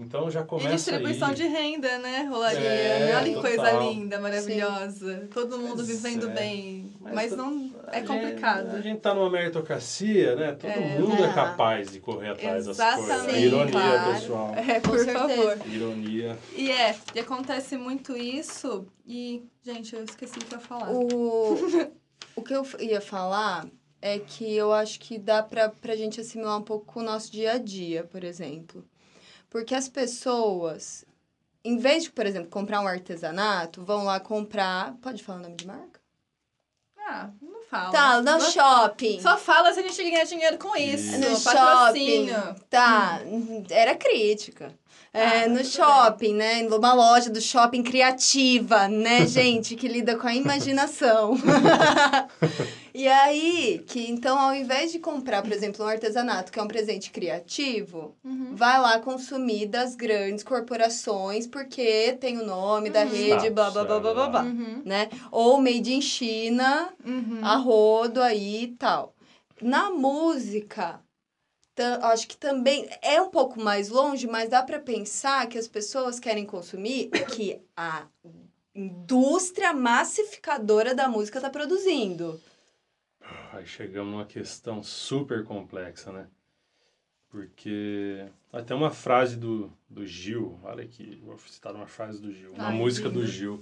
Então 0.00 0.30
já 0.30 0.42
E 0.42 0.44
começa 0.44 0.76
distribuição 0.76 1.28
aí. 1.30 1.34
de 1.34 1.42
renda, 1.48 1.98
né? 1.98 2.22
Rolaria. 2.30 2.60
É, 2.60 3.16
Olha 3.16 3.34
que 3.34 3.40
coisa 3.40 3.72
linda, 3.80 4.20
maravilhosa. 4.20 5.28
Todo 5.34 5.58
mundo 5.58 5.76
Pois 5.84 5.88
vivendo 5.88 6.28
é. 6.30 6.34
bem. 6.34 6.92
Mas 7.00 7.14
Mas, 7.14 7.32
não. 7.32 7.74
É 7.88 7.96
gente- 7.98 8.06
complicado. 8.06 8.76
A 8.76 8.80
gente 8.80 9.00
tá 9.00 9.12
numa 9.12 9.28
meritocracia, 9.28 10.36
né? 10.36 10.52
Todo 10.52 10.70
É. 10.70 10.98
mundo 11.00 11.20
é 11.20 11.26
Ah. 11.30 11.32
capaz 11.34 11.90
de 11.90 11.98
correr 11.98 12.28
atrás 12.28 12.66
das 12.66 12.76
coisas. 12.76 13.04
Exatamente. 13.04 13.34
A 13.34 13.40
ironia, 13.40 13.72
Claro. 13.72 14.12
pessoal. 14.12 14.54
É, 14.54 14.80
por 14.80 15.04
favor. 15.04 15.58
Ironia. 15.66 16.38
E 16.54 16.70
é, 16.70 16.96
e 17.14 17.18
acontece 17.18 17.76
muito 17.76 18.16
isso. 18.16 18.86
E, 19.04 19.42
gente, 19.64 19.96
eu 19.96 20.04
esqueci 20.04 20.38
o 20.38 20.44
que 20.44 20.54
eu 20.54 20.58
ia 20.60 20.64
falar. 20.64 20.90
O, 20.92 21.88
o 22.36 22.42
que 22.42 22.54
eu 22.54 22.64
ia 22.78 23.00
falar 23.00 23.66
é 24.00 24.18
que 24.18 24.54
eu 24.54 24.72
acho 24.72 25.00
que 25.00 25.18
dá 25.18 25.42
pra, 25.42 25.68
pra 25.68 25.96
gente 25.96 26.20
assimilar 26.20 26.58
um 26.58 26.62
pouco 26.62 26.86
com 26.86 27.00
o 27.00 27.04
nosso 27.04 27.30
dia 27.32 27.52
a 27.52 27.58
dia, 27.58 28.04
por 28.04 28.22
exemplo. 28.24 28.84
Porque 29.50 29.74
as 29.74 29.88
pessoas, 29.88 31.04
em 31.64 31.78
vez 31.78 32.04
de, 32.04 32.10
por 32.10 32.26
exemplo, 32.26 32.50
comprar 32.50 32.80
um 32.80 32.86
artesanato, 32.86 33.84
vão 33.84 34.04
lá 34.04 34.20
comprar. 34.20 34.94
Pode 35.00 35.22
falar 35.22 35.38
o 35.38 35.42
nome 35.42 35.56
de 35.56 35.66
marca? 35.66 36.00
Ah, 36.98 37.30
não 37.40 37.62
fala. 37.62 37.90
Tá, 37.90 38.20
no 38.20 38.40
shopping. 38.40 39.20
Só 39.20 39.38
fala 39.38 39.72
se 39.72 39.80
a 39.80 39.82
gente 39.82 40.02
ganhar 40.02 40.24
dinheiro 40.24 40.58
com 40.58 40.76
isso. 40.76 41.18
No 41.18 41.40
Patrocínio. 41.40 42.34
shopping. 42.34 42.60
Tá, 42.68 43.20
era 43.70 43.94
crítica. 43.96 44.72
É, 45.12 45.44
Ah, 45.44 45.48
no 45.48 45.64
shopping, 45.64 46.34
né? 46.34 46.62
Numa 46.62 46.92
loja 46.92 47.30
do 47.30 47.40
shopping 47.40 47.82
criativa, 47.82 48.86
né, 48.88 49.26
gente? 49.26 49.74
Que 49.74 49.88
lida 49.88 50.16
com 50.16 50.26
a 50.28 50.34
imaginação. 50.34 51.34
e 52.94 53.06
aí, 53.08 53.82
que 53.86 54.10
então, 54.10 54.38
ao 54.38 54.54
invés 54.54 54.92
de 54.92 54.98
comprar, 54.98 55.42
por 55.42 55.52
exemplo, 55.52 55.84
um 55.84 55.88
artesanato, 55.88 56.52
que 56.52 56.58
é 56.58 56.62
um 56.62 56.68
presente 56.68 57.10
criativo, 57.10 58.14
Uhum. 58.24 58.54
vai 58.54 58.78
lá 58.80 58.98
consumir 59.00 59.66
das 59.66 59.94
grandes 59.94 60.44
corporações, 60.44 61.46
porque 61.46 62.12
tem 62.20 62.38
o 62.38 62.44
nome 62.46 62.90
da 62.90 63.02
Uhum. 63.02 63.08
rede, 63.08 63.50
blá, 63.50 63.70
blá, 63.70 63.84
blá, 63.84 64.00
blá, 64.00 64.12
blá, 64.14 64.28
blá, 64.28 64.42
Uhum. 64.42 64.82
né? 64.84 65.08
Ou 65.30 65.60
made 65.60 65.92
in 65.92 66.00
China, 66.02 66.90
Uhum. 67.04 67.40
a 67.42 67.56
rodo 67.56 68.20
aí 68.22 68.64
e 68.64 68.68
tal. 68.68 69.14
Na 69.60 69.90
música, 69.90 71.00
acho 71.82 72.28
que 72.28 72.36
também 72.36 72.88
é 73.02 73.20
um 73.20 73.30
pouco 73.30 73.60
mais 73.60 73.88
longe, 73.88 74.26
mas 74.26 74.48
dá 74.48 74.62
para 74.62 74.78
pensar 74.78 75.48
que 75.48 75.58
as 75.58 75.68
pessoas 75.68 76.20
querem 76.20 76.44
consumir 76.44 77.10
o 77.14 77.26
que 77.26 77.60
a 77.76 78.06
indústria 78.74 79.72
massificadora 79.72 80.94
da 80.94 81.08
música 81.08 81.38
está 81.38 81.50
produzindo. 81.50 82.40
Aí 83.52 83.66
chegamos 83.66 84.12
numa 84.12 84.24
questão 84.24 84.82
super 84.82 85.44
complexa, 85.44 86.12
né? 86.12 86.28
Porque 87.28 88.26
até 88.52 88.74
uma 88.74 88.90
frase 88.90 89.36
do, 89.36 89.70
do 89.88 90.06
Gil, 90.06 90.58
olha 90.62 90.84
aqui, 90.84 91.20
vou 91.22 91.36
citar 91.38 91.74
uma 91.74 91.86
frase 91.86 92.20
do 92.20 92.32
Gil, 92.32 92.52
uma 92.52 92.68
Ai, 92.68 92.74
música 92.74 93.10
do. 93.10 93.26
Gil, 93.26 93.60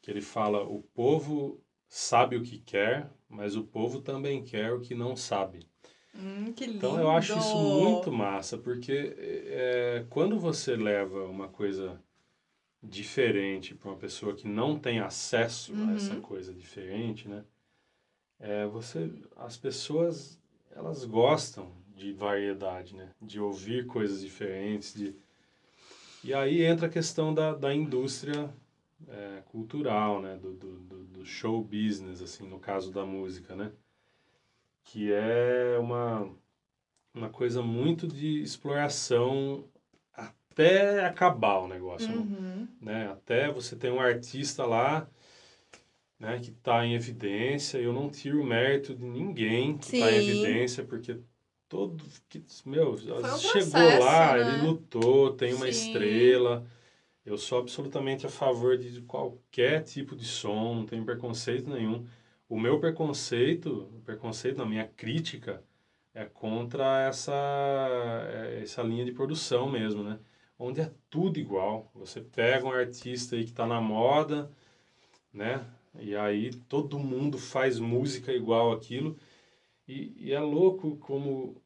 que 0.00 0.10
ele 0.10 0.20
fala: 0.20 0.62
O 0.62 0.82
povo 0.94 1.60
sabe 1.88 2.36
o 2.36 2.42
que 2.42 2.58
quer, 2.58 3.10
mas 3.28 3.56
o 3.56 3.64
povo 3.64 4.00
também 4.00 4.44
quer 4.44 4.72
o 4.72 4.80
que 4.80 4.94
não 4.94 5.16
sabe. 5.16 5.69
Hum, 6.14 6.52
que 6.52 6.66
lindo. 6.66 6.78
Então 6.78 6.98
eu 7.00 7.10
acho 7.10 7.38
isso 7.38 7.56
muito 7.58 8.10
massa, 8.12 8.58
porque 8.58 9.14
é, 9.18 10.04
quando 10.10 10.38
você 10.38 10.76
leva 10.76 11.24
uma 11.24 11.48
coisa 11.48 12.00
diferente 12.82 13.74
para 13.74 13.90
uma 13.90 13.96
pessoa 13.98 14.34
que 14.34 14.48
não 14.48 14.78
tem 14.78 15.00
acesso 15.00 15.72
a 15.74 15.94
essa 15.94 16.14
Uhum. 16.14 16.20
coisa 16.22 16.54
diferente, 16.54 17.28
né? 17.28 17.44
É, 18.38 18.66
você, 18.66 19.10
as 19.36 19.56
pessoas, 19.56 20.40
elas 20.70 21.04
gostam 21.04 21.70
de 21.94 22.12
variedade, 22.12 22.96
né? 22.96 23.10
De 23.20 23.38
ouvir 23.38 23.86
coisas 23.86 24.20
diferentes, 24.22 24.94
de... 24.94 25.14
E 26.22 26.34
aí 26.34 26.62
entra 26.62 26.86
a 26.86 26.90
questão 26.90 27.32
da, 27.32 27.54
da 27.54 27.74
indústria 27.74 28.50
é, 29.08 29.42
cultural, 29.46 30.20
né? 30.20 30.36
Do, 30.36 30.52
do, 30.54 30.76
do, 30.80 31.04
do 31.04 31.26
show 31.26 31.62
business, 31.62 32.22
assim, 32.22 32.46
no 32.48 32.58
caso 32.58 32.90
da 32.92 33.04
música, 33.04 33.54
né? 33.54 33.72
Que 34.84 35.12
é 35.12 35.76
uma, 35.78 36.28
uma 37.14 37.28
coisa 37.28 37.62
muito 37.62 38.06
de 38.06 38.42
exploração 38.42 39.64
até 40.12 41.04
acabar 41.04 41.58
o 41.58 41.68
negócio, 41.68 42.12
Uhum. 42.12 42.66
né? 42.80 43.08
Até 43.12 43.50
você 43.52 43.76
tem 43.76 43.90
um 43.90 44.00
artista 44.00 44.64
lá, 44.64 45.08
né, 46.18 46.38
que 46.38 46.50
está 46.50 46.84
em 46.84 46.94
evidência. 46.94 47.78
Eu 47.78 47.92
não 47.92 48.10
tiro 48.10 48.42
o 48.42 48.46
mérito 48.46 48.94
de 48.94 49.04
ninguém 49.04 49.78
que 49.78 49.94
está 49.94 50.10
em 50.10 50.16
evidência, 50.16 50.84
porque 50.84 51.18
todo 51.68 52.04
que 52.28 52.44
meu 52.66 52.92
um 52.92 52.96
chegou 52.98 53.70
processo, 53.70 54.00
lá, 54.00 54.36
né? 54.36 54.40
ele 54.40 54.60
lutou, 54.66 55.32
tem 55.34 55.54
uma 55.54 55.64
Sim. 55.66 55.70
estrela. 55.70 56.66
Eu 57.24 57.38
sou 57.38 57.58
absolutamente 57.60 58.26
a 58.26 58.30
favor 58.30 58.76
de 58.76 59.02
qualquer 59.02 59.84
tipo 59.84 60.16
de 60.16 60.24
som, 60.24 60.74
não 60.74 60.86
tenho 60.86 61.04
preconceito 61.04 61.70
nenhum. 61.70 62.04
O 62.50 62.58
meu 62.58 62.80
preconceito, 62.80 63.88
o 63.96 64.00
preconceito 64.00 64.58
na 64.58 64.66
minha 64.66 64.88
crítica 64.88 65.62
é 66.12 66.24
contra 66.24 67.00
essa 67.06 67.32
é, 67.32 68.60
essa 68.64 68.82
linha 68.82 69.04
de 69.04 69.12
produção 69.12 69.70
mesmo, 69.70 70.02
né? 70.02 70.18
Onde 70.58 70.80
é 70.80 70.90
tudo 71.08 71.38
igual. 71.38 71.88
Você 71.94 72.20
pega 72.20 72.66
um 72.66 72.72
artista 72.72 73.36
aí 73.36 73.44
que 73.44 73.50
está 73.50 73.64
na 73.68 73.80
moda, 73.80 74.50
né? 75.32 75.64
E 76.00 76.16
aí 76.16 76.52
todo 76.68 76.98
mundo 76.98 77.38
faz 77.38 77.78
música 77.78 78.32
igual 78.32 78.72
aquilo. 78.72 79.16
E, 79.86 80.12
e 80.18 80.32
é 80.32 80.40
louco 80.40 80.96
como 80.96 81.62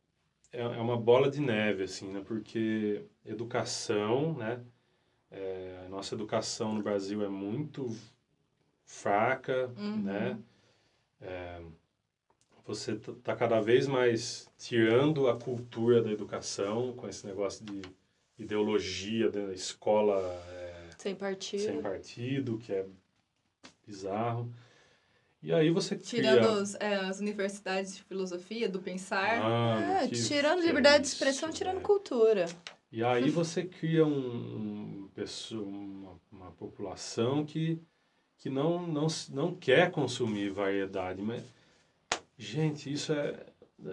é, 0.53 0.61
é 0.61 0.81
uma 0.83 0.99
bola 0.99 1.31
de 1.31 1.41
neve, 1.41 1.85
assim, 1.85 2.13
né? 2.13 2.23
Porque 2.27 3.03
educação, 3.25 4.35
né? 4.35 4.63
É, 5.31 5.85
a 5.87 5.89
nossa 5.89 6.15
educação 6.15 6.75
no 6.75 6.83
Brasil 6.83 7.25
é 7.25 7.29
muito 7.29 7.91
fraca, 8.85 9.73
Uhum. 9.79 10.03
né? 10.03 10.39
É, 11.25 11.61
você 12.67 12.93
está 12.93 13.35
cada 13.37 13.61
vez 13.61 13.87
mais 13.87 14.49
tirando 14.59 15.29
a 15.29 15.39
cultura 15.39 16.03
da 16.03 16.11
educação 16.11 16.93
com 16.95 17.09
esse 17.09 17.27
negócio 17.27 17.65
de 17.65 17.83
ideologia 18.39 19.31
da 19.31 19.53
escola 19.53 20.19
é, 20.49 20.91
Sem 20.99 21.15
partido. 21.15 21.63
sem 21.63 21.83
partido, 21.83 22.59
que 22.59 22.73
é 22.73 22.87
bizarro. 23.87 24.53
E 25.43 25.53
aí 25.53 25.71
você 25.71 25.95
Tirando 25.95 26.39
cria... 26.39 26.53
os- 26.53 26.75
é, 26.77 26.95
as 26.95 27.21
universidades 27.21 27.97
de 27.97 28.03
filosofia, 28.05 28.67
do 28.69 28.81
pensar. 28.81 29.41
Mano, 29.41 29.93
É, 29.93 30.09
que- 30.09 30.23
tirando 30.23 30.61
que 30.61 30.65
é 30.65 30.67
liberdade 30.69 31.03
de 31.03 31.07
isso, 31.09 31.17
expressão, 31.17 31.51
tirando 31.51 31.81
cultura. 31.83 32.47
E 32.91 33.05
aí 33.05 33.29
você 33.29 33.65
cria 33.65 34.07
um, 34.07 35.09
um 35.11 35.11
uma, 35.53 36.21
uma 36.33 36.51
população 36.53 37.45
que, 37.45 37.79
que 38.45 38.51
não, 38.51 38.87
não, 38.87 39.07
não 39.31 39.55
quer 39.55 39.91
consumir 39.91 40.51
variedade. 40.51 41.23
Mas, 41.23 41.43
gente, 42.37 42.93
isso 42.93 43.11
é. 43.15 43.43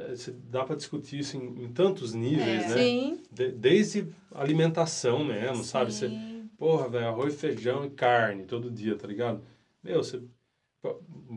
é, 0.09 0.13
se- 0.17 0.31
dá 0.33 0.65
para 0.65 0.75
discutir 0.75 1.19
isso 1.19 1.37
em, 1.37 1.63
em 1.63 1.71
tantos 1.71 2.13
níveis, 2.13 2.63
É. 2.65 2.67
né? 2.67 2.75
Sim. 2.75 3.23
De- 3.31 3.53
desde 3.53 4.07
alimentação 4.35 5.23
mesmo, 5.23 5.63
sabe? 5.63 5.93
Você, 5.93 6.09
Sim. 6.09 6.49
porra, 6.57 6.89
velho, 6.89 7.07
arroz, 7.07 7.39
feijão 7.39 7.85
e 7.85 7.91
carne 7.91 8.43
todo 8.43 8.69
dia, 8.69 8.97
tá 8.97 9.07
ligado? 9.07 9.41
Meu, 9.81 10.03
você. 10.03 10.21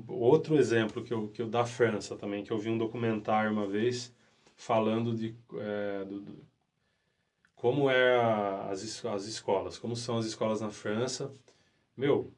Outro 0.08 0.56
exemplo 0.56 1.04
que 1.04 1.14
eu, 1.14 1.28
que 1.28 1.40
eu 1.40 1.46
da 1.48 1.64
França 1.64 2.16
também, 2.16 2.42
que 2.42 2.50
eu 2.50 2.58
vi 2.58 2.68
um 2.68 2.78
documentário 2.78 3.52
uma 3.52 3.66
vez 3.68 4.12
falando 4.56 5.14
de 5.14 5.36
é, 5.60 6.04
do, 6.04 6.18
do- 6.20 6.44
como 7.54 7.88
é 7.88 8.16
a- 8.16 8.70
as, 8.70 9.04
as 9.04 9.26
escolas, 9.26 9.78
como 9.78 9.94
são 9.94 10.18
as 10.18 10.26
escolas 10.26 10.60
na 10.60 10.70
França. 10.70 11.32
Meu, 11.96 12.32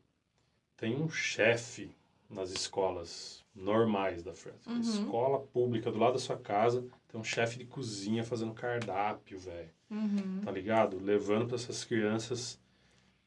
tem 0.76 0.96
um 0.96 1.08
chefe 1.08 1.90
nas 2.28 2.50
escolas 2.50 3.44
normais 3.54 4.22
da 4.22 4.32
França. 4.34 4.68
Uhum. 4.68 4.80
Escola 4.80 5.40
pública 5.40 5.90
do 5.90 5.98
lado 5.98 6.14
da 6.14 6.18
sua 6.18 6.36
casa, 6.36 6.84
tem 7.08 7.20
um 7.20 7.24
chefe 7.24 7.58
de 7.58 7.64
cozinha 7.64 8.22
fazendo 8.24 8.52
cardápio, 8.52 9.38
velho 9.38 9.70
Uhum. 9.90 10.40
tá 10.44 10.50
ligado? 10.50 10.98
Levando 11.02 11.46
para 11.46 11.54
essas 11.56 11.84
crianças 11.84 12.58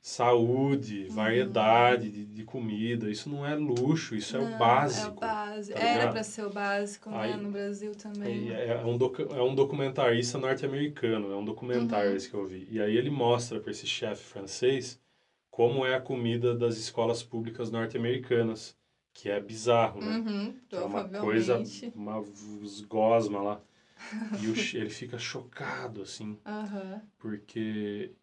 saúde, 0.02 1.06
Uhum. 1.10 1.16
variedade 1.16 2.10
de, 2.10 2.26
de 2.26 2.44
comida. 2.44 3.10
Isso 3.10 3.30
não 3.30 3.46
é 3.46 3.56
luxo, 3.56 4.16
isso 4.16 4.36
é 4.38 4.40
Não, 4.40 4.56
o 4.56 4.58
básico. 4.58 5.08
É 5.08 5.12
o 5.12 5.14
básico. 5.20 5.80
tá 5.80 5.86
Era 5.86 6.12
pra 6.12 6.24
ser 6.24 6.46
o 6.46 6.50
básico, 6.50 7.10
Aí- 7.10 7.32
né? 7.32 7.38
No 7.38 7.52
Brasil 7.52 7.94
também. 7.96 8.48
E 8.48 8.54
É, 8.54 8.78
um 8.86 8.98
docu- 8.98 9.28
é 9.34 9.42
um 9.42 9.54
documentarista 9.54 10.38
norte-americano, 10.38 11.32
é 11.32 11.36
um 11.36 11.44
documentário 11.44 12.12
Uhum. 12.12 12.16
esse 12.16 12.30
que 12.30 12.36
eu 12.36 12.46
vi. 12.46 12.68
E 12.72 12.80
aí 12.82 12.96
ele 12.96 13.10
mostra 13.10 13.60
para 13.60 13.72
esse 13.72 13.86
chefe 13.88 14.24
francês 14.24 15.00
como 15.60 15.86
é 15.86 15.94
a 15.94 16.00
comida 16.00 16.56
das 16.56 16.78
escolas 16.78 17.22
públicas 17.22 17.70
norte-americanas, 17.70 18.78
que 19.14 19.30
é 19.30 19.42
bizarro, 19.42 20.00
né? 20.00 20.24
Uhum, 20.26 20.56
é 20.72 20.80
uma 20.80 21.04
coisa, 21.10 21.62
uma 21.94 22.24
gosma 22.88 23.42
lá. 23.42 23.62
E 24.42 24.48
o 24.48 24.54
ele 24.78 24.90
fica 24.90 25.18
chocado, 25.18 26.02
assim, 26.02 26.40
Aham. 26.46 27.02
porque 27.18 28.14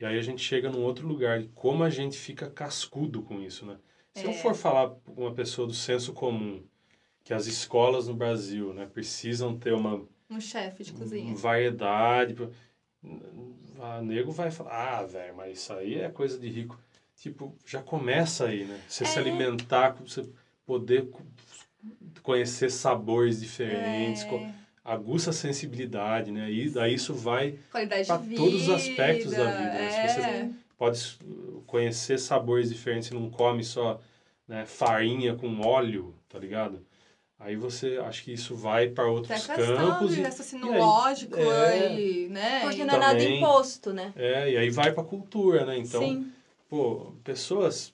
e 0.00 0.06
aí 0.06 0.18
a 0.18 0.22
gente 0.22 0.42
chega 0.42 0.70
num 0.70 0.84
outro 0.84 1.06
lugar 1.06 1.44
como 1.54 1.84
a 1.84 1.90
gente 1.90 2.16
fica 2.16 2.48
cascudo 2.48 3.20
com 3.20 3.42
isso, 3.42 3.66
né? 3.66 3.76
Se 4.14 4.24
eu 4.24 4.30
É. 4.30 4.32
for 4.32 4.54
falar 4.54 4.88
para 4.88 5.12
uma 5.12 5.34
pessoa 5.34 5.68
do 5.68 5.74
senso 5.74 6.14
comum 6.14 6.64
que 7.22 7.34
as 7.34 7.44
escolas 7.46 8.08
no 8.08 8.14
Brasil, 8.14 8.72
né, 8.72 8.86
precisam 8.86 9.58
ter 9.58 9.74
uma 9.74 10.02
Um 10.30 10.40
chefe 10.40 10.82
de 10.82 10.92
cozinha. 10.92 11.34
variedade, 11.34 12.34
a 13.80 14.00
nego 14.00 14.30
vai 14.32 14.50
falar, 14.50 15.00
ah, 15.00 15.04
velho, 15.04 15.36
mas 15.36 15.58
isso 15.58 15.72
aí 15.72 15.98
é 15.98 16.08
coisa 16.08 16.38
de 16.38 16.48
rico. 16.48 16.78
Tipo, 17.16 17.56
já 17.64 17.82
começa 17.82 18.46
aí, 18.46 18.64
né? 18.64 18.78
Você 18.86 19.04
se 19.04 19.16
É. 19.18 19.20
alimentar, 19.20 19.90
você 20.00 20.26
poder 20.66 21.06
co- 21.10 21.22
conhecer 22.22 22.70
sabores 22.70 23.40
diferentes, 23.40 24.24
É, 24.24 24.52
aguça 24.84 25.30
a 25.30 25.32
sensibilidade, 25.32 26.30
né? 26.30 26.50
E 26.50 26.68
daí 26.68 26.94
isso 26.94 27.14
vai 27.14 27.58
vida. 28.18 28.36
todos 28.36 28.62
os 28.62 28.68
aspectos 28.68 29.32
da 29.32 29.46
vida, 29.46 29.72
né? 29.72 29.90
Se 29.90 30.14
você- 30.14 30.20
É. 30.28 30.50
pode 30.76 31.18
conhecer 31.66 32.18
sabores 32.18 32.68
diferentes, 32.68 33.10
não 33.10 33.30
come 33.30 33.64
só 33.64 34.00
né, 34.48 34.64
farinha 34.64 35.34
com 35.34 35.60
óleo, 35.60 36.14
tá 36.28 36.38
ligado? 36.38 36.86
Aí 37.36 37.56
você, 37.56 37.98
acho 37.98 38.22
que 38.22 38.32
isso 38.32 38.54
vai 38.54 38.86
para 38.88 39.02
Tem 39.04 39.12
a 39.12 39.14
outros 39.16 39.44
questão 39.46 39.76
campos 39.76 40.14
de 40.14 40.20
e, 40.20 40.22
raciocínio 40.22 40.66
e 40.68 40.72
aí- 40.72 40.78
lógico 40.78 41.36
é. 41.36 42.00
e, 42.00 42.28
né? 42.28 42.60
Porque 42.60 42.84
não 42.84 42.94
é 42.94 42.98
nada 42.98 43.22
imposto, 43.24 43.92
né? 43.92 44.12
é, 44.14 44.52
e 44.52 44.56
aí 44.56 44.70
vai 44.70 44.92
para 44.92 45.02
cultura, 45.02 45.66
né? 45.66 45.76
Então, 45.76 46.00
Sim. 46.00 46.32
Pô, 46.68 47.12
pessoas 47.24 47.92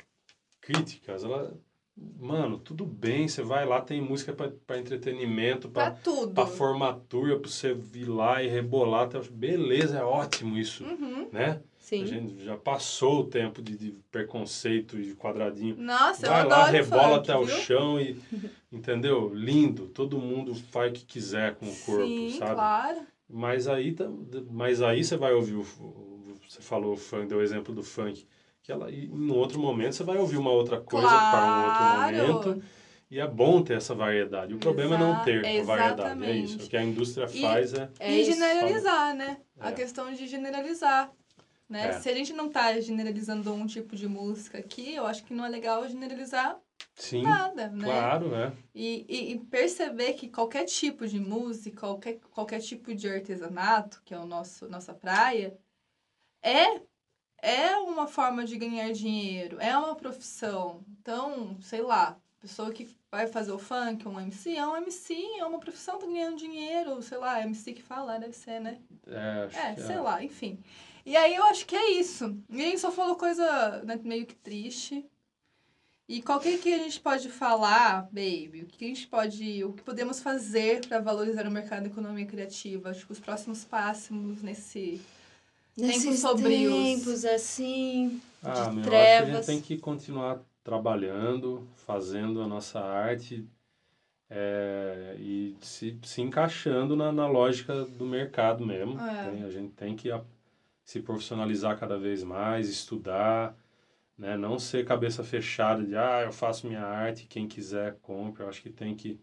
críticas, 0.61 1.25
ela 1.25 1.53
mano, 2.19 2.59
tudo 2.59 2.87
bem, 2.87 3.29
você 3.29 3.43
vai 3.43 3.67
lá, 3.67 3.81
tem 3.81 4.01
música 4.01 4.33
para 4.33 4.79
entretenimento, 4.79 5.69
Pra 5.69 5.91
para 5.91 6.01
tudo. 6.01 6.33
pra 6.33 6.47
formatura, 6.47 7.39
para 7.39 7.51
você 7.51 7.75
vir 7.75 8.09
lá 8.09 8.43
e 8.43 8.49
rebolar, 8.49 9.09
tá? 9.09 9.21
beleza, 9.31 9.99
é 9.99 10.03
ótimo 10.03 10.57
isso, 10.57 10.85
Uhum. 10.85 11.29
né? 11.31 11.61
Sim. 11.79 12.03
A 12.03 12.07
gente 12.07 12.43
já 12.45 12.57
passou 12.57 13.21
o 13.21 13.27
tempo 13.27 13.61
de, 13.61 13.77
de 13.77 13.91
preconceito 14.11 14.99
e 14.99 15.03
de 15.09 15.15
quadradinho. 15.15 15.77
Nossa, 15.77 16.27
Vai 16.27 16.45
eu 16.45 16.49
lá, 16.49 16.65
rebola 16.65 17.17
funk, 17.17 17.31
até 17.31 17.37
o 17.39 17.45
viu? 17.45 17.57
chão 17.57 18.01
e. 18.01 18.19
Entendeu? 18.73 19.35
Lindo. 19.35 19.89
Todo 19.89 20.19
mundo 20.19 20.55
faz 20.55 20.91
o 20.91 20.95
que 20.95 21.05
quiser 21.05 21.57
com 21.57 21.67
o 21.69 21.77
corpo, 21.77 22.07
Sim, 22.07 22.37
sabe? 22.39 22.55
claro. 22.55 23.01
Mas 23.29 23.69
aí, 23.69 23.93
tá- 23.93 24.09
mas 24.51 24.81
aí 24.81 25.05
você 25.05 25.17
vai 25.17 25.35
ouvir 25.35 25.57
o, 25.57 25.61
o- 25.61 26.39
Você 26.49 26.63
falou 26.63 26.95
o 26.95 26.97
funk, 26.97 27.27
deu 27.27 27.39
o 27.39 27.43
exemplo 27.43 27.75
do 27.75 27.83
funk. 27.83 28.27
Que 28.63 28.71
ela, 28.71 28.91
em 28.93 29.31
outro 29.31 29.59
momento 29.59 29.95
você 29.97 30.05
vai 30.05 30.17
ouvir 30.19 30.37
uma 30.37 30.51
outra 30.53 30.81
coisa 30.81 31.09
para 31.09 31.47
um 31.47 31.73
Claro. 31.77 32.27
outro 32.33 32.51
momento. 32.55 32.65
E 33.11 33.19
é 33.21 33.27
bom 33.27 33.63
ter 33.63 33.77
essa 33.77 33.95
variedade. 33.95 34.55
O 34.55 34.59
problema 34.59 34.95
é 34.95 34.99
não 34.99 35.23
ter 35.23 35.45
a 35.45 35.63
variedade. 35.65 36.25
É 36.25 36.31
exatamente. 36.31 36.45
isso. 36.57 36.67
O 36.67 36.71
que 36.71 36.77
a 36.77 36.83
indústria 36.83 37.27
E- 37.31 37.41
faz 37.43 37.75
é. 37.75 37.91
É 37.99 38.13
e 38.13 38.25
generalizar, 38.25 39.15
né? 39.15 39.37
A 39.61 39.69
É. 39.69 39.73
questão 39.73 40.13
de 40.13 40.27
generalizar. 40.27 41.13
Né? 41.69 41.89
É. 41.89 41.93
Se 41.93 42.09
a 42.09 42.15
gente 42.15 42.33
não 42.33 42.49
tá 42.51 42.79
generalizando 42.81 43.53
um 43.53 43.67
tipo 43.67 43.97
de 43.97 44.07
música 44.07 44.59
aqui, 44.59 44.95
eu 44.95 45.07
acho 45.07 45.25
que 45.25 45.35
não 45.35 45.45
é 45.45 45.49
legal 45.49 45.87
generalizar 45.89 46.59
Sim, 46.95 47.23
nada, 47.23 47.69
né? 47.69 47.85
claro, 47.85 48.29
né? 48.29 48.53
E, 48.75 49.05
e, 49.09 49.33
e 49.33 49.39
perceber 49.39 50.13
que 50.15 50.29
qualquer 50.29 50.65
tipo 50.67 51.07
de 51.07 51.19
música, 51.19 51.81
qualquer, 51.81 52.19
qualquer 52.31 52.61
tipo 52.61 52.95
de 52.95 53.09
artesanato, 53.09 54.03
que 54.05 54.13
é 54.15 54.19
o 54.19 54.27
nosso 54.27 54.69
nossa 54.69 54.93
praia, 54.95 55.57
é 56.43 56.81
é 57.43 57.77
uma 57.77 58.07
forma 58.07 58.45
de 58.45 58.57
ganhar 58.57 58.93
dinheiro, 58.93 59.59
é 59.61 59.77
uma 59.77 59.95
profissão. 59.97 60.85
Então, 61.01 61.59
sei 61.61 61.83
lá, 61.83 62.17
pessoa 62.41 62.73
que 62.73 62.89
vai 63.11 63.27
fazer 63.27 63.53
o 63.53 63.59
funk, 63.59 64.07
um 64.09 64.21
MC, 64.21 64.57
é 64.57 64.67
um 64.67 64.77
MC, 64.77 65.15
é 65.39 65.45
uma 65.45 65.61
profissão, 65.61 65.99
tá 65.99 66.07
ganhando 66.07 66.37
dinheiro, 66.37 67.03
sei 67.03 67.19
lá, 67.19 67.43
MC 67.43 67.73
que 67.75 67.83
fala, 67.83 68.19
deve 68.19 68.33
ser, 68.35 68.61
né? 68.61 68.81
É, 69.07 69.45
acho 69.45 69.59
É, 69.59 69.75
que 69.75 69.83
sei 69.83 69.99
lá, 69.99 70.23
enfim. 70.25 70.59
E 71.05 71.17
aí 71.17 71.35
eu 71.35 71.45
acho 71.45 71.67
que 71.67 71.77
é 71.77 71.91
isso. 71.93 72.37
Gente 72.51 72.79
só 72.79 72.91
falou 72.93 73.17
coisa 73.17 73.83
né, 73.85 73.99
meio 74.05 74.25
que 74.27 74.35
triste. 74.37 75.05
E 76.09 76.21
qual 76.23 76.39
que, 76.41 76.59
que 76.59 76.75
a 76.75 76.79
gente 76.79 77.01
pode 77.01 77.29
falar, 77.31 78.03
baby? 78.13 78.63
O 78.65 78.67
que 78.67 78.85
a 78.85 78.89
gente 78.89 79.07
pode. 79.09 79.65
O 79.65 79.73
que 79.73 79.83
podemos 79.83 80.21
fazer 80.21 80.87
para 80.87 81.01
valorizar 81.01 81.47
o 81.47 81.51
mercado 81.51 81.83
da 81.85 81.89
economia 81.89 82.27
criativa? 82.27 82.93
Tipo, 82.93 83.13
os 83.13 83.21
próximos 83.21 83.65
passos 83.65 84.43
nesse. 84.43 85.01
Nesses 85.77 86.21
sombrios. 86.21 86.75
tempos, 87.01 87.25
assim, 87.25 88.21
Ah, 88.43 88.65
de 88.69 88.75
meu, 88.77 88.85
eu 88.85 89.01
acho 89.01 89.17
que 89.17 89.23
a 89.23 89.25
trevas. 89.25 89.47
gente 89.47 89.47
tem 89.47 89.61
que 89.61 89.79
continuar 89.79 90.41
trabalhando, 90.63 91.67
fazendo 91.87 92.41
a 92.43 92.47
nossa 92.47 92.81
arte 92.81 93.47
é, 94.31 95.17
e 95.19 95.57
se, 95.61 95.99
se 96.03 96.23
encaixando 96.23 96.97
na, 96.97 97.13
na 97.13 97.27
lógica 97.27 97.85
do 97.85 98.07
mercado 98.07 98.65
mesmo. 98.67 98.99
É. 99.01 99.31
Tem- 99.31 99.43
a 99.45 99.51
gente 99.51 99.73
tem 99.75 99.95
que 99.97 100.09
se 100.85 101.01
profissionalizar 101.01 101.79
cada 101.79 101.99
vez 101.99 102.23
mais, 102.25 102.69
estudar, 102.69 103.57
né? 104.17 104.37
Não 104.37 104.59
ser 104.59 104.85
cabeça 104.85 105.23
fechada 105.25 105.85
de, 105.85 105.97
ah, 105.97 106.23
eu 106.25 106.33
faço 106.33 106.67
minha 106.67 106.83
arte, 106.85 107.27
quem 107.27 107.47
quiser 107.49 107.97
compra. 108.03 108.45
Eu 108.45 108.49
acho 108.49 108.63
que 108.63 108.71
tem 108.71 108.95
que, 108.95 109.21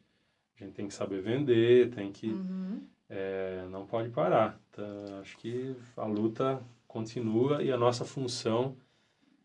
a 0.60 0.64
gente 0.64 0.74
tem 0.74 0.88
que 0.88 0.94
saber 0.94 1.22
vender, 1.22 1.90
tem 1.92 2.12
que 2.12 2.28
Uhum. 2.28 2.82
É, 3.10 3.66
não 3.70 3.86
pode 3.86 4.10
parar. 4.10 4.60
Então, 4.70 5.20
acho 5.20 5.36
que 5.38 5.76
a 5.98 6.06
luta 6.06 6.62
continua 6.88 7.64
e 7.64 7.72
a 7.72 7.78
nossa 7.78 8.06
função 8.06 8.78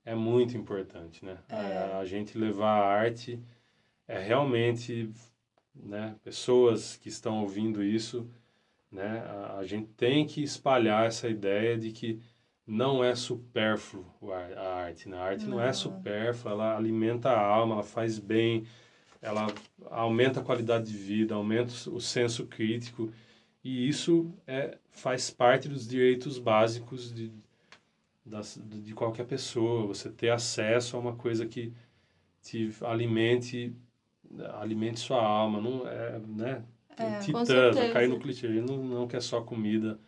é 0.04 0.14
muito 0.14 0.56
importante, 0.56 1.24
né? 1.24 1.38
É. 1.48 1.54
A, 1.94 1.98
a 1.98 2.04
gente 2.04 2.36
levar 2.36 2.78
a 2.78 2.86
arte 2.86 3.42
é 4.06 4.18
realmente, 4.18 5.10
né? 5.74 6.14
Pessoas 6.22 6.96
que 6.96 7.08
estão 7.08 7.40
ouvindo 7.40 7.82
isso, 7.82 8.28
né? 8.92 9.24
A, 9.26 9.58
a 9.58 9.64
gente 9.64 9.88
tem 9.94 10.26
que 10.26 10.42
espalhar 10.42 11.06
essa 11.06 11.28
ideia 11.28 11.78
de 11.78 11.90
que 11.90 12.20
não 12.66 13.02
é 13.02 13.14
supérfluo 13.14 14.06
a 14.32 14.84
arte, 14.84 15.08
né? 15.08 15.16
A 15.16 15.24
arte 15.24 15.46
não, 15.46 15.60
é 15.60 15.66
Não. 15.66 15.72
supérflua, 15.74 16.52
ela 16.52 16.76
alimenta 16.76 17.30
a 17.30 17.40
alma, 17.40 17.74
ela 17.74 17.82
faz 17.82 18.18
bem, 18.18 18.66
ela 19.20 19.46
aumenta 19.90 20.40
a 20.40 20.44
qualidade 20.44 20.90
de 20.90 20.96
vida, 20.96 21.34
aumenta 21.34 21.72
o 21.90 22.00
senso 22.00 22.46
crítico 22.46 23.12
e 23.64 23.88
isso 23.88 24.30
é, 24.46 24.76
faz 24.90 25.30
parte 25.30 25.68
dos 25.68 25.88
direitos 25.88 26.38
básicos 26.38 27.12
de, 27.12 27.32
das, 28.24 28.60
de 28.62 28.92
qualquer 28.92 29.26
pessoa. 29.26 29.86
Você 29.86 30.10
ter 30.10 30.30
acesso 30.30 30.96
a 30.96 31.00
uma 31.00 31.16
coisa 31.16 31.46
que 31.46 31.72
te 32.42 32.70
alimente, 32.82 33.74
alimente 34.60 35.00
sua 35.00 35.22
alma. 35.24 35.60
Não 35.62 35.88
é, 35.88 36.18
né? 36.18 36.64
É, 36.96 37.18
Titãs, 37.18 37.74
vai 37.74 37.90
cair 37.90 38.08
no 38.08 38.20
clichê. 38.20 38.46
A 38.46 38.52
gente 38.52 38.70
não, 38.70 38.84
não 38.84 39.08
quer 39.08 39.22
só 39.22 39.40
comida, 39.40 39.98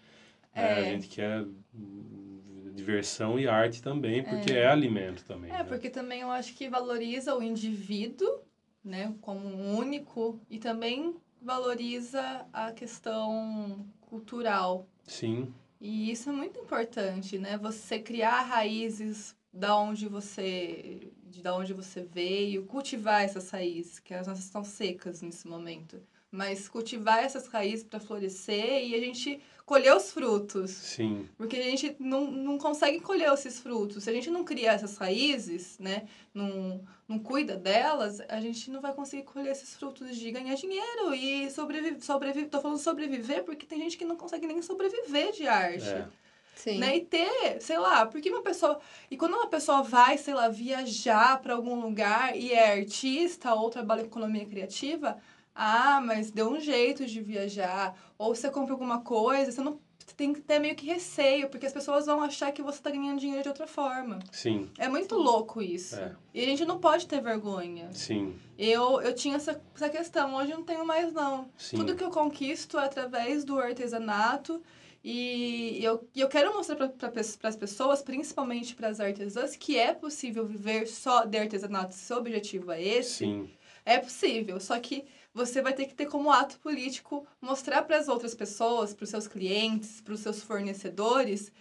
a 0.52 0.60
É. 0.60 0.84
gente 0.90 1.08
quer 1.08 1.44
hum, 1.74 2.70
diversão 2.74 3.38
e 3.38 3.48
arte 3.48 3.82
também, 3.82 4.22
porque 4.22 4.52
é, 4.52 4.66
alimento 4.66 5.24
também. 5.24 5.50
É, 5.50 5.58
né? 5.58 5.64
porque 5.64 5.90
também 5.90 6.20
eu 6.20 6.30
acho 6.30 6.54
que 6.54 6.68
valoriza 6.68 7.34
o 7.34 7.42
indivíduo, 7.42 8.40
né, 8.84 9.14
como 9.20 9.48
um 9.48 9.76
único, 9.76 10.38
e 10.48 10.58
também 10.58 11.16
valoriza 11.46 12.46
a 12.52 12.72
questão 12.72 13.86
cultural. 14.00 14.86
Sim, 15.04 15.54
E 15.80 16.10
isso 16.10 16.28
é 16.30 16.32
muito 16.32 16.58
importante, 16.58 17.38
né? 17.38 17.56
Você 17.58 17.98
criar 18.00 18.42
raízes 18.42 19.36
da 19.52 19.76
onde 19.76 20.08
você, 20.08 21.12
de 21.24 21.42
da 21.42 21.54
onde 21.56 21.72
você 21.72 22.02
veio, 22.02 22.66
cultivar 22.66 23.22
essas 23.22 23.50
raízes, 23.50 23.98
que 24.00 24.12
as 24.14 24.26
nossas 24.26 24.44
estão 24.44 24.64
secas 24.64 25.22
nesse 25.22 25.46
momento. 25.46 26.02
Mas 26.30 26.68
cultivar 26.68 27.20
essas 27.24 27.46
raízes 27.46 27.84
para 27.84 28.00
florescer 28.00 28.84
e 28.88 28.94
a 28.94 28.98
gente 29.00 29.40
colher 29.66 29.94
os 29.94 30.12
frutos. 30.12 30.70
sim, 30.70 31.28
Porque 31.36 31.56
a 31.56 31.62
gente 31.62 31.96
não, 31.98 32.30
não 32.30 32.56
consegue 32.56 33.00
colher 33.00 33.30
esses 33.32 33.58
frutos. 33.58 34.04
Se 34.04 34.10
a 34.10 34.12
gente 34.12 34.30
não 34.30 34.44
criar 34.44 34.74
essas 34.74 34.96
raízes, 34.96 35.76
né? 35.80 36.08
Não, 36.32 36.80
não 37.08 37.18
cuida 37.18 37.56
delas, 37.56 38.20
a 38.28 38.40
gente 38.40 38.70
não 38.70 38.80
vai 38.80 38.94
conseguir 38.94 39.24
colher 39.24 39.50
esses 39.50 39.74
frutos 39.74 40.16
de 40.16 40.30
ganhar 40.30 40.54
dinheiro 40.54 41.12
e 41.12 41.50
sobreviver. 41.50 42.00
Sobreviver, 42.00 42.48
tô 42.48 42.60
falando 42.60 42.78
sobreviver 42.78 43.42
porque 43.42 43.66
tem 43.66 43.80
gente 43.80 43.98
que 43.98 44.04
não 44.04 44.16
consegue 44.16 44.46
nem 44.46 44.62
sobreviver 44.62 45.32
de 45.32 45.48
arte. 45.48 45.88
é. 45.88 46.06
Sim. 46.54 46.78
Né? 46.78 46.96
E 46.96 47.00
ter, 47.04 47.60
sei 47.60 47.78
lá, 47.78 48.06
porque 48.06 48.30
uma 48.30 48.42
pessoa. 48.42 48.80
E 49.10 49.16
quando 49.16 49.34
uma 49.34 49.46
pessoa 49.46 49.82
vai, 49.82 50.16
sei 50.16 50.32
lá, 50.32 50.48
viajar 50.48 51.38
para 51.42 51.52
algum 51.52 51.78
lugar 51.78 52.34
e 52.34 52.50
é 52.50 52.78
artista 52.78 53.54
ou 53.54 53.68
trabalha 53.68 54.00
com 54.02 54.08
economia 54.08 54.46
criativa, 54.46 55.18
ah, 55.56 56.00
mas 56.04 56.30
deu 56.30 56.50
um 56.50 56.60
jeito 56.60 57.06
de 57.06 57.20
viajar. 57.20 57.96
Ou 58.18 58.34
você 58.34 58.50
compra 58.50 58.72
alguma 58.74 59.00
coisa, 59.00 59.50
você 59.50 59.60
não. 59.62 59.80
Você 59.98 60.14
tem 60.14 60.32
que 60.32 60.40
ter 60.40 60.60
meio 60.60 60.76
que 60.76 60.86
receio, 60.86 61.48
porque 61.48 61.66
as 61.66 61.72
pessoas 61.72 62.06
vão 62.06 62.22
achar 62.22 62.52
que 62.52 62.62
você 62.62 62.80
tá 62.80 62.90
ganhando 62.90 63.18
dinheiro 63.18 63.42
de 63.42 63.48
outra 63.48 63.66
forma. 63.66 64.20
sim, 64.30 64.70
É 64.78 64.88
muito 64.88 65.16
louco 65.16 65.60
isso. 65.60 65.96
É. 65.96 66.14
E 66.32 66.42
a 66.44 66.46
gente 66.46 66.64
não 66.64 66.78
pode 66.78 67.08
ter 67.08 67.20
vergonha. 67.20 67.88
sim, 67.92 68.36
Eu, 68.56 69.00
eu 69.00 69.12
tinha 69.12 69.34
essa, 69.34 69.60
essa 69.74 69.88
questão, 69.88 70.36
hoje 70.36 70.52
eu 70.52 70.58
não 70.58 70.64
tenho 70.64 70.86
mais, 70.86 71.12
não. 71.12 71.48
sim. 71.58 71.76
Tudo 71.76 71.96
que 71.96 72.04
eu 72.04 72.10
conquisto 72.10 72.78
é 72.78 72.84
através 72.84 73.42
do 73.44 73.58
artesanato 73.58 74.62
e 75.02 75.78
eu, 75.82 76.08
eu 76.14 76.28
quero 76.28 76.52
mostrar 76.54 76.76
para 76.76 77.48
as 77.48 77.56
pessoas, 77.56 78.02
principalmente 78.02 78.74
para 78.74 78.88
as 78.88 79.00
artesãs, 79.00 79.56
que 79.56 79.76
é 79.78 79.92
possível 79.92 80.46
viver 80.46 80.86
só 80.86 81.24
de 81.24 81.38
artesanato. 81.38 81.94
Se 81.94 82.00
seu 82.00 82.16
objetivo 82.18 82.70
é 82.70 82.82
esse, 82.82 83.18
Sim, 83.24 83.50
é 83.84 83.98
possível. 83.98 84.58
Só 84.60 84.78
que 84.78 85.04
você 85.36 85.60
vai 85.60 85.74
ter 85.74 85.84
que 85.84 85.94
ter 85.94 86.06
como 86.06 86.32
ato 86.32 86.58
político 86.60 87.26
mostrar 87.42 87.82
para 87.82 87.98
as 87.98 88.08
outras 88.08 88.34
pessoas, 88.34 88.94
para 88.94 89.04
os 89.04 89.10
seus 89.10 89.28
clientes, 89.28 90.00
para 90.00 90.14
os 90.14 90.20
seus 90.20 90.42
fornecedores, 90.42 91.52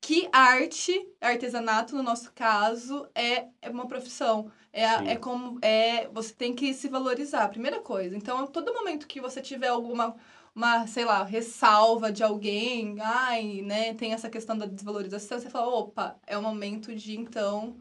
que 0.00 0.26
arte, 0.32 1.06
artesanato, 1.20 1.94
no 1.94 2.02
nosso 2.02 2.32
caso, 2.32 3.06
é, 3.14 3.48
é 3.60 3.68
uma 3.68 3.86
profissão. 3.86 4.50
É, 4.72 4.88
Sim. 4.96 5.08
é 5.08 5.16
como. 5.16 5.58
É, 5.60 6.08
você 6.08 6.32
tem 6.32 6.54
que 6.54 6.72
se 6.72 6.88
valorizar, 6.88 7.48
primeira 7.48 7.80
coisa. 7.80 8.16
Então, 8.16 8.38
a 8.38 8.46
todo 8.46 8.72
momento 8.72 9.06
que 9.06 9.20
você 9.20 9.42
tiver 9.42 9.68
alguma. 9.68 10.16
Uma, 10.54 10.88
sei 10.88 11.04
lá, 11.04 11.22
ressalva 11.22 12.10
de 12.10 12.24
alguém, 12.24 12.96
ai, 13.00 13.62
né, 13.62 13.94
tem 13.94 14.12
essa 14.12 14.28
questão 14.28 14.58
da 14.58 14.66
desvalorização, 14.66 15.38
você 15.38 15.48
fala, 15.48 15.68
opa, 15.68 16.16
é 16.26 16.36
o 16.36 16.42
momento 16.42 16.92
de, 16.96 17.16
então, 17.16 17.76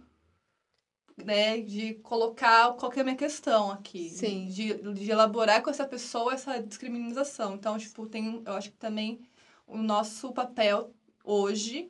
né, 1.24 1.60
de 1.62 1.96
colocar 1.96 2.74
qual 2.74 2.92
que 2.92 3.00
é 3.00 3.02
a 3.02 3.06
minha 3.06 3.16
questão 3.16 3.72
aqui. 3.72 4.10
Sim. 4.10 4.48
De, 4.48 4.74
de 4.94 5.12
elaborar 5.12 5.62
com 5.62 5.70
essa 5.70 5.86
pessoa 5.86 6.34
essa 6.34 6.62
discriminação. 6.62 7.56
Então, 7.56 7.78
tipo, 7.78 8.06
tem, 8.06 8.42
eu 8.46 8.54
acho 8.54 8.72
que 8.72 8.78
também 8.78 9.20
o 9.66 9.78
nosso 9.78 10.32
papel 10.32 10.94
hoje 11.24 11.90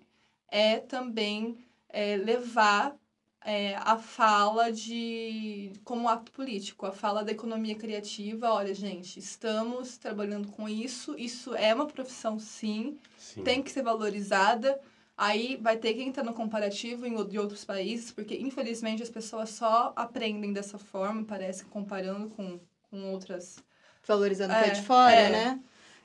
é 0.50 0.78
também 0.78 1.58
é, 1.90 2.16
levar 2.16 2.96
é, 3.42 3.76
a 3.76 3.98
fala 3.98 4.72
de 4.72 5.72
como 5.84 6.10
ato 6.10 6.32
político, 6.32 6.86
a 6.86 6.92
fala 6.92 7.24
da 7.24 7.32
economia 7.32 7.76
criativa. 7.76 8.52
Olha, 8.52 8.74
gente, 8.74 9.20
estamos 9.20 9.98
trabalhando 9.98 10.50
com 10.50 10.68
isso, 10.68 11.16
isso 11.18 11.54
é 11.56 11.74
uma 11.74 11.86
profissão 11.86 12.40
sim, 12.40 12.98
sim. 13.18 13.44
tem 13.44 13.62
que 13.62 13.72
ser 13.72 13.84
valorizada. 13.84 14.80
Aí 15.18 15.58
vai 15.58 15.78
ter 15.78 15.94
que 15.96 16.04
entrar 16.04 16.24
no 16.24 16.34
comparativo 16.34 17.26
de 17.26 17.40
outros 17.40 17.66
países, 17.66 18.12
porque 18.12 18.36
infelizmente 18.38 19.02
as 19.02 19.10
pessoas 19.10 19.50
só 19.50 19.92
aprendem 19.96 20.54
dessa 20.54 20.78
forma, 20.78 21.24
parece, 21.26 21.66
comparando 21.66 22.30
com, 22.30 22.60
com 22.92 23.12
outras. 23.12 23.58
Valorizando 24.06 24.54
o 24.54 24.58
que 24.58 24.64
é 24.64 24.68
É, 24.68 24.72
de 24.72 24.82
fora, 24.84 25.12
é. 25.12 25.30
né? 25.30 25.60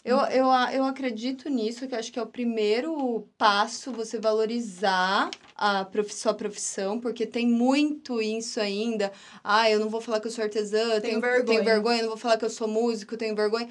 Eu, 0.04 0.16
eu, 0.18 0.46
eu 0.72 0.84
acredito 0.84 1.48
nisso, 1.48 1.86
que 1.86 1.94
eu 1.94 1.98
acho 1.98 2.10
que 2.10 2.18
é 2.18 2.22
o 2.22 2.26
primeiro 2.26 3.28
passo 3.38 3.92
você 3.92 4.18
valorizar 4.18 5.30
a 5.54 5.84
profi- 5.84 6.14
sua 6.14 6.34
profissão, 6.34 6.98
porque 6.98 7.24
tem 7.24 7.46
muito 7.46 8.20
isso 8.20 8.58
ainda. 8.60 9.12
Ah, 9.44 9.70
eu 9.70 9.78
não 9.78 9.88
vou 9.88 10.00
falar 10.00 10.18
que 10.20 10.26
eu 10.26 10.30
sou 10.32 10.42
artesã, 10.42 11.00
Tenho 11.00 11.00
tenho, 11.00 11.20
vergonha. 11.20 11.46
tenho 11.46 11.64
vergonha, 11.64 11.98
eu 11.98 12.02
não 12.02 12.08
vou 12.10 12.18
falar 12.18 12.36
que 12.36 12.44
eu 12.44 12.50
sou 12.50 12.66
músico, 12.66 13.16
tenho 13.16 13.36
vergonha. 13.36 13.68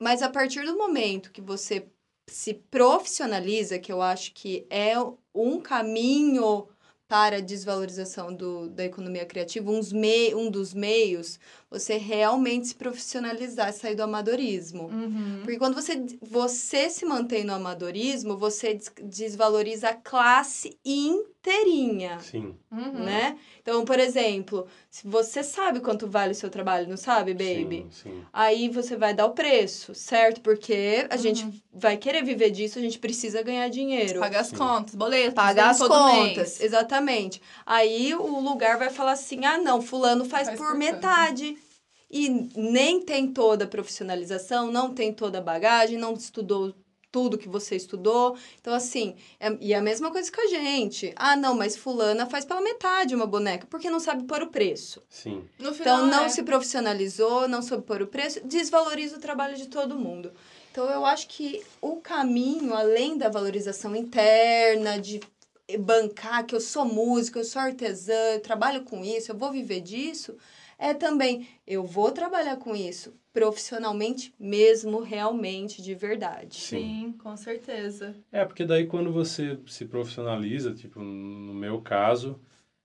Mas 0.00 0.22
a 0.22 0.28
partir 0.30 0.64
do 0.64 0.76
momento 0.76 1.30
que 1.30 1.40
você 1.40 1.86
se 2.28 2.54
profissionaliza, 2.54 3.78
que 3.78 3.90
eu 3.90 4.00
acho 4.00 4.32
que 4.32 4.66
é 4.70 4.94
um 5.34 5.60
caminho 5.60 6.68
para 7.08 7.38
a 7.38 7.40
desvalorização 7.40 8.34
do, 8.34 8.68
da 8.68 8.84
economia 8.84 9.24
criativa, 9.24 9.70
uns 9.70 9.90
me, 9.90 10.34
um 10.34 10.50
dos 10.50 10.74
meios, 10.74 11.40
você 11.70 11.96
realmente 11.98 12.68
se 12.68 12.74
profissionalizar, 12.74 13.72
sair 13.72 13.94
do 13.94 14.02
amadorismo. 14.02 14.84
Uhum. 14.88 15.40
Porque 15.42 15.58
quando 15.58 15.74
você, 15.74 16.02
você 16.22 16.88
se 16.88 17.04
mantém 17.04 17.44
no 17.44 17.52
amadorismo, 17.54 18.36
você 18.36 18.74
des- 18.74 18.90
desvaloriza 19.02 19.90
a 19.90 19.94
classe 19.94 20.78
inteirinha, 20.84 22.18
Sim. 22.20 22.54
Uhum. 22.70 23.04
né? 23.04 23.38
Então, 23.62 23.84
por 23.84 23.98
exemplo, 23.98 24.66
se 24.90 25.06
você 25.06 25.42
sabe 25.42 25.80
quanto 25.80 26.06
vale 26.08 26.32
o 26.32 26.34
seu 26.34 26.50
trabalho, 26.50 26.88
não 26.88 26.96
sabe, 26.96 27.32
baby? 27.32 27.86
Sim, 27.90 28.10
sim. 28.10 28.24
Aí 28.32 28.68
você 28.68 28.96
vai 28.96 29.14
dar 29.14 29.26
o 29.26 29.30
preço, 29.32 29.94
certo? 29.94 30.40
Porque 30.40 31.06
a 31.10 31.14
Uhum. 31.16 31.20
gente 31.22 31.62
vai 31.72 31.96
querer 31.96 32.22
viver 32.24 32.50
disso, 32.50 32.78
a 32.78 32.82
gente 32.82 32.98
precisa 32.98 33.42
ganhar 33.42 33.68
dinheiro. 33.68 34.20
Pagar 34.20 34.40
as 34.40 34.48
Sim. 34.48 34.56
contas, 34.56 34.94
boletos, 34.94 35.34
Pagar 35.34 35.70
as 35.70 35.78
todo 35.78 35.88
contas, 35.90 36.34
mês. 36.36 36.60
exatamente. 36.60 37.40
Aí 37.64 38.14
o 38.14 38.40
lugar 38.40 38.78
vai 38.78 38.90
falar 38.90 39.12
assim: 39.12 39.44
ah, 39.44 39.58
não, 39.58 39.80
fulano 39.80 40.24
faz, 40.24 40.48
Faz 40.48 40.58
por, 40.58 40.66
por 40.68 40.78
tanto. 40.78 41.00
E 42.10 42.28
nem 42.56 43.00
tem 43.00 43.32
toda 43.32 43.64
a 43.64 43.68
profissionalização, 43.68 44.72
não 44.72 44.94
tem 44.94 45.12
toda 45.12 45.38
a 45.38 45.42
bagagem, 45.42 45.98
não 45.98 46.14
estudou 46.14 46.74
tudo 47.10 47.38
que 47.38 47.48
você 47.48 47.76
estudou. 47.76 48.36
Então, 48.60 48.72
assim, 48.74 49.16
é, 49.40 49.56
e 49.60 49.74
a 49.74 49.80
mesma 49.80 50.10
coisa 50.10 50.30
com 50.30 50.40
a 50.42 50.46
gente. 50.46 51.12
Ah, 51.16 51.36
não, 51.36 51.54
mas 51.54 51.76
fulana 51.76 52.26
faz 52.26 52.44
pela 52.44 52.60
metade 52.60 53.14
uma 53.14 53.26
boneca, 53.26 53.66
porque 53.68 53.90
não 53.90 54.00
sabe 54.00 54.24
pôr 54.24 54.42
o 54.42 54.48
preço. 54.48 55.02
Sim. 55.08 55.44
No 55.58 55.72
final, 55.72 55.96
Então, 55.98 56.06
não 56.06 56.24
é. 56.24 56.28
se 56.28 56.42
profissionalizou, 56.42 57.48
não 57.48 57.62
soube 57.62 57.84
pôr 57.84 58.02
o 58.02 58.06
preço, 58.06 58.40
desvaloriza 58.44 59.16
o 59.16 59.20
trabalho 59.20 59.56
de 59.56 59.68
todo 59.68 59.98
mundo. 59.98 60.32
Então, 60.70 60.88
eu 60.90 61.04
acho 61.04 61.28
que 61.28 61.62
o 61.80 61.96
caminho, 61.96 62.74
além 62.74 63.16
da 63.16 63.28
valorização 63.28 63.96
interna, 63.96 64.98
de 64.98 65.20
bancar 65.78 66.46
que 66.46 66.54
eu 66.54 66.60
sou 66.60 66.84
música, 66.84 67.38
eu 67.40 67.44
sou 67.44 67.60
artesã, 67.60 68.12
eu 68.34 68.40
trabalho 68.40 68.82
com 68.84 69.04
isso, 69.04 69.32
eu 69.32 69.36
vou 69.36 69.50
viver 69.50 69.80
disso, 69.80 70.36
é 70.78 70.94
também 70.94 71.46
eu 71.66 71.84
vou 71.84 72.10
trabalhar 72.12 72.56
com 72.56 72.74
isso 72.74 73.14
profissionalmente 73.32 74.32
mesmo, 74.38 75.00
realmente, 75.00 75.82
de 75.82 75.94
verdade. 75.94 76.56
Sim, 76.56 77.14
com 77.22 77.36
certeza. 77.36 78.14
É, 78.32 78.44
porque 78.44 78.64
daí 78.64 78.86
quando 78.86 79.12
você 79.12 79.58
se 79.66 79.84
profissionaliza, 79.84 80.74
tipo, 80.74 81.00
no 81.00 81.54
meu 81.54 81.80
caso, 81.80 82.40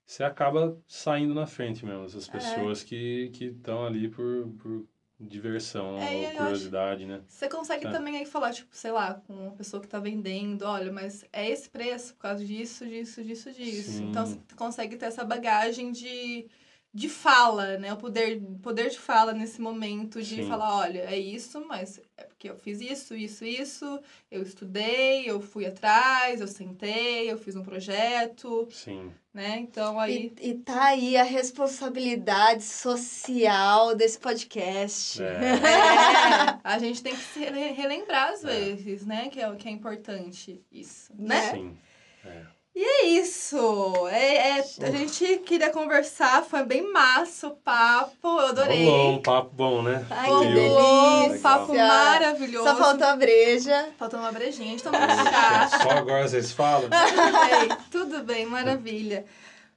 você 0.06 0.24
acaba 0.24 0.78
saindo 0.88 1.34
na 1.34 1.46
frente 1.48 1.86
mesmo. 1.86 2.06
Essas 2.06 2.28
É. 2.28 2.32
pessoas 2.32 2.84
que 2.84 3.32
estão 3.40 3.86
ali 3.86 4.10
por, 4.10 4.50
por 4.60 4.86
diversão 5.20 5.98
É, 6.00 6.14
e 6.14 6.26
ou 6.28 6.32
curiosidade, 6.34 7.06
né? 7.06 7.22
Você 7.28 7.48
consegue 7.48 7.88
É. 7.88 7.90
também 7.92 8.18
aí 8.18 8.26
falar, 8.26 8.52
tipo, 8.52 8.76
sei 8.76 8.92
lá, 8.92 9.16
com 9.26 9.34
uma 9.34 9.52
pessoa 9.54 9.82
que 9.82 9.88
tá 9.88 10.00
vendendo, 10.00 10.64
olha, 10.64 10.92
mas 10.92 11.26
é 11.32 11.50
esse 11.50 11.70
preço 11.70 12.14
por 12.14 12.22
causa 12.22 12.44
disso, 12.46 12.86
disso, 12.86 13.24
disso, 13.24 13.52
disso. 13.52 13.92
Sim. 13.92 14.10
Então 14.10 14.26
você 14.26 14.38
consegue 14.56 14.98
ter 14.98 15.06
essa 15.06 15.24
bagagem 15.24 15.92
de, 15.92 16.48
de 16.96 17.10
fala, 17.10 17.78
né? 17.80 17.92
O 17.92 17.98
poder, 17.98 18.40
poder 18.62 18.90
de 18.90 19.00
fala 19.00 19.34
nesse 19.34 19.60
momento 19.60 20.22
de 20.22 20.36
Sim. 20.44 20.48
falar, 20.48 20.76
olha, 20.78 21.00
é 21.10 21.18
isso, 21.18 21.66
mas 21.68 22.00
é 22.16 22.24
porque 22.26 22.48
eu 22.48 22.56
fiz 22.56 22.80
isso, 22.82 23.16
isso, 23.16 23.44
isso, 23.44 24.00
eu 24.30 24.44
estudei, 24.44 25.24
eu 25.28 25.42
fui 25.42 25.66
atrás, 25.66 26.40
eu 26.40 26.48
sentei, 26.48 27.32
eu 27.32 27.38
fiz 27.38 27.56
um 27.56 27.64
projeto, 27.64 28.68
Sim. 28.70 29.12
né? 29.34 29.58
Então 29.58 30.00
aí. 30.00 30.32
E, 30.40 30.50
e 30.52 30.54
tá 30.54 30.84
aí 30.90 31.18
a 31.18 31.24
responsabilidade 31.24 32.64
social 32.64 33.96
desse 33.96 34.20
podcast. 34.20 35.22
É. 35.24 35.34
É, 35.74 36.60
a 36.64 36.78
gente 36.80 37.02
tem 37.02 37.16
que 37.16 37.24
se 37.24 37.40
re- 37.40 37.72
relembrar 37.72 38.30
às 38.34 38.44
É. 38.44 38.48
vezes, 38.76 39.06
né? 39.06 39.30
Que 39.30 39.42
é, 39.42 39.56
que 39.56 39.68
é 39.68 39.72
importante 39.72 40.62
isso, 40.72 41.12
né? 41.18 41.52
Sim. 41.52 41.78
É. 42.26 42.44
É 42.76 43.06
isso. 43.06 44.08
É, 44.08 44.58
é- 44.58 44.66
a 44.82 44.92
gente 44.92 45.38
queria 45.46 45.70
conversar, 45.70 46.44
foi 46.44 46.64
bem 46.64 46.92
massa 46.92 47.48
o 47.48 47.52
papo, 47.52 48.28
eu 48.28 48.48
adorei. 48.48 48.86
Rolou 48.86 49.12
um 49.12 49.22
papo 49.22 49.52
bom, 49.54 49.82
né? 49.84 50.04
Ai, 50.10 50.26
que 50.28 50.34
um 50.34 50.54
delícia. 50.54 51.40
papo 51.44 51.76
maravilhoso. 51.76 52.68
Só 52.68 52.76
faltou 52.76 53.08
a 53.08 53.16
breja. 53.16 53.90
Faltou 53.98 54.20
uma 54.20 54.32
brejinha, 54.32 54.70
a 54.70 54.72
gente 54.72 54.84
tomou 54.84 55.00
um 55.00 55.08
chá. 55.08 55.70
Só 55.84 55.90
agora 55.92 56.28
vocês 56.28 56.52
falam? 56.52 56.90
Tudo 57.14 57.32
bem, 57.32 57.78
tudo 57.92 58.24
bem, 58.24 58.46
maravilha. 58.48 59.26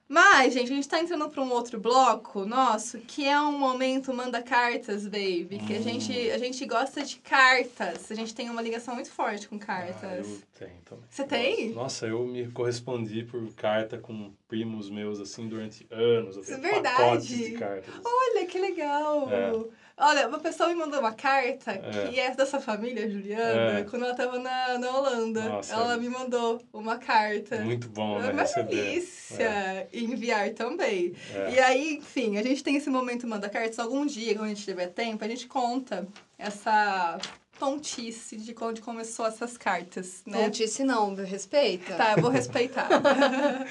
Mas, 0.08 0.54
gente, 0.54 0.72
a 0.72 0.74
gente 0.76 0.88
tá 0.88 1.00
entrando 1.00 1.28
para 1.28 1.42
um 1.42 1.50
outro 1.50 1.80
bloco 1.80 2.44
nosso, 2.44 2.98
que 3.00 3.24
é 3.26 3.40
um 3.40 3.58
momento 3.58 4.14
manda 4.14 4.40
cartas, 4.40 5.04
baby. 5.04 5.60
Que 5.66 5.74
a 5.76 5.80
gente, 5.80 6.30
a 6.30 6.38
gente 6.38 6.64
gosta 6.64 7.02
de 7.02 7.16
cartas. 7.16 8.10
A 8.10 8.14
gente 8.14 8.32
tem 8.32 8.48
uma 8.48 8.62
ligação 8.62 8.94
muito 8.94 9.10
forte 9.10 9.48
com 9.48 9.56
Ah, 9.56 9.58
cartas. 9.58 10.28
eu 10.28 10.42
tenho 10.58 10.80
também. 10.84 11.04
Você 11.10 11.24
tem? 11.24 11.70
Nossa, 11.70 12.06
eu 12.06 12.24
me 12.24 12.46
correspondi 12.52 13.24
por 13.24 13.52
carta 13.54 13.98
com 13.98 14.32
primos 14.46 14.88
meus, 14.88 15.18
assim, 15.18 15.48
durante 15.48 15.84
anos. 15.90 16.36
Eu 16.36 16.42
Isso 16.42 16.52
é 16.54 16.56
verdade. 16.58 17.36
de 17.36 17.50
cartas. 17.52 17.94
Olha, 18.04 18.46
que 18.46 18.58
legal! 18.60 19.28
É. 19.30 19.85
Olha, 19.98 20.28
uma 20.28 20.38
pessoa 20.38 20.68
me 20.68 20.74
mandou 20.74 21.00
uma 21.00 21.14
carta 21.14 21.72
É. 21.72 22.08
que 22.08 22.20
é 22.20 22.30
dessa 22.34 22.60
família, 22.60 23.08
Juliana, 23.10 23.78
É. 23.78 23.84
quando 23.84 24.04
ela 24.04 24.14
tava 24.14 24.38
na, 24.38 24.78
na 24.78 24.90
Holanda. 24.94 25.48
Nossa, 25.48 25.72
ela 25.72 25.94
é. 25.94 25.96
me 25.96 26.08
mandou 26.10 26.60
uma 26.70 26.98
carta. 26.98 27.58
Muito 27.62 27.88
bom, 27.88 28.18
né? 28.18 28.28
É 28.28 28.32
uma 28.32 28.42
Receber. 28.42 28.68
delícia! 28.68 29.88
E 29.90 30.04
enviar 30.04 30.50
também. 30.50 31.14
É. 31.34 31.54
E 31.54 31.58
aí, 31.60 31.94
enfim, 31.96 32.36
a 32.36 32.42
gente 32.42 32.62
tem 32.62 32.76
esse 32.76 32.90
momento 32.90 33.26
manda 33.26 33.48
cartas. 33.48 33.78
Algum 33.78 34.04
dia, 34.04 34.34
quando 34.34 34.44
a 34.44 34.48
gente 34.48 34.64
tiver 34.64 34.88
tempo, 34.88 35.24
a 35.24 35.28
gente 35.28 35.46
conta 35.46 36.06
essa 36.38 37.18
tontice 37.58 38.36
de 38.36 38.52
quando 38.52 38.82
começou 38.82 39.24
essas 39.26 39.56
cartas, 39.56 40.22
né? 40.26 40.42
Não 40.42 40.50
disse 40.50 40.84
não, 40.84 41.14
respeita. 41.14 41.94
Tá, 41.94 42.12
eu 42.14 42.22
vou 42.22 42.30
respeitar. 42.30 42.86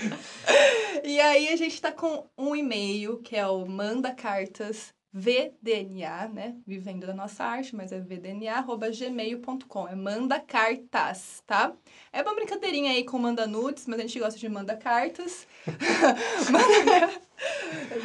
e 1.03 1.19
aí 1.19 1.49
a 1.49 1.55
gente 1.55 1.79
tá 1.79 1.91
com 1.91 2.25
um 2.35 2.55
e-mail 2.55 3.17
que 3.17 3.35
é 3.35 3.45
o 3.45 3.63
manda 3.67 4.11
cartas 4.11 4.93
VDNA, 5.17 6.27
né? 6.27 6.55
Vivendo 6.67 7.07
da 7.07 7.13
nossa 7.13 7.45
arte, 7.45 7.73
mas 7.73 7.93
é 7.93 7.99
vdna@gmail.com. 8.01 9.87
É 9.87 9.95
manda 9.95 10.41
cartas, 10.41 11.41
tá? 11.47 11.71
É 12.11 12.21
uma 12.21 12.35
brincadeirinha 12.35 12.91
aí 12.91 13.05
com 13.05 13.17
manda 13.17 13.47
nudes, 13.47 13.87
mas 13.87 13.97
a 13.99 14.01
gente 14.01 14.19
gosta 14.19 14.37
de 14.37 14.49
manda 14.49 14.75
cartas. 14.75 15.47
Manda- 16.51 17.21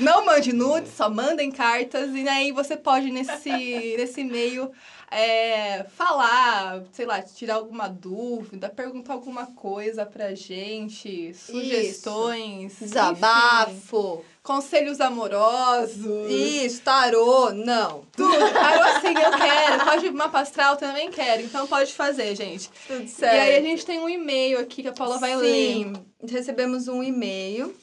Não 0.00 0.24
mande 0.24 0.52
nudes, 0.52 0.92
só 0.92 1.10
mandem 1.10 1.50
cartas. 1.50 2.14
E 2.14 2.28
aí 2.28 2.52
você 2.52 2.76
pode, 2.76 3.10
nesse, 3.10 3.50
nesse 3.96 4.20
e-mail, 4.20 4.70
é, 5.10 5.84
falar, 5.84 6.82
sei 6.92 7.06
lá, 7.06 7.20
tirar 7.22 7.54
alguma 7.56 7.88
dúvida, 7.88 8.68
perguntar 8.68 9.14
alguma 9.14 9.46
coisa 9.46 10.06
pra 10.06 10.34
gente, 10.34 11.34
sugestões. 11.34 12.74
enfim, 12.74 12.84
Desabafo. 12.86 14.24
Conselhos 14.42 15.00
amorosos. 15.00 16.30
Isso, 16.30 16.82
tarô. 16.82 17.50
Não. 17.52 18.04
Tudo. 18.16 18.52
Tarô 18.52 18.82
assim, 18.84 19.08
eu 19.08 19.30
quero. 19.38 19.84
Pode 19.84 20.06
ir 20.06 20.12
mapa 20.12 20.40
astral, 20.40 20.76
também 20.76 21.10
quero. 21.10 21.42
Então 21.42 21.66
pode 21.66 21.92
fazer, 21.92 22.34
gente. 22.34 22.70
Tudo 22.86 23.04
E 23.04 23.08
certo. 23.08 23.34
aí 23.40 23.56
a 23.56 23.60
gente 23.60 23.84
tem 23.84 23.98
um 24.00 24.08
e-mail 24.08 24.58
aqui 24.58 24.82
que 24.82 24.88
a 24.88 24.92
Paula 24.92 25.18
vai 25.18 25.36
ler. 25.36 25.72
Sim, 25.74 25.92
recebemos 26.28 26.88
um 26.88 27.02
e-mail. 27.02 27.74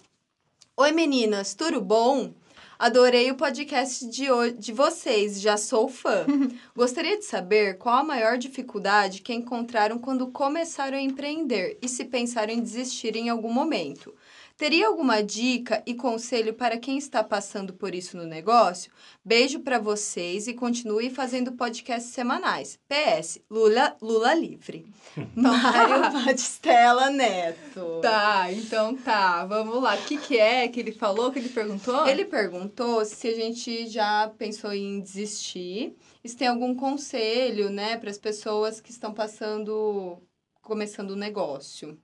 Oi 0.75 0.91
meninas, 0.91 1.53
tudo 1.53 1.81
bom? 1.81 2.31
Adorei 2.79 3.31
o 3.31 3.35
podcast 3.35 4.07
de, 4.07 4.29
ho- 4.29 4.51
de 4.51 4.71
vocês, 4.71 5.41
já 5.41 5.57
sou 5.57 5.89
fã. 5.89 6.23
Gostaria 6.77 7.17
de 7.17 7.25
saber 7.25 7.79
qual 7.79 7.95
a 7.95 8.03
maior 8.03 8.37
dificuldade 8.37 9.21
que 9.23 9.33
encontraram 9.33 9.97
quando 9.97 10.27
começaram 10.27 10.95
a 10.95 11.01
empreender 11.01 11.79
e 11.81 11.89
se 11.89 12.05
pensaram 12.05 12.53
em 12.53 12.61
desistir 12.61 13.15
em 13.15 13.29
algum 13.29 13.51
momento. 13.51 14.13
Teria 14.57 14.87
alguma 14.87 15.21
dica 15.21 15.83
e 15.85 15.93
conselho 15.93 16.51
para 16.51 16.79
quem 16.79 16.97
está 16.97 17.23
passando 17.23 17.73
por 17.73 17.93
isso 17.93 18.17
no 18.17 18.25
negócio? 18.25 18.91
Beijo 19.23 19.59
para 19.59 19.77
vocês 19.77 20.47
e 20.47 20.53
continue 20.55 21.11
fazendo 21.11 21.51
podcasts 21.51 22.11
semanais. 22.11 22.79
PS, 22.89 23.39
Lula, 23.51 23.95
Lula 24.01 24.33
livre. 24.33 24.87
Mário 25.35 26.11
Batistela 26.11 27.11
Neto. 27.11 28.01
Tá, 28.01 28.51
então 28.51 28.95
tá. 28.95 29.45
Vamos 29.45 29.79
lá. 29.79 29.93
O 29.93 30.05
que, 30.05 30.17
que 30.17 30.39
é 30.39 30.67
que 30.67 30.79
ele 30.79 30.91
falou, 30.91 31.31
que 31.31 31.37
ele 31.37 31.49
perguntou? 31.49 32.07
Ele 32.07 32.25
perguntou 32.25 33.05
se 33.05 33.27
a 33.27 33.35
gente 33.35 33.85
já 33.85 34.27
pensou 34.39 34.73
em 34.73 34.99
desistir, 34.99 35.95
e 36.23 36.29
se 36.29 36.35
tem 36.35 36.47
algum 36.47 36.73
conselho, 36.73 37.69
né, 37.69 37.95
para 37.95 38.09
as 38.09 38.17
pessoas 38.17 38.81
que 38.81 38.89
estão 38.89 39.13
passando, 39.13 40.17
começando 40.63 41.11
o 41.11 41.15
negócio. 41.15 41.95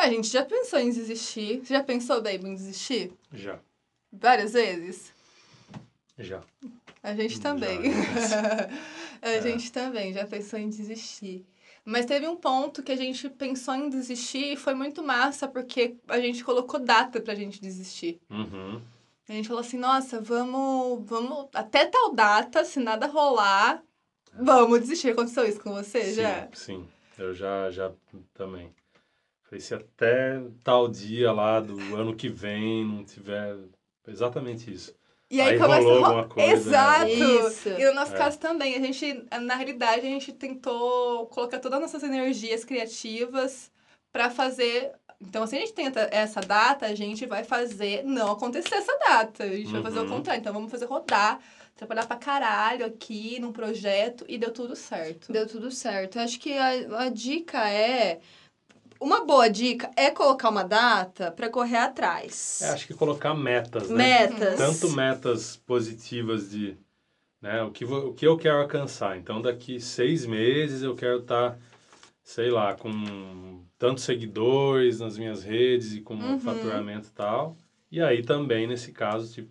A 0.00 0.08
gente 0.08 0.28
já 0.28 0.44
pensou 0.44 0.78
em 0.78 0.90
desistir. 0.90 1.60
Você 1.60 1.74
já 1.74 1.82
pensou, 1.82 2.22
baby, 2.22 2.48
em 2.48 2.54
desistir? 2.54 3.12
Já, 3.32 3.58
Várias 4.12 4.52
vezes? 4.54 5.12
já. 6.18 6.42
A 7.02 7.14
gente 7.14 7.36
Já, 7.36 7.42
também. 7.42 7.80
a 9.22 9.28
É. 9.28 9.40
gente 9.42 9.70
também 9.72 10.12
já 10.12 10.26
pensou 10.26 10.58
em 10.58 10.68
desistir. 10.68 11.46
Mas 11.84 12.04
teve 12.06 12.26
um 12.28 12.36
ponto 12.36 12.82
que 12.82 12.92
a 12.92 12.96
gente 12.96 13.28
pensou 13.30 13.74
em 13.74 13.88
desistir 13.88 14.52
e 14.52 14.56
foi 14.56 14.74
muito 14.74 15.02
massa, 15.02 15.48
porque 15.48 15.96
a 16.08 16.18
gente 16.20 16.44
colocou 16.44 16.78
data 16.80 17.20
pra 17.20 17.34
gente 17.34 17.60
desistir. 17.60 18.20
Uhum. 18.28 18.82
A 19.28 19.32
gente 19.32 19.48
falou 19.48 19.60
assim, 19.62 19.78
nossa, 19.78 20.20
vamos, 20.20 21.08
vamos 21.08 21.48
até 21.54 21.86
tal 21.86 22.12
data, 22.14 22.64
se 22.64 22.80
nada 22.80 23.06
rolar, 23.06 23.82
vamos 24.34 24.80
desistir. 24.80 25.10
Aconteceu 25.10 25.46
isso 25.46 25.60
com 25.60 25.72
você 25.72 26.04
sim, 26.04 26.14
já? 26.14 26.48
sim. 26.52 26.88
Eu 27.16 27.32
já, 27.32 27.70
já 27.70 27.92
também. 28.34 28.74
Falei, 29.50 29.60
se 29.60 29.74
até 29.74 30.40
tal 30.62 30.86
dia 30.86 31.32
lá 31.32 31.58
do 31.58 31.96
ano 31.96 32.14
que 32.14 32.28
vem 32.28 32.84
não 32.86 33.04
tiver. 33.04 33.56
Exatamente 34.06 34.72
isso. 34.72 34.94
E 35.28 35.40
aí, 35.40 35.50
Aí 35.50 35.58
começa 35.58 35.82
rolou 35.82 36.04
alguma 36.04 36.28
coisa, 36.28 36.70
né? 36.70 37.10
Exato! 37.12 37.48
Isso. 37.48 37.68
E 37.68 37.84
no 37.84 37.94
nosso 37.94 38.12
É. 38.12 38.16
caso 38.16 38.38
também, 38.38 38.76
a 38.76 38.80
gente, 38.80 39.24
na 39.42 39.56
realidade, 39.56 40.06
a 40.06 40.10
gente 40.10 40.32
tentou 40.32 41.26
colocar 41.26 41.58
todas 41.58 41.78
as 41.78 41.92
nossas 41.92 42.02
energias 42.08 42.64
criativas 42.64 43.72
pra 44.12 44.30
fazer. 44.30 44.92
Então, 45.20 45.44
se 45.48 45.56
a 45.56 45.58
gente 45.60 45.72
tenta 45.72 46.08
essa 46.12 46.40
data, 46.40 46.86
a 46.86 46.94
gente 46.94 47.26
vai 47.26 47.42
fazer 47.42 48.04
não 48.04 48.30
acontecer 48.32 48.76
essa 48.76 48.96
data. 48.98 49.42
A 49.44 49.48
gente 49.48 49.70
vai 49.72 49.82
fazer 49.82 49.98
o 49.98 50.02
Uhum. 50.02 50.08
contrário. 50.08 50.40
Então, 50.40 50.52
vamos 50.52 50.70
fazer 50.70 50.86
rodar, 50.86 51.40
trabalhar 51.76 52.06
pra 52.06 52.16
caralho 52.16 52.86
aqui 52.86 53.38
num 53.40 53.52
projeto 53.52 54.24
e 54.28 54.38
deu 54.38 54.52
tudo 54.52 54.74
certo. 54.76 55.32
Deu 55.32 55.46
tudo 55.46 55.70
certo. 55.72 56.18
Eu 56.18 56.22
Acho 56.22 56.38
que 56.38 56.52
a, 56.56 57.02
a 57.02 57.08
dica 57.08 57.68
é. 57.68 58.20
Uma 59.00 59.24
boa 59.24 59.48
dica 59.48 59.90
é 59.96 60.10
colocar 60.10 60.50
uma 60.50 60.62
data 60.62 61.32
para 61.32 61.48
correr 61.48 61.78
atrás. 61.78 62.60
É, 62.60 62.68
acho 62.68 62.86
que 62.86 62.92
colocar 62.92 63.34
metas, 63.34 63.88
né? 63.88 64.28
Metas. 64.28 64.56
Tanto 64.58 64.90
metas 64.94 65.56
positivas 65.56 66.50
de 66.50 66.76
né, 67.40 67.62
o, 67.62 67.70
que, 67.70 67.84
o 67.86 68.12
que 68.12 68.26
eu 68.26 68.36
quero 68.36 68.58
alcançar. 68.60 69.16
Então, 69.16 69.40
daqui 69.40 69.80
seis 69.80 70.26
meses 70.26 70.82
eu 70.82 70.94
quero 70.94 71.20
estar, 71.20 71.58
sei 72.22 72.50
lá, 72.50 72.74
com 72.74 73.64
tantos 73.78 74.04
seguidores 74.04 75.00
nas 75.00 75.16
minhas 75.16 75.42
redes 75.42 75.94
e 75.94 76.02
com 76.02 76.14
Uhum. 76.14 76.38
faturamento 76.38 77.08
e 77.08 77.12
tal. 77.12 77.56
E 77.90 78.02
aí 78.02 78.22
também, 78.22 78.66
nesse 78.66 78.92
caso, 78.92 79.32
tipo, 79.32 79.50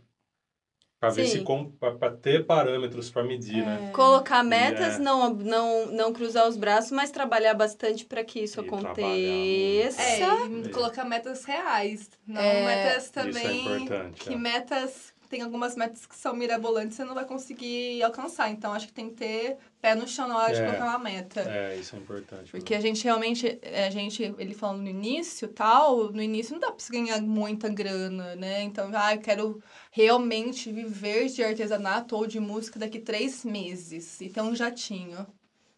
para 1.00 1.10
ver 1.10 1.28
se 1.28 1.44
para 1.80 2.12
ter 2.12 2.46
parâmetros 2.46 3.10
para 3.10 3.24
medir, 3.24 3.66
né? 3.66 3.90
Colocar 3.94 4.44
metas, 4.44 4.96
é. 4.96 5.00
não, 5.00 5.30
não, 5.34 5.86
não 5.88 6.12
cruzar 6.12 6.48
os 6.48 6.58
braços, 6.58 6.92
mas 6.92 7.10
trabalhar 7.10 7.54
bastante 7.54 8.06
para 8.06 8.24
que 8.24 8.42
isso 8.42 8.60
E 8.60 8.64
trabalhar 8.68 8.90
aconteça. 8.90 10.02
É, 10.02 10.46
e 10.66 10.70
colocar 10.70 11.06
metas 11.06 11.46
reais. 11.46 12.10
Não 12.28 12.42
É, 12.42 12.66
metas 12.66 13.06
Isso 13.06 13.20
é 13.20 13.24
também. 13.24 13.62
importante, 13.62 14.24
que 14.26 14.34
é. 14.34 14.38
metas. 14.38 15.14
Tem 15.30 15.44
algumas 15.44 15.76
metas 15.76 16.08
que 16.08 16.16
são 16.16 16.36
mirabolantes 16.36 16.96
e 16.96 16.98
você 16.98 17.04
não 17.06 17.14
vai 17.14 17.24
conseguir 17.24 18.02
alcançar. 18.02 18.50
Então, 18.50 18.74
acho 18.74 18.88
que 18.88 18.94
tem 18.94 19.10
que 19.12 19.16
ter 19.16 19.58
pé 19.80 19.94
no 19.94 20.08
chão 20.08 20.28
na 20.28 20.36
hora 20.38 20.54
de 20.56 20.60
É. 20.62 20.66
colocar 20.66 20.86
uma 20.86 20.98
meta. 20.98 21.42
É, 21.42 21.76
isso 21.78 21.96
é 21.96 22.00
importante. 22.00 22.50
Porque 22.50 22.74
a 22.74 22.82
gente 22.82 23.04
realmente, 23.04 23.60
é, 23.62 23.86
a 23.86 23.90
gente, 23.92 24.24
ele 24.40 24.56
falando 24.56 24.82
no 24.82 24.90
início 24.90 25.48
tal, 25.48 26.12
no 26.12 26.22
início 26.22 26.54
não 26.54 26.60
dá 26.60 26.72
pra 26.72 26.80
você 26.80 26.92
ganhar 26.92 27.22
muita 27.22 27.70
grana, 27.70 28.36
né? 28.36 28.64
Então, 28.64 28.90
ah, 28.94 29.14
eu 29.14 29.22
quero 29.22 29.62
realmente 29.92 30.72
viver 30.72 31.28
de 31.28 31.44
artesanato 31.44 32.16
ou 32.16 32.26
de 32.26 32.40
música 32.40 32.80
daqui 32.80 33.00
três 33.00 33.46
meses 33.46 34.20
e 34.22 34.30
ter 34.30 34.42
um 34.42 34.56
jatinho. 34.56 35.28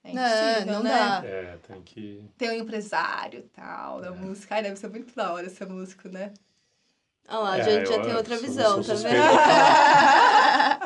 É 0.03 0.13
Não, 0.13 0.23
impossível, 0.23 0.73
não 0.73 0.83
né? 0.83 0.89
dá. 0.89 1.21
É, 1.25 1.57
tem 1.67 1.81
que... 1.81 2.23
Ter 2.37 2.49
um 2.51 2.53
empresário 2.53 3.39
e 3.41 3.43
tal 3.49 3.99
É. 3.99 4.03
da 4.03 4.11
música. 4.13 4.55
Ai, 4.55 4.63
deve 4.63 4.77
ser 4.77 4.87
muito 4.89 5.13
da 5.13 5.33
hora 5.33 5.49
ser 5.49 5.67
músico, 5.67 6.07
né? 6.07 6.31
Olha 7.29 7.39
lá, 7.39 7.51
a 7.53 7.57
É, 7.59 7.63
gente 7.63 7.87
já 7.89 7.95
eu- 7.95 8.01
tem 8.01 8.15
outra 8.15 8.37
visão, 8.37 8.83
tá 8.83 8.93
vendo? 8.93 9.15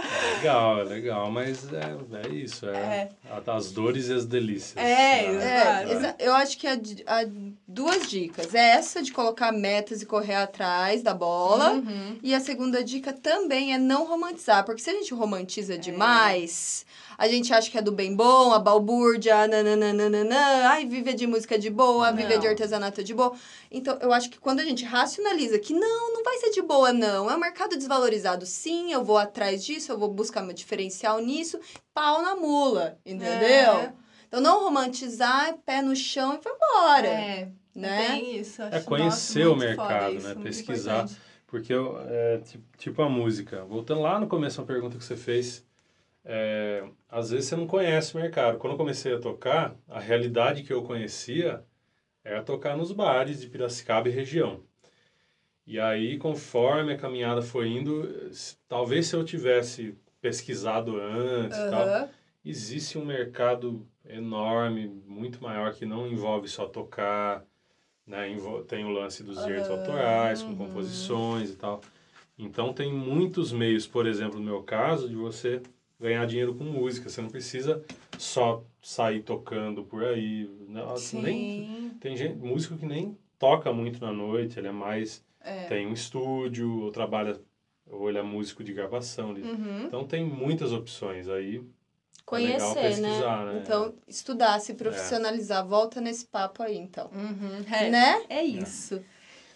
É 0.25 0.35
legal, 0.37 0.79
é 0.79 0.83
legal, 0.83 1.31
mas 1.31 1.59
é, 1.73 2.27
é 2.27 2.33
isso, 2.33 2.65
é, 2.67 3.09
a- 3.29 3.55
as 3.55 3.71
dores 3.71 4.07
e 4.09 4.13
as 4.13 4.25
delícias. 4.25 4.75
É, 4.77 5.31
né? 5.31 5.45
É, 5.45 5.83
Exato. 5.83 5.91
exa- 5.93 6.15
eu 6.19 6.33
acho 6.33 6.57
que 6.57 6.67
há, 6.67 6.73
há 6.73 7.25
duas 7.67 8.09
dicas. 8.09 8.53
É 8.53 8.71
essa 8.71 9.01
de 9.01 9.11
colocar 9.11 9.51
metas 9.51 10.01
e 10.01 10.05
correr 10.05 10.35
atrás 10.35 11.01
da 11.03 11.13
bola. 11.13 11.71
Uhum. 11.73 12.17
E 12.23 12.33
a 12.33 12.39
segunda 12.39 12.83
dica 12.83 13.13
também 13.13 13.73
é 13.73 13.77
não 13.77 14.05
romantizar, 14.05 14.63
porque 14.65 14.81
se 14.81 14.89
a 14.89 14.93
gente 14.93 15.13
É. 15.13 15.15
romantiza 15.15 15.77
demais, 15.77 16.85
a 17.17 17.27
gente 17.27 17.53
acha 17.53 17.69
que 17.69 17.77
é 17.77 17.81
do 17.81 17.91
bem 17.91 18.15
bom, 18.15 18.51
a 18.53 18.59
balbúrdia, 18.59 19.47
nananana, 19.47 20.69
ai, 20.69 20.85
viver 20.85 21.13
de 21.13 21.25
música 21.27 21.57
de 21.57 21.69
boa, 21.69 22.11
Não. 22.11 22.17
viver 22.17 22.39
de 22.39 22.47
artesanato 22.47 23.03
de 23.03 23.13
boa. 23.13 23.33
Então, 23.71 23.97
eu 24.01 24.13
acho 24.13 24.29
que 24.29 24.37
quando 24.39 24.59
a 24.59 24.63
gente 24.63 24.83
racionaliza 24.85 25.59
que 25.59 25.73
não, 25.73 26.13
não 26.13 26.23
vai 26.23 26.37
ser 26.37 26.51
de 26.51 26.61
boa, 26.61 26.93
não, 26.93 27.29
é 27.29 27.35
um 27.35 27.39
mercado 27.39 27.75
desvalorizado, 27.75 28.45
sim, 28.45 28.91
eu 28.93 29.03
vou 29.03 29.17
atrás 29.17 29.63
disso, 29.65 29.91
eu 29.91 29.97
vou 29.97 30.09
buscar 30.15 30.41
meu 30.41 30.53
diferencial 30.53 31.19
nisso, 31.19 31.59
pau 31.93 32.21
na 32.21 32.35
mula, 32.35 32.97
entendeu? 33.05 33.73
É. 33.77 33.93
Então, 34.27 34.41
não 34.41 34.63
romantizar, 34.63 35.57
pé 35.65 35.81
no 35.81 35.95
chão 35.95 36.33
e 36.33 36.43
vai 36.43 36.53
embora, 36.53 37.07
É, 37.07 37.51
né? 37.75 38.05
é 38.05 38.07
bem 38.09 38.39
isso. 38.39 38.61
É 38.63 38.79
conhecer 38.81 39.45
nossa, 39.45 39.53
o 39.53 39.55
mercado, 39.57 40.13
isso, 40.15 40.27
né? 40.27 40.35
Pesquisar. 40.43 40.91
importante. 41.03 41.21
Porque 41.47 41.71
eu, 41.73 41.97
é, 42.09 42.39
ti- 42.39 42.59
tipo 42.77 43.01
a 43.01 43.07
música, 43.09 43.63
voltando 43.65 44.01
lá 44.01 44.19
no 44.19 44.27
começo, 44.27 44.59
uma 44.59 44.67
pergunta 44.67 44.97
que 44.97 45.03
você 45.03 45.15
fez, 45.15 45.65
é, 46.25 46.83
às 47.07 47.29
vezes 47.29 47.47
você 47.47 47.55
não 47.55 47.67
conhece 47.67 48.15
o 48.15 48.19
mercado. 48.19 48.57
Quando 48.57 48.73
eu 48.73 48.77
comecei 48.77 49.13
a 49.13 49.19
tocar, 49.19 49.75
a 49.87 49.99
realidade 49.99 50.63
que 50.63 50.73
eu 50.73 50.83
conhecia 50.83 51.63
era 52.23 52.41
tocar 52.41 52.75
nos 52.75 52.91
bares 52.91 53.39
de 53.39 53.47
Piracicaba 53.47 54.09
e 54.09 54.11
região. 54.11 54.63
E 55.67 55.79
aí, 55.79 56.17
conforme 56.17 56.93
a 56.93 56.97
caminhada 56.97 57.41
foi 57.41 57.69
indo, 57.69 58.09
talvez 58.67 59.07
se 59.07 59.15
eu 59.15 59.23
tivesse 59.23 59.95
pesquisado 60.25 60.99
antes 60.99 61.55
e 61.55 61.69
tal, 61.69 62.09
existe 62.43 62.97
um 62.97 63.05
mercado 63.05 63.85
enorme, 64.09 64.87
muito 65.05 65.41
maior, 65.41 65.71
que 65.71 65.85
não 65.85 66.07
envolve 66.07 66.47
só 66.47 66.65
tocar, 66.65 67.45
né? 68.07 68.35
Tem 68.67 68.83
o 68.83 68.89
lance 68.89 69.21
dos 69.21 69.43
direitos 69.45 69.69
autorais, 69.69 70.41
com 70.41 70.49
uhum. 70.49 70.55
composições 70.57 71.51
e 71.51 71.55
tal. 71.55 71.79
Então 72.39 72.73
tem 72.73 72.91
muitos 72.91 73.51
meios, 73.51 73.85
por 73.85 74.07
exemplo, 74.07 74.39
no 74.39 74.45
meu 74.45 74.63
caso, 74.63 75.07
de 75.07 75.15
você 75.15 75.61
ganhar 75.99 76.25
dinheiro 76.25 76.55
com 76.55 76.63
música. 76.63 77.07
Você 77.07 77.21
não 77.21 77.29
precisa 77.29 77.83
só 78.17 78.63
sair 78.81 79.21
tocando 79.21 79.83
por 79.83 80.03
aí. 80.03 80.49
né? 80.67 80.81
Nem, 81.21 81.91
tem 81.99 82.17
gente, 82.17 82.35
músico 82.37 82.75
que 82.77 82.85
nem 82.87 83.15
toca 83.37 83.71
muito 83.71 84.03
na 84.03 84.11
noite, 84.11 84.57
ele 84.57 84.67
é 84.67 84.71
mais 84.71 85.23
É. 85.39 85.65
tem 85.67 85.85
um 85.85 85.93
estúdio, 85.93 86.81
ou 86.81 86.91
trabalha 86.91 87.39
ou 87.89 88.09
ele 88.09 88.17
é 88.17 88.21
músico 88.23 88.63
de 88.63 88.73
gravação. 88.73 89.31
ele- 89.31 89.43
Uhum. 89.49 89.83
Então 89.85 90.05
tem 90.05 90.23
muitas 90.25 90.71
opções 90.71 91.27
aí. 91.27 91.61
Conhecer, 92.25 92.73
né? 92.75 92.81
pesquisar, 92.81 93.45
né? 93.45 93.61
Então, 93.63 93.93
estudar, 94.07 94.59
se 94.59 94.73
profissionalizar. 94.73 95.65
Volta 95.67 96.01
nesse 96.01 96.25
papo 96.25 96.63
aí, 96.63 96.75
então. 96.75 97.09
Uhum. 97.13 97.63
É. 97.71 97.89
Né? 97.89 98.25
É 98.29 98.43
isso. 98.43 98.99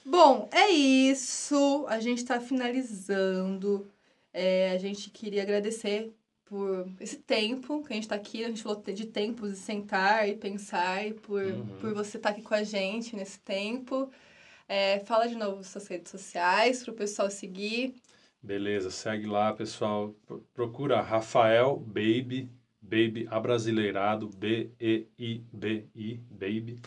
Bom, 0.06 0.48
é 0.52 0.70
isso. 0.70 1.86
A 1.90 2.00
gente 2.00 2.20
está 2.20 2.40
finalizando. 2.40 3.88
É, 4.32 4.72
a 4.72 4.78
gente 4.78 5.10
queria 5.10 5.42
agradecer 5.42 6.14
por 6.46 6.88
esse 7.00 7.18
tempo 7.18 7.84
que 7.84 7.92
a 7.94 7.96
gente 7.96 8.04
está 8.04 8.16
aqui. 8.16 8.44
A 8.44 8.48
gente 8.48 8.62
falou 8.62 8.82
de 8.82 9.06
tempos 9.08 9.52
de 9.52 9.58
sentar 9.58 10.30
e 10.30 10.36
pensar, 10.36 11.08
e 11.08 11.14
por, 11.14 11.42
Uhum. 11.44 11.66
por 11.82 11.94
você 11.94 12.18
estar 12.18 12.30
aqui 12.30 12.42
com 12.44 12.54
a 12.54 12.64
gente 12.64 13.16
nesse 13.16 13.40
tempo. 13.40 14.12
É, 14.68 15.00
fala 15.00 15.28
de 15.28 15.36
novo 15.36 15.64
suas 15.64 15.88
redes 15.88 16.12
sociais 16.12 16.84
para 16.84 16.92
o 16.92 16.96
pessoal 16.96 17.30
seguir. 17.32 17.96
Beleza, 18.42 18.90
segue 18.90 19.26
lá, 19.28 19.52
pessoal. 19.54 20.14
Pro- 20.26 20.42
Procura 20.54 21.02
Rafael 21.02 21.78
Baby, 21.78 22.50
Baby 22.82 23.28
abrasileirado, 23.30 24.30
B-E-I-B-I, 24.30 26.18
Baby. 26.30 26.80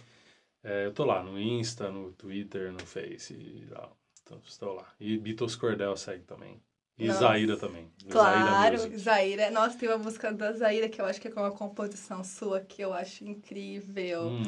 É, 0.64 0.86
eu 0.86 0.92
tô 0.92 1.04
lá 1.04 1.22
no 1.22 1.38
Insta, 1.38 1.90
no 1.90 2.12
Twitter, 2.12 2.72
no 2.72 2.80
Face 2.86 3.34
e 3.34 3.66
tal. 3.68 3.96
Então, 4.22 4.40
estou 4.46 4.72
lá. 4.74 4.90
E 4.98 5.18
Beatles 5.18 5.56
Cordel 5.56 5.96
segue 5.96 6.24
também. 6.24 6.60
E 6.98 7.06
Nossa. 7.08 7.20
Zaira 7.20 7.56
também. 7.56 7.90
Claro. 8.08 8.78
Zaira. 8.78 8.98
Zaira. 8.98 9.50
Nossa, 9.50 9.76
tem 9.78 9.88
uma 9.88 9.98
música 9.98 10.32
da 10.32 10.52
Zaira 10.52 10.88
que 10.88 11.00
eu 11.00 11.04
acho 11.04 11.20
que 11.20 11.28
é 11.28 11.30
com 11.30 11.40
uma 11.40 11.50
composição 11.50 12.22
sua 12.22 12.60
que 12.60 12.80
eu 12.82 12.92
acho 12.92 13.24
incrível. 13.24 14.28
Hum, 14.28 14.42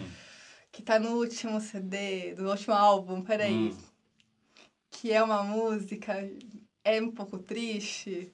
Que 0.71 0.83
tá 0.83 0.99
no 0.99 1.17
último 1.19 1.61
CD, 1.61 2.35
do 2.35 2.49
último 2.49 2.75
álbum, 2.75 3.23
peraí. 3.23 3.53
hum. 3.73 3.77
Que 4.91 5.13
é 5.13 5.23
uma 5.23 5.43
música. 5.43 6.15
É 6.85 7.01
um 7.01 7.11
pouco 7.11 7.39
triste. 7.39 8.31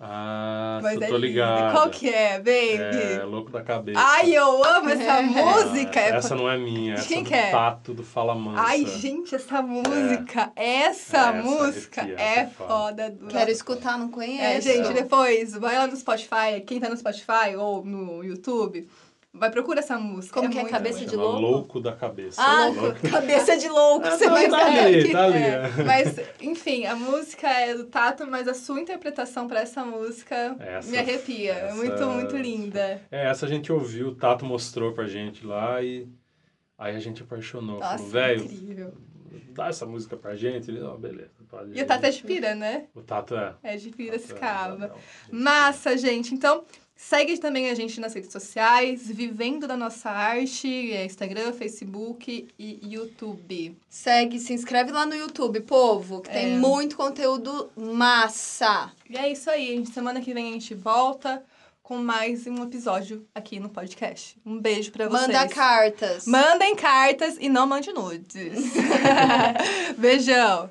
Ah, 0.00 0.78
mas 0.80 0.94
eu 0.94 1.02
é 1.02 1.08
tô 1.08 1.16
ligado. 1.16 1.72
Qual 1.72 1.90
que 1.90 2.08
é, 2.08 2.38
baby? 2.38 3.18
É, 3.20 3.24
Louco 3.24 3.50
da 3.50 3.62
Cabeça. 3.64 3.98
Ai, 4.00 4.32
eu 4.32 4.62
amo 4.64 4.90
essa 4.90 5.18
É. 5.18 5.22
música! 5.26 5.98
É 6.00 6.10
Essa 6.10 6.36
não 6.36 6.48
é 6.48 6.56
minha, 6.56 6.94
essa 6.94 7.08
Quem 7.08 7.18
é 7.18 7.22
do 7.22 7.28
que 7.28 7.34
é? 7.34 7.50
Tato 7.50 7.92
do 7.94 8.04
Fala 8.04 8.32
Mansa. 8.32 8.62
Ai, 8.62 8.86
gente, 8.86 9.34
essa 9.34 9.60
música, 9.60 10.52
essa, 10.54 11.16
Essa 11.16 11.32
música 11.32 12.02
arrepia, 12.02 12.20
é 12.24 12.28
essa 12.38 12.40
é 12.40 12.46
foda. 12.68 13.10
Do... 13.10 13.26
Quero 13.26 13.50
escutar, 13.50 13.98
não 13.98 14.06
É, 14.06 14.10
conheço. 14.10 14.68
gente, 14.68 14.92
depois, 14.92 15.54
vai 15.54 15.76
lá 15.76 15.88
no 15.88 15.96
Spotify, 15.96 16.60
quem 16.64 16.78
tá 16.78 16.88
no 16.88 16.96
Spotify 16.96 17.56
ou 17.58 17.84
no 17.84 18.22
YouTube, 18.22 18.88
vai 19.32 19.50
procura 19.50 19.80
essa 19.80 19.98
música. 19.98 20.34
Como 20.40 20.50
que 20.50 20.58
é 20.58 20.64
Cabeça 20.64 21.04
de 21.04 21.14
louco? 21.16 21.38
Louco 21.40 21.80
da 21.80 21.92
Cabeça. 21.92 22.40
Ah, 22.42 22.66
Louco. 22.68 22.98
cabeça 23.10 23.56
de 23.56 23.68
louco. 23.68 24.06
Ah, 24.06 24.10
você 24.16 24.26
não, 24.26 24.32
vai 24.32 24.48
tá 24.48 24.64
ali, 24.66 25.12
tá 25.12 25.24
ali. 25.24 25.36
É, 25.38 25.68
mas, 25.84 26.16
enfim, 26.40 26.84
a 26.86 26.96
música 26.96 27.48
é 27.48 27.74
do 27.74 27.84
Tato, 27.84 28.26
mas 28.26 28.48
a 28.48 28.54
sua 28.54 28.80
interpretação 28.80 29.46
pra 29.46 29.60
essa 29.60 29.84
música 29.84 30.56
Essa- 30.58 30.90
me 30.90 30.98
arrepia. 30.98 31.52
É 31.54 31.64
essa- 31.66 31.74
muito, 31.76 32.06
muito 32.06 32.36
linda. 32.36 33.00
É, 33.10 33.26
essa 33.28 33.46
a 33.46 33.48
gente 33.48 33.72
ouviu, 33.72 34.08
o 34.08 34.14
Tato 34.14 34.44
mostrou 34.44 34.92
pra 34.92 35.06
gente 35.06 35.46
lá 35.46 35.82
e 35.82 36.08
aí 36.76 36.96
a 36.96 36.98
gente 37.00 37.22
apaixonou. 37.22 37.78
Nossa, 37.80 37.96
Falou, 37.98 38.10
velho, 38.10 38.44
incrível. 38.44 38.94
dá 39.50 39.68
essa 39.68 39.84
música 39.86 40.16
pra 40.16 40.34
gente. 40.34 40.70
Ele, 40.70 40.80
ó, 40.82 40.96
beleza. 40.96 41.30
Pode 41.48 41.78
E 41.78 41.82
o 41.82 41.86
Tato 41.86 42.04
é 42.04 42.10
de 42.10 42.22
pira, 42.22 42.54
né? 42.54 42.84
O 42.94 43.00
Tato 43.02 43.34
é. 43.34 43.54
É 43.62 43.76
de 43.76 43.90
Tato 43.90 43.94
é, 44.02 44.04
Piracicaba. 44.04 44.76
não, 44.76 44.88
gente. 44.88 45.00
Massa, 45.32 45.96
gente. 45.96 46.34
Então, 46.34 46.62
Segue 47.00 47.38
também 47.38 47.70
a 47.70 47.74
gente 47.76 48.00
nas 48.00 48.12
redes 48.12 48.32
sociais, 48.32 49.06
Vivendo 49.06 49.68
da 49.68 49.76
Nossa 49.76 50.10
Arte, 50.10 50.92
é 50.92 51.04
Instagram, 51.04 51.52
Facebook 51.52 52.48
e 52.58 52.80
YouTube. 52.82 53.78
Segue, 53.88 54.40
se 54.40 54.52
inscreve 54.52 54.90
lá 54.90 55.06
no 55.06 55.14
YouTube, 55.14 55.60
povo, 55.60 56.20
que 56.20 56.28
tem 56.28 56.54
É. 56.54 56.58
muito 56.58 56.96
conteúdo 56.96 57.70
massa. 57.76 58.90
E 59.08 59.16
é 59.16 59.30
isso 59.30 59.48
aí. 59.48 59.86
Semana 59.86 60.20
que 60.20 60.34
vem 60.34 60.48
a 60.50 60.52
gente 60.54 60.74
volta 60.74 61.40
com 61.84 61.98
mais 61.98 62.48
um 62.48 62.64
episódio 62.64 63.24
aqui 63.32 63.60
no 63.60 63.68
podcast. 63.68 64.36
Um 64.44 64.58
beijo 64.58 64.90
pra 64.90 65.08
vocês. 65.08 65.28
Manda 65.28 65.48
cartas. 65.48 66.26
Mandem 66.26 66.74
cartas 66.74 67.36
e 67.38 67.48
não 67.48 67.64
mande 67.64 67.92
nudes. 67.92 68.72
Beijão. 69.96 70.66